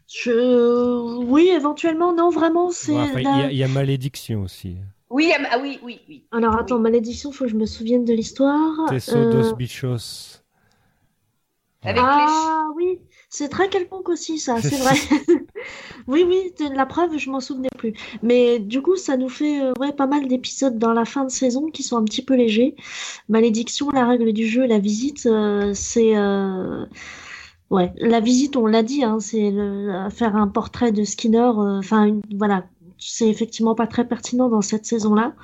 Je... 0.08 1.18
Oui, 1.24 1.48
éventuellement, 1.48 2.14
non, 2.14 2.30
vraiment, 2.30 2.70
c'est... 2.70 2.92
Ouais, 2.92 3.08
Il 3.16 3.22
la- 3.24 3.38
y, 3.38 3.42
a- 3.42 3.50
il 3.52 3.58
y 3.58 3.64
a 3.64 3.68
malédiction 3.68 4.42
aussi. 4.42 4.76
Oui, 5.10 5.32
ah, 5.36 5.42
ah 5.50 5.58
oui, 5.60 5.80
oui, 5.82 6.00
oui. 6.08 6.24
Alors 6.32 6.56
attends, 6.56 6.78
malédiction, 6.78 7.32
faut 7.32 7.44
que 7.44 7.50
je 7.50 7.56
me 7.56 7.66
souvienne 7.66 8.04
de 8.04 8.12
l'histoire. 8.14 8.88
Tesso 8.88 9.16
Euh, 9.16 9.24
dos 9.42 9.56
bichos. 9.56 10.42
Avec 11.82 12.02
Ah 12.04 12.68
oui, 12.76 13.00
c'est 13.30 13.48
très 13.48 13.68
quelconque 13.68 14.08
aussi, 14.08 14.38
ça, 14.38 14.56
c'est 14.62 14.76
vrai. 14.78 14.94
oui, 16.08 16.24
oui, 16.26 16.52
de- 16.58 16.74
la 16.74 16.86
preuve, 16.86 17.16
je 17.18 17.30
m'en 17.30 17.40
souvenais 17.40 17.68
plus. 17.76 17.92
Mais 18.22 18.58
du 18.58 18.80
coup, 18.82 18.96
ça 18.96 19.16
nous 19.16 19.28
fait 19.28 19.60
euh, 19.62 19.72
ouais, 19.78 19.92
pas 19.92 20.06
mal 20.06 20.26
d'épisodes 20.28 20.78
dans 20.78 20.92
la 20.92 21.04
fin 21.04 21.24
de 21.24 21.30
saison 21.30 21.66
qui 21.70 21.82
sont 21.82 21.96
un 21.96 22.04
petit 22.04 22.22
peu 22.24 22.34
légers. 22.34 22.74
Malédiction, 23.28 23.90
la 23.90 24.06
règle 24.06 24.32
du 24.32 24.46
jeu, 24.46 24.66
la 24.66 24.78
visite, 24.78 25.26
euh, 25.26 25.72
c'est... 25.74 26.16
euh, 26.16 26.86
Ouais, 27.70 27.92
la 27.98 28.20
visite, 28.20 28.56
on 28.56 28.64
l'a 28.64 28.82
dit, 28.82 29.04
hein, 29.04 29.18
c'est 29.20 29.50
le- 29.50 30.08
faire 30.08 30.36
un 30.36 30.48
portrait 30.48 30.90
de 30.90 31.04
Skinner. 31.04 31.50
Enfin, 31.54 32.04
une- 32.04 32.22
voilà, 32.34 32.64
c'est 32.98 33.28
effectivement 33.28 33.74
pas 33.74 33.86
très 33.86 34.08
pertinent 34.08 34.48
dans 34.48 34.62
cette 34.62 34.86
saison-là. 34.86 35.34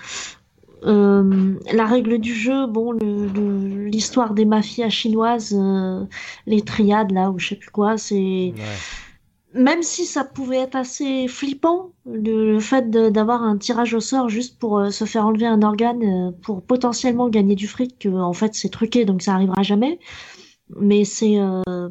Euh, 0.84 1.54
la 1.72 1.86
règle 1.86 2.18
du 2.18 2.34
jeu, 2.34 2.66
bon, 2.66 2.92
le- 2.92 3.28
le- 3.28 3.84
l'histoire 3.86 4.34
des 4.34 4.44
mafias 4.44 4.90
chinoises, 4.90 5.54
euh, 5.58 6.04
les 6.46 6.60
triades 6.62 7.10
là, 7.12 7.30
ou 7.30 7.38
je 7.38 7.48
sais 7.48 7.56
plus 7.56 7.70
quoi, 7.70 7.96
c'est 7.96 8.14
Ouais. 8.54 9.60
même 9.62 9.82
si 9.82 10.04
ça 10.04 10.24
pouvait 10.24 10.58
être 10.58 10.74
assez 10.76 11.26
flippant, 11.28 11.90
le, 12.06 12.52
le 12.52 12.60
fait 12.60 12.90
d'avoir 12.90 13.42
un 13.42 13.56
tirage 13.56 13.94
au 13.94 14.00
sort 14.00 14.28
juste 14.28 14.58
pour 14.58 14.78
euh, 14.78 14.90
se 14.90 15.04
faire 15.04 15.26
enlever 15.26 15.46
un 15.46 15.62
organe 15.62 16.02
euh, 16.02 16.30
pour 16.42 16.60
potentiellement 16.62 17.28
gagner 17.28 17.54
du 17.54 17.66
fric, 17.68 18.06
en 18.12 18.32
fait 18.32 18.54
c'est 18.54 18.68
truqué 18.68 19.04
donc 19.04 19.22
ça 19.22 19.34
arrivera 19.34 19.62
jamais. 19.62 19.98
Mais 20.80 21.04
c'est 21.04 21.38
euh, 21.38 21.88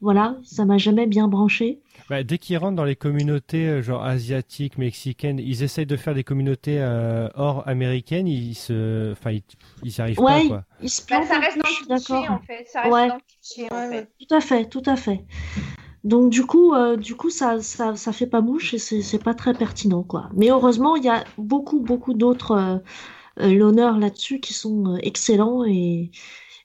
voilà, 0.00 0.36
ça 0.42 0.64
m'a 0.64 0.78
jamais 0.78 1.06
bien 1.06 1.28
branché. 1.28 1.80
Bah, 2.08 2.22
dès 2.22 2.38
qu'ils 2.38 2.56
rentrent 2.58 2.76
dans 2.76 2.84
les 2.84 2.96
communautés 2.96 3.66
euh, 3.66 3.82
genre 3.82 4.04
asiatiques, 4.04 4.78
mexicaines, 4.78 5.38
ils 5.40 5.62
essayent 5.62 5.86
de 5.86 5.96
faire 5.96 6.14
des 6.14 6.24
communautés 6.24 6.78
euh, 6.80 7.28
hors 7.34 7.66
américaines, 7.68 8.28
ils 8.28 8.54
se, 8.54 9.12
enfin, 9.12 9.32
ils, 9.32 9.42
ils 9.82 10.00
arrivent 10.00 10.18
Ouais, 10.18 10.24
pas 10.24 10.40
quoi. 10.42 10.64
il 10.80 10.88
se 10.90 11.02
Bah, 11.08 11.22
ça 11.26 11.38
reste 11.38 11.58
dans 11.58 11.68
le 11.68 11.86
cliché, 11.86 12.28
en 12.28 12.40
fait. 12.40 12.64
Ça 12.66 12.82
reste 12.82 12.92
Ouais. 12.92 13.08
dans 13.08 13.14
le 13.16 13.20
cliché, 13.20 13.68
en 13.72 13.76
Ouais, 13.76 13.88
fait. 13.88 14.00
ouais. 14.00 14.08
Tout 14.28 14.34
à 14.34 14.40
fait, 14.40 14.68
tout 14.68 14.82
à 14.86 14.96
fait. 14.96 15.24
Donc 16.04 16.30
du 16.30 16.46
coup, 16.46 16.74
euh, 16.74 16.96
du 16.96 17.16
coup, 17.16 17.30
ça, 17.30 17.60
ça, 17.62 17.96
ça 17.96 18.12
fait 18.12 18.26
pas 18.28 18.40
mouche 18.40 18.74
et 18.74 18.78
c'est 18.78 19.22
pas 19.22 19.34
très 19.34 19.54
pertinent, 19.54 20.02
quoi. 20.04 20.30
Mais 20.34 20.50
heureusement, 20.50 20.96
il 20.96 21.04
y 21.04 21.08
a 21.08 21.24
beaucoup, 21.38 21.80
beaucoup 21.80 22.14
d'autres 22.14 22.52
euh, 22.52 22.78
euh, 23.40 23.54
l'honneur 23.54 23.98
là-dessus 23.98 24.40
qui 24.40 24.54
sont 24.54 24.94
euh, 24.96 24.98
excellents 25.02 25.64
et, 25.64 26.10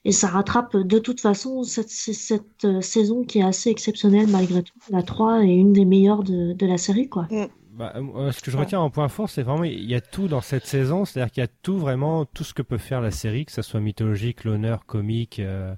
et 0.06 0.12
ça 0.12 0.28
rattrape 0.28 0.76
de 0.76 0.99
toute 0.99 1.22
façon 1.22 1.64
cette, 1.64 1.89
cette, 1.89 2.16
cette, 2.16 2.66
euh, 2.66 2.82
saison 2.82 3.24
qui 3.24 3.39
est 3.39 3.43
assez 3.43 3.70
exceptionnelle 3.70 4.28
malgré 4.28 4.64
tout. 4.64 4.74
La 4.89 5.04
3 5.04 5.43
est 5.43 5.56
une 5.56 5.74
des 5.74 5.86
meilleures 5.86 6.24
de, 6.24 6.54
de 6.54 6.66
la 6.66 6.78
série, 6.78 7.08
quoi. 7.10 7.28
Bah, 7.74 7.93
euh, 7.95 8.32
ce 8.32 8.41
que 8.41 8.52
je 8.52 8.58
retiens 8.58 8.80
en 8.80 8.89
point 8.89 9.08
fort, 9.08 9.30
c'est 9.30 9.43
vraiment 9.43 9.64
il 9.64 9.89
y 9.89 9.95
a 9.95 10.02
tout 10.02 10.28
dans 10.28 10.41
cette 10.41 10.66
saison, 10.66 11.06
c'est-à-dire 11.06 11.32
qu'il 11.32 11.41
y 11.41 11.43
a 11.45 11.49
tout 11.62 11.78
vraiment 11.78 12.26
tout 12.26 12.43
ce 12.43 12.54
que 12.54 12.62
peut 12.62 12.78
faire 12.78 12.99
la 12.99 13.12
série, 13.12 13.45
que 13.45 13.52
ça 13.52 13.64
soit 13.64 13.80
mythologique, 13.80 14.43
l'honneur, 14.43 14.86
comique, 14.86 15.39
euh, 15.39 15.74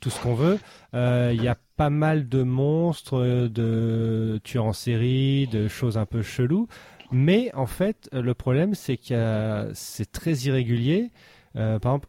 tout 0.00 0.10
ce 0.10 0.20
qu'on 0.20 0.34
veut. 0.34 0.58
Euh, 0.94 1.32
Il 1.34 1.42
y 1.42 1.48
a 1.48 1.56
pas 1.76 1.90
mal 1.90 2.28
de 2.28 2.42
monstres, 2.42 3.48
de 3.48 4.40
tueurs 4.42 4.64
en 4.64 4.72
série, 4.72 5.46
de 5.46 5.68
choses 5.68 5.96
un 5.96 6.06
peu 6.06 6.22
cheloues. 6.22 6.66
Mais 7.12 7.50
en 7.54 7.66
fait, 7.66 8.08
le 8.12 8.34
problème, 8.34 8.74
c'est 8.74 8.96
qu'il 8.96 9.16
y 9.16 9.18
a, 9.18 9.68
c'est 9.74 10.10
très 10.10 10.34
irrégulier. 10.34 11.10
Euh, 11.56 11.78
par 11.78 11.92
exemple, 11.92 12.08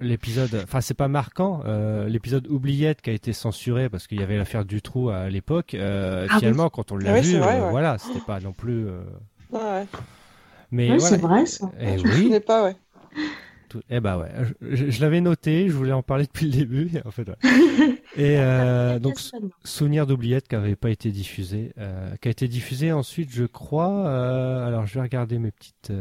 l'épisode, 0.00 0.60
enfin, 0.64 0.80
c'est 0.80 0.94
pas 0.94 1.08
marquant. 1.08 1.62
euh, 1.66 2.08
l'épisode 2.08 2.46
Oubliette 2.48 3.00
qui 3.02 3.10
a 3.10 3.12
été 3.12 3.32
censuré 3.32 3.88
parce 3.88 4.06
qu'il 4.06 4.20
y 4.20 4.22
avait 4.22 4.36
l'affaire 4.38 4.64
du 4.64 4.82
trou 4.82 5.10
à 5.10 5.28
l'époque. 5.28 5.74
euh, 5.74 6.26
Ah 6.28 6.34
oui. 6.34 6.38
finalement, 6.40 6.70
quand 6.70 6.92
on 6.92 6.96
l'a 6.96 7.10
Ah 7.10 7.14
oui, 7.14 7.20
vu, 7.22 7.32
c'est 7.32 7.38
vrai, 7.38 7.60
euh, 7.60 7.64
ouais. 7.64 7.70
voilà, 7.70 7.98
c'était 7.98 8.20
pas 8.26 8.40
non 8.40 8.52
plus. 8.52 8.86
euh, 8.86 9.00
Ouais, 9.52 9.58
ouais. 9.60 9.86
mais 10.70 10.90
Ouais, 10.90 10.96
voilà. 10.98 11.16
c'est 11.16 11.20
vrai, 11.22 11.46
ça. 11.46 11.70
Eh 11.80 11.98
Je 11.98 12.06
ne 12.06 12.32
oui. 12.34 12.40
pas, 12.40 12.64
ouais. 12.64 12.76
Tout- 13.68 13.82
Eh 13.88 14.00
bah 14.00 14.18
ouais, 14.18 14.30
je, 14.60 14.74
je- 14.74 14.90
je 14.90 15.00
l'avais 15.00 15.20
noté, 15.20 15.68
je 15.68 15.72
voulais 15.74 15.92
en 15.92 16.02
parler 16.02 16.24
depuis 16.26 16.46
le 16.46 16.52
début. 16.52 16.90
En 17.04 17.12
fait, 17.12 17.28
ouais. 17.28 17.36
Et 18.16 18.36
euh, 18.38 18.98
donc 18.98 19.20
Souvenir 19.64 20.06
d'oubliette 20.08 20.48
qui 20.48 20.56
avait 20.56 20.74
pas 20.74 20.90
été 20.90 21.12
diffusé, 21.12 21.72
euh, 21.78 22.16
qui 22.20 22.26
a 22.26 22.30
été 22.32 22.48
diffusé 22.48 22.90
ensuite, 22.90 23.30
je 23.32 23.44
crois. 23.44 24.06
euh, 24.08 24.66
alors 24.66 24.86
je 24.86 24.94
vais 24.94 25.02
regarder 25.02 25.38
mes 25.38 25.52
petites. 25.52 25.92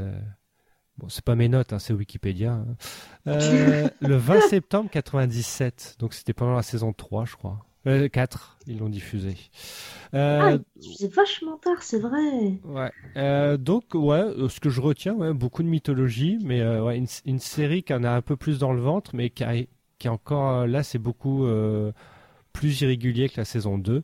Bon, 1.00 1.08
c'est 1.10 1.24
pas 1.24 1.36
mes 1.36 1.48
notes, 1.48 1.72
hein, 1.74 1.80
c'est 1.80 1.94
Wikipédia. 1.94 2.52
hein. 2.54 2.66
Euh, 3.28 3.90
le 4.02 4.16
20 4.18 4.42
septembre 4.42 4.90
97, 4.92 5.96
donc 6.00 6.14
c'était 6.14 6.34
pendant 6.34 6.56
la 6.56 6.64
saison 6.64 6.94
3, 6.94 7.26
je 7.26 7.36
crois. 7.36 7.66
Euh, 7.88 8.10
4, 8.10 8.58
ils 8.68 8.78
l'ont 8.80 8.90
diffusé. 8.90 9.38
Euh, 10.14 10.58
Ah, 10.60 10.80
c'est 10.98 11.12
vachement 11.14 11.58
tard, 11.58 11.82
c'est 11.82 12.00
vrai. 12.00 12.60
Ouais. 12.66 12.92
Euh, 13.16 13.56
donc 13.56 13.86
ouais, 13.94 14.24
ce 14.50 14.60
que 14.60 14.70
je 14.70 14.82
retiens, 14.82 15.14
ouais, 15.14 15.34
beaucoup 15.34 15.64
de 15.64 15.70
mythologie, 15.70 16.38
mais 16.44 16.62
ouais, 16.80 16.98
une, 16.98 17.08
une 17.26 17.40
série 17.40 17.84
qui 17.84 17.94
en 17.94 18.04
a 18.04 18.10
un 18.12 18.22
peu 18.22 18.36
plus 18.36 18.60
dans 18.60 18.74
le 18.74 18.82
ventre, 18.82 19.12
mais 19.16 19.30
qui, 19.30 19.46
a- 19.46 19.56
qui 19.98 20.08
est 20.08 20.10
encore 20.10 20.68
là, 20.68 20.84
c'est 20.84 21.00
beaucoup 21.00 21.48
plus 22.54 22.82
irrégulier 22.82 23.30
que 23.30 23.40
la 23.40 23.46
saison 23.46 23.78
2. 23.78 24.04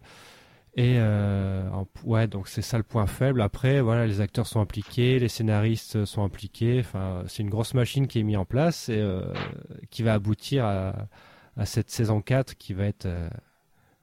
Et 0.78 0.96
euh, 0.98 1.70
ouais, 2.04 2.28
donc 2.28 2.50
c'est 2.50 2.62
ça 2.62 2.78
le 2.78 2.84
point 2.84 3.08
faible. 3.08 3.42
Après, 3.42 3.80
voilà, 3.80 4.06
les 4.06 4.20
acteurs 4.20 4.46
sont 4.46 4.60
impliqués, 4.60 5.20
les 5.20 5.30
scénaristes 5.30 6.04
sont 6.04 6.24
impliqués. 6.24 6.82
Enfin, 6.82 7.24
c'est 7.28 7.44
une 7.44 7.50
grosse 7.50 7.74
machine 7.74 8.08
qui 8.08 8.20
est 8.20 8.24
mise 8.24 8.36
en 8.38 8.46
place 8.46 8.90
et 8.90 8.98
euh, 8.98 9.22
qui 9.90 10.04
va 10.04 10.14
aboutir 10.14 10.66
à, 10.66 10.94
à 11.56 11.66
cette 11.66 11.90
saison 11.90 12.22
4 12.22 12.56
qui 12.56 12.74
va 12.74 12.86
être 12.86 13.06
euh, 13.06 13.30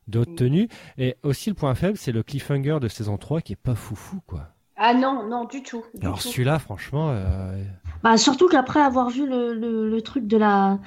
de 0.09 0.21
haute 0.21 0.35
tenue. 0.37 0.69
Et 0.97 1.17
aussi 1.23 1.51
le 1.51 1.55
point 1.55 1.75
faible, 1.75 1.99
c'est 1.99 2.13
le 2.13 2.23
cliffhanger 2.23 2.79
de 2.81 2.89
saison 2.89 3.19
3 3.19 3.43
qui 3.43 3.53
est 3.53 3.57
pas 3.57 3.75
foufou, 3.75 4.21
quoi. 4.27 4.49
Ah 4.77 4.95
non, 4.95 5.29
non, 5.29 5.45
du 5.45 5.63
tout. 5.63 5.85
du 5.95 6.07
Alors 6.07 6.23
celui-là, 6.23 6.59
franchement, 6.59 7.11
euh, 7.11 7.63
Bah, 8.03 8.17
surtout 8.17 8.49
qu'après 8.49 8.81
avoir 8.81 9.11
vu 9.11 9.29
le, 9.29 9.53
le, 9.55 9.89
le 9.89 10.03
truc 10.03 10.27
de 10.27 10.39
la. 10.39 10.79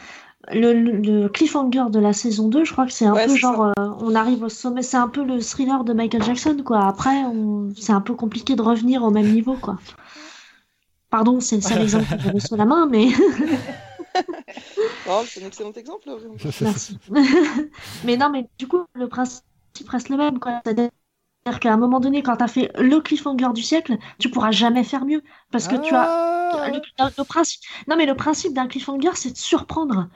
Le, 0.52 1.28
cliffhanger 1.28 1.86
de 1.90 2.00
la 2.00 2.14
saison 2.14 2.48
2, 2.50 2.64
je 2.66 2.72
crois 2.72 2.86
que 2.86 2.92
c'est 2.92 3.06
un 3.06 3.14
Ouais, 3.14 3.26
peu 3.26 3.36
genre. 3.36 3.62
euh, 3.78 3.90
on 4.00 4.14
arrive 4.16 4.44
au 4.44 4.50
sommet, 4.50 4.82
c'est 4.84 4.98
un 4.98 5.08
peu 5.08 5.24
le 5.24 5.42
thriller 5.42 5.84
de 5.84 5.94
Michael 5.94 6.24
Jackson, 6.24 6.58
quoi. 6.64 6.86
Après, 6.86 7.24
on- 7.24 7.70
c'est 7.76 7.94
un 7.94 8.02
peu 8.02 8.14
compliqué 8.14 8.56
de 8.56 8.62
revenir 8.62 9.04
au 9.04 9.10
même 9.12 9.32
niveau, 9.32 9.56
quoi. 9.56 9.78
Pardon, 11.10 11.40
c'est 11.40 11.56
le 11.56 11.62
seul 11.62 11.82
exemple 11.82 12.06
que 12.16 12.22
j'avais 12.22 12.40
sous 12.40 12.56
la 12.56 12.66
main, 12.66 12.88
mais. 12.90 13.08
Oh, 15.08 15.22
c'est 15.28 15.44
un 15.44 15.48
excellent 15.48 15.72
exemple. 15.74 16.10
Merci. 16.62 16.98
mais 18.06 18.18
non, 18.18 18.30
mais 18.30 18.48
du 18.58 18.68
coup, 18.68 18.80
le 18.94 19.08
principe 19.08 19.44
reste 19.90 20.10
le 20.10 20.18
même, 20.18 20.40
quoi. 20.40 20.62
C'est-à-dire 20.66 20.90
qu'à 21.60 21.74
un 21.74 21.78
moment 21.78 22.00
donné, 22.00 22.24
quand 22.24 22.38
tu 22.38 22.44
as 22.44 22.48
fait 22.48 22.72
le 22.80 23.00
cliffhanger 23.02 23.50
du 23.54 23.62
siècle, 23.62 23.98
tu 24.20 24.30
pourras 24.30 24.52
jamais 24.52 24.84
faire 24.84 25.06
mieux. 25.06 25.22
Parce 25.52 25.68
que 25.68 25.76
tu 25.76 25.94
as. 25.94 26.04
Ah 26.54 26.70
Le, 26.72 26.80
le 27.18 27.24
principe... 27.24 27.62
Non, 27.88 27.98
mais 27.98 28.06
le 28.06 28.16
principe 28.16 28.54
d'un 28.54 28.68
cliffhanger, 28.68 29.12
c'est 29.16 29.32
de 29.32 29.38
surprendre. 29.38 30.08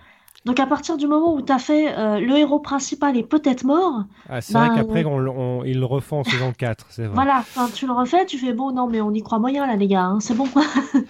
Donc, 0.46 0.60
à 0.60 0.66
partir 0.66 0.96
du 0.98 1.06
moment 1.06 1.34
où 1.36 1.42
tu 1.42 1.52
as 1.52 1.60
fait 1.60 1.94
euh, 1.98 2.20
le 2.20 2.38
héros 2.38 2.60
principal 2.60 3.18
est 3.18 3.24
peut-être 3.28 3.64
mort, 3.66 4.06
Ah, 4.30 4.42
c'est 4.42 4.54
Bah, 4.54 4.68
vrai 4.68 4.78
qu'après, 4.78 5.04
euh, 5.04 5.08
on, 5.10 5.28
on- 5.60 5.64
ils 5.66 5.78
le 5.80 5.86
refont 5.86 6.20
en 6.20 6.24
saison 6.24 6.54
4, 6.58 6.88
c'est 6.92 7.06
vrai. 7.06 7.14
voilà, 7.14 7.40
enfin, 7.40 7.70
tu 7.74 7.86
le 7.86 7.94
refais, 7.94 8.26
tu 8.26 8.38
fais 8.38 8.54
bon, 8.54 8.72
non, 8.72 8.88
mais 8.88 9.02
on 9.02 9.12
y 9.14 9.22
croit 9.22 9.40
moyen 9.40 9.68
là, 9.68 9.76
les 9.76 9.88
gars, 9.88 10.04
hein, 10.06 10.20
c'est 10.22 10.36
bon. 10.36 10.48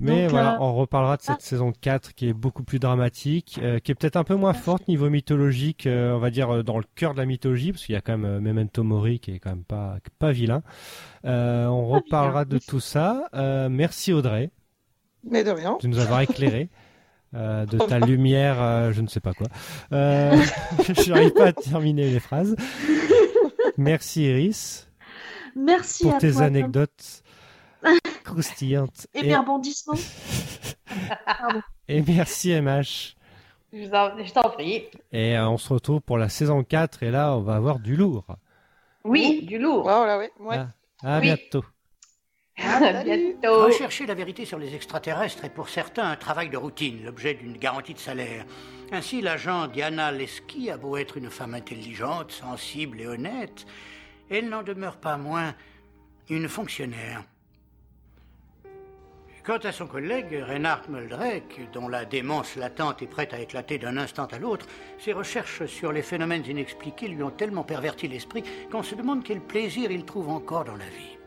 Mais 0.00 0.22
Donc, 0.22 0.30
voilà, 0.30 0.54
euh, 0.54 0.58
on 0.60 0.74
reparlera 0.74 1.16
de 1.16 1.22
cette 1.22 1.36
ah. 1.38 1.44
saison 1.44 1.72
4 1.80 2.14
qui 2.14 2.28
est 2.28 2.32
beaucoup 2.32 2.64
plus 2.64 2.80
dramatique, 2.80 3.60
euh, 3.62 3.78
qui 3.78 3.92
est 3.92 3.94
peut-être 3.94 4.16
un 4.16 4.24
peu 4.24 4.34
moins 4.34 4.52
forte 4.52 4.88
niveau 4.88 5.08
mythologique, 5.10 5.86
euh, 5.86 6.14
on 6.14 6.18
va 6.18 6.30
dire 6.30 6.64
dans 6.64 6.78
le 6.78 6.84
cœur 6.96 7.12
de 7.14 7.18
la 7.18 7.26
mythologie, 7.26 7.70
parce 7.72 7.84
qu'il 7.84 7.92
y 7.94 7.98
a 7.98 8.00
quand 8.00 8.16
même 8.18 8.24
euh, 8.24 8.40
Memento 8.40 8.82
Mori 8.82 9.20
qui 9.20 9.30
est 9.32 9.38
quand 9.38 9.50
même 9.50 9.64
pas, 9.64 9.96
pas 10.18 10.32
vilain. 10.32 10.62
Euh, 11.24 11.66
on 11.66 11.88
Pas 11.90 11.96
reparlera 11.98 12.44
vilain, 12.44 12.56
de 12.58 12.64
tout 12.64 12.80
ça. 12.80 13.28
Euh, 13.34 13.68
merci 13.68 14.12
Audrey 14.12 14.50
Mais 15.24 15.44
de 15.44 15.50
rien. 15.50 15.78
de 15.80 15.86
nous 15.86 15.98
avoir 16.00 16.20
éclairé. 16.22 16.68
euh, 17.34 17.66
de 17.66 17.78
ta 17.78 17.98
lumière, 17.98 18.60
euh, 18.60 18.92
je 18.92 19.00
ne 19.00 19.06
sais 19.08 19.20
pas 19.20 19.32
quoi. 19.32 19.46
Euh, 19.92 20.36
je 20.94 21.10
n'arrive 21.10 21.32
pas 21.32 21.46
à 21.46 21.52
terminer 21.52 22.10
les 22.10 22.20
phrases. 22.20 22.54
Merci 23.76 24.24
Iris 24.24 24.88
Merci 25.56 26.04
pour 26.04 26.14
à 26.14 26.18
tes 26.18 26.30
toi. 26.32 26.40
Tom. 26.40 26.46
anecdotes 26.46 27.22
croustillantes. 28.24 29.06
Et 29.14 29.22
mes 29.22 29.36
rebondissements. 29.36 29.94
et 31.88 32.02
merci 32.02 32.50
MH. 32.60 33.16
Je 33.72 34.32
t'en 34.32 34.50
prie. 34.50 34.84
Et 35.12 35.36
euh, 35.36 35.48
on 35.48 35.56
se 35.56 35.72
retrouve 35.72 36.00
pour 36.02 36.18
la 36.18 36.28
saison 36.28 36.62
4 36.62 37.02
et 37.04 37.10
là 37.10 37.34
on 37.36 37.40
va 37.40 37.54
avoir 37.54 37.78
du 37.78 37.96
lourd. 37.96 38.26
Oui, 39.04 39.42
du 39.46 39.58
lourd. 39.58 39.82
Voilà, 39.82 40.18
ouais. 40.18 40.30
ouais. 40.40 40.58
À 41.02 41.16
Oui. 41.18 41.22
bientôt. 41.22 41.64
À 42.64 42.92
bientôt. 43.04 43.64
Rechercher 43.64 44.06
la 44.06 44.14
vérité 44.14 44.44
sur 44.44 44.58
les 44.58 44.74
extraterrestres 44.74 45.44
est 45.44 45.50
pour 45.50 45.68
certains 45.68 46.10
un 46.10 46.16
travail 46.16 46.48
de 46.48 46.56
routine, 46.56 47.04
l'objet 47.04 47.34
d'une 47.34 47.56
garantie 47.56 47.94
de 47.94 47.98
salaire. 47.98 48.44
Ainsi, 48.92 49.20
l'agent 49.20 49.66
Diana 49.68 50.12
Leski 50.12 50.70
a 50.70 50.76
beau 50.76 50.96
être 50.96 51.16
une 51.16 51.30
femme 51.30 51.54
intelligente, 51.54 52.32
sensible 52.32 53.00
et 53.00 53.06
honnête, 53.06 53.66
elle 54.30 54.48
n'en 54.48 54.62
demeure 54.62 54.96
pas 54.96 55.16
moins 55.16 55.54
une 56.28 56.48
fonctionnaire. 56.48 57.22
Quant 59.44 59.58
à 59.58 59.72
son 59.72 59.88
collègue, 59.88 60.40
Reinhard 60.46 60.88
Meldrake, 60.88 61.60
dont 61.72 61.88
la 61.88 62.04
démence 62.04 62.54
latente 62.54 63.02
est 63.02 63.08
prête 63.08 63.34
à 63.34 63.40
éclater 63.40 63.76
d'un 63.76 63.96
instant 63.96 64.26
à 64.26 64.38
l'autre, 64.38 64.66
ses 64.98 65.12
recherches 65.12 65.66
sur 65.66 65.90
les 65.90 66.02
phénomènes 66.02 66.46
inexpliqués 66.46 67.08
lui 67.08 67.24
ont 67.24 67.30
tellement 67.30 67.64
perverti 67.64 68.06
l'esprit 68.06 68.44
qu'on 68.70 68.84
se 68.84 68.94
demande 68.94 69.24
quel 69.24 69.40
plaisir 69.40 69.90
il 69.90 70.04
trouve 70.04 70.28
encore 70.28 70.64
dans 70.64 70.76
la 70.76 70.84
vie. 70.84 71.18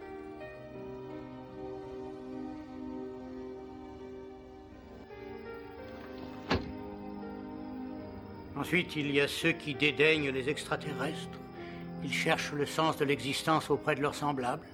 Ensuite, 8.57 8.95
il 8.95 9.11
y 9.11 9.19
a 9.19 9.27
ceux 9.27 9.51
qui 9.51 9.73
dédaignent 9.73 10.29
les 10.29 10.49
extraterrestres. 10.49 11.39
Ils 12.03 12.13
cherchent 12.13 12.53
le 12.53 12.65
sens 12.65 12.97
de 12.97 13.05
l'existence 13.05 13.69
auprès 13.69 13.95
de 13.95 14.01
leurs 14.01 14.15
semblables. 14.15 14.67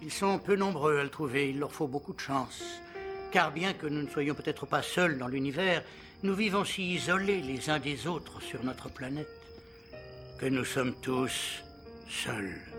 Ils 0.00 0.12
sont 0.12 0.38
peu 0.38 0.56
nombreux 0.56 0.98
à 0.98 1.04
le 1.04 1.10
trouver, 1.10 1.50
il 1.50 1.58
leur 1.58 1.72
faut 1.72 1.86
beaucoup 1.86 2.14
de 2.14 2.20
chance. 2.20 2.62
Car 3.30 3.52
bien 3.52 3.72
que 3.72 3.86
nous 3.86 4.02
ne 4.02 4.08
soyons 4.08 4.34
peut-être 4.34 4.66
pas 4.66 4.82
seuls 4.82 5.18
dans 5.18 5.28
l'univers, 5.28 5.82
nous 6.22 6.34
vivons 6.34 6.64
si 6.64 6.94
isolés 6.94 7.40
les 7.40 7.68
uns 7.68 7.78
des 7.78 8.06
autres 8.06 8.40
sur 8.40 8.64
notre 8.64 8.88
planète 8.88 9.28
que 10.38 10.46
nous 10.46 10.64
sommes 10.64 10.94
tous 11.00 11.62
seuls. 12.08 12.71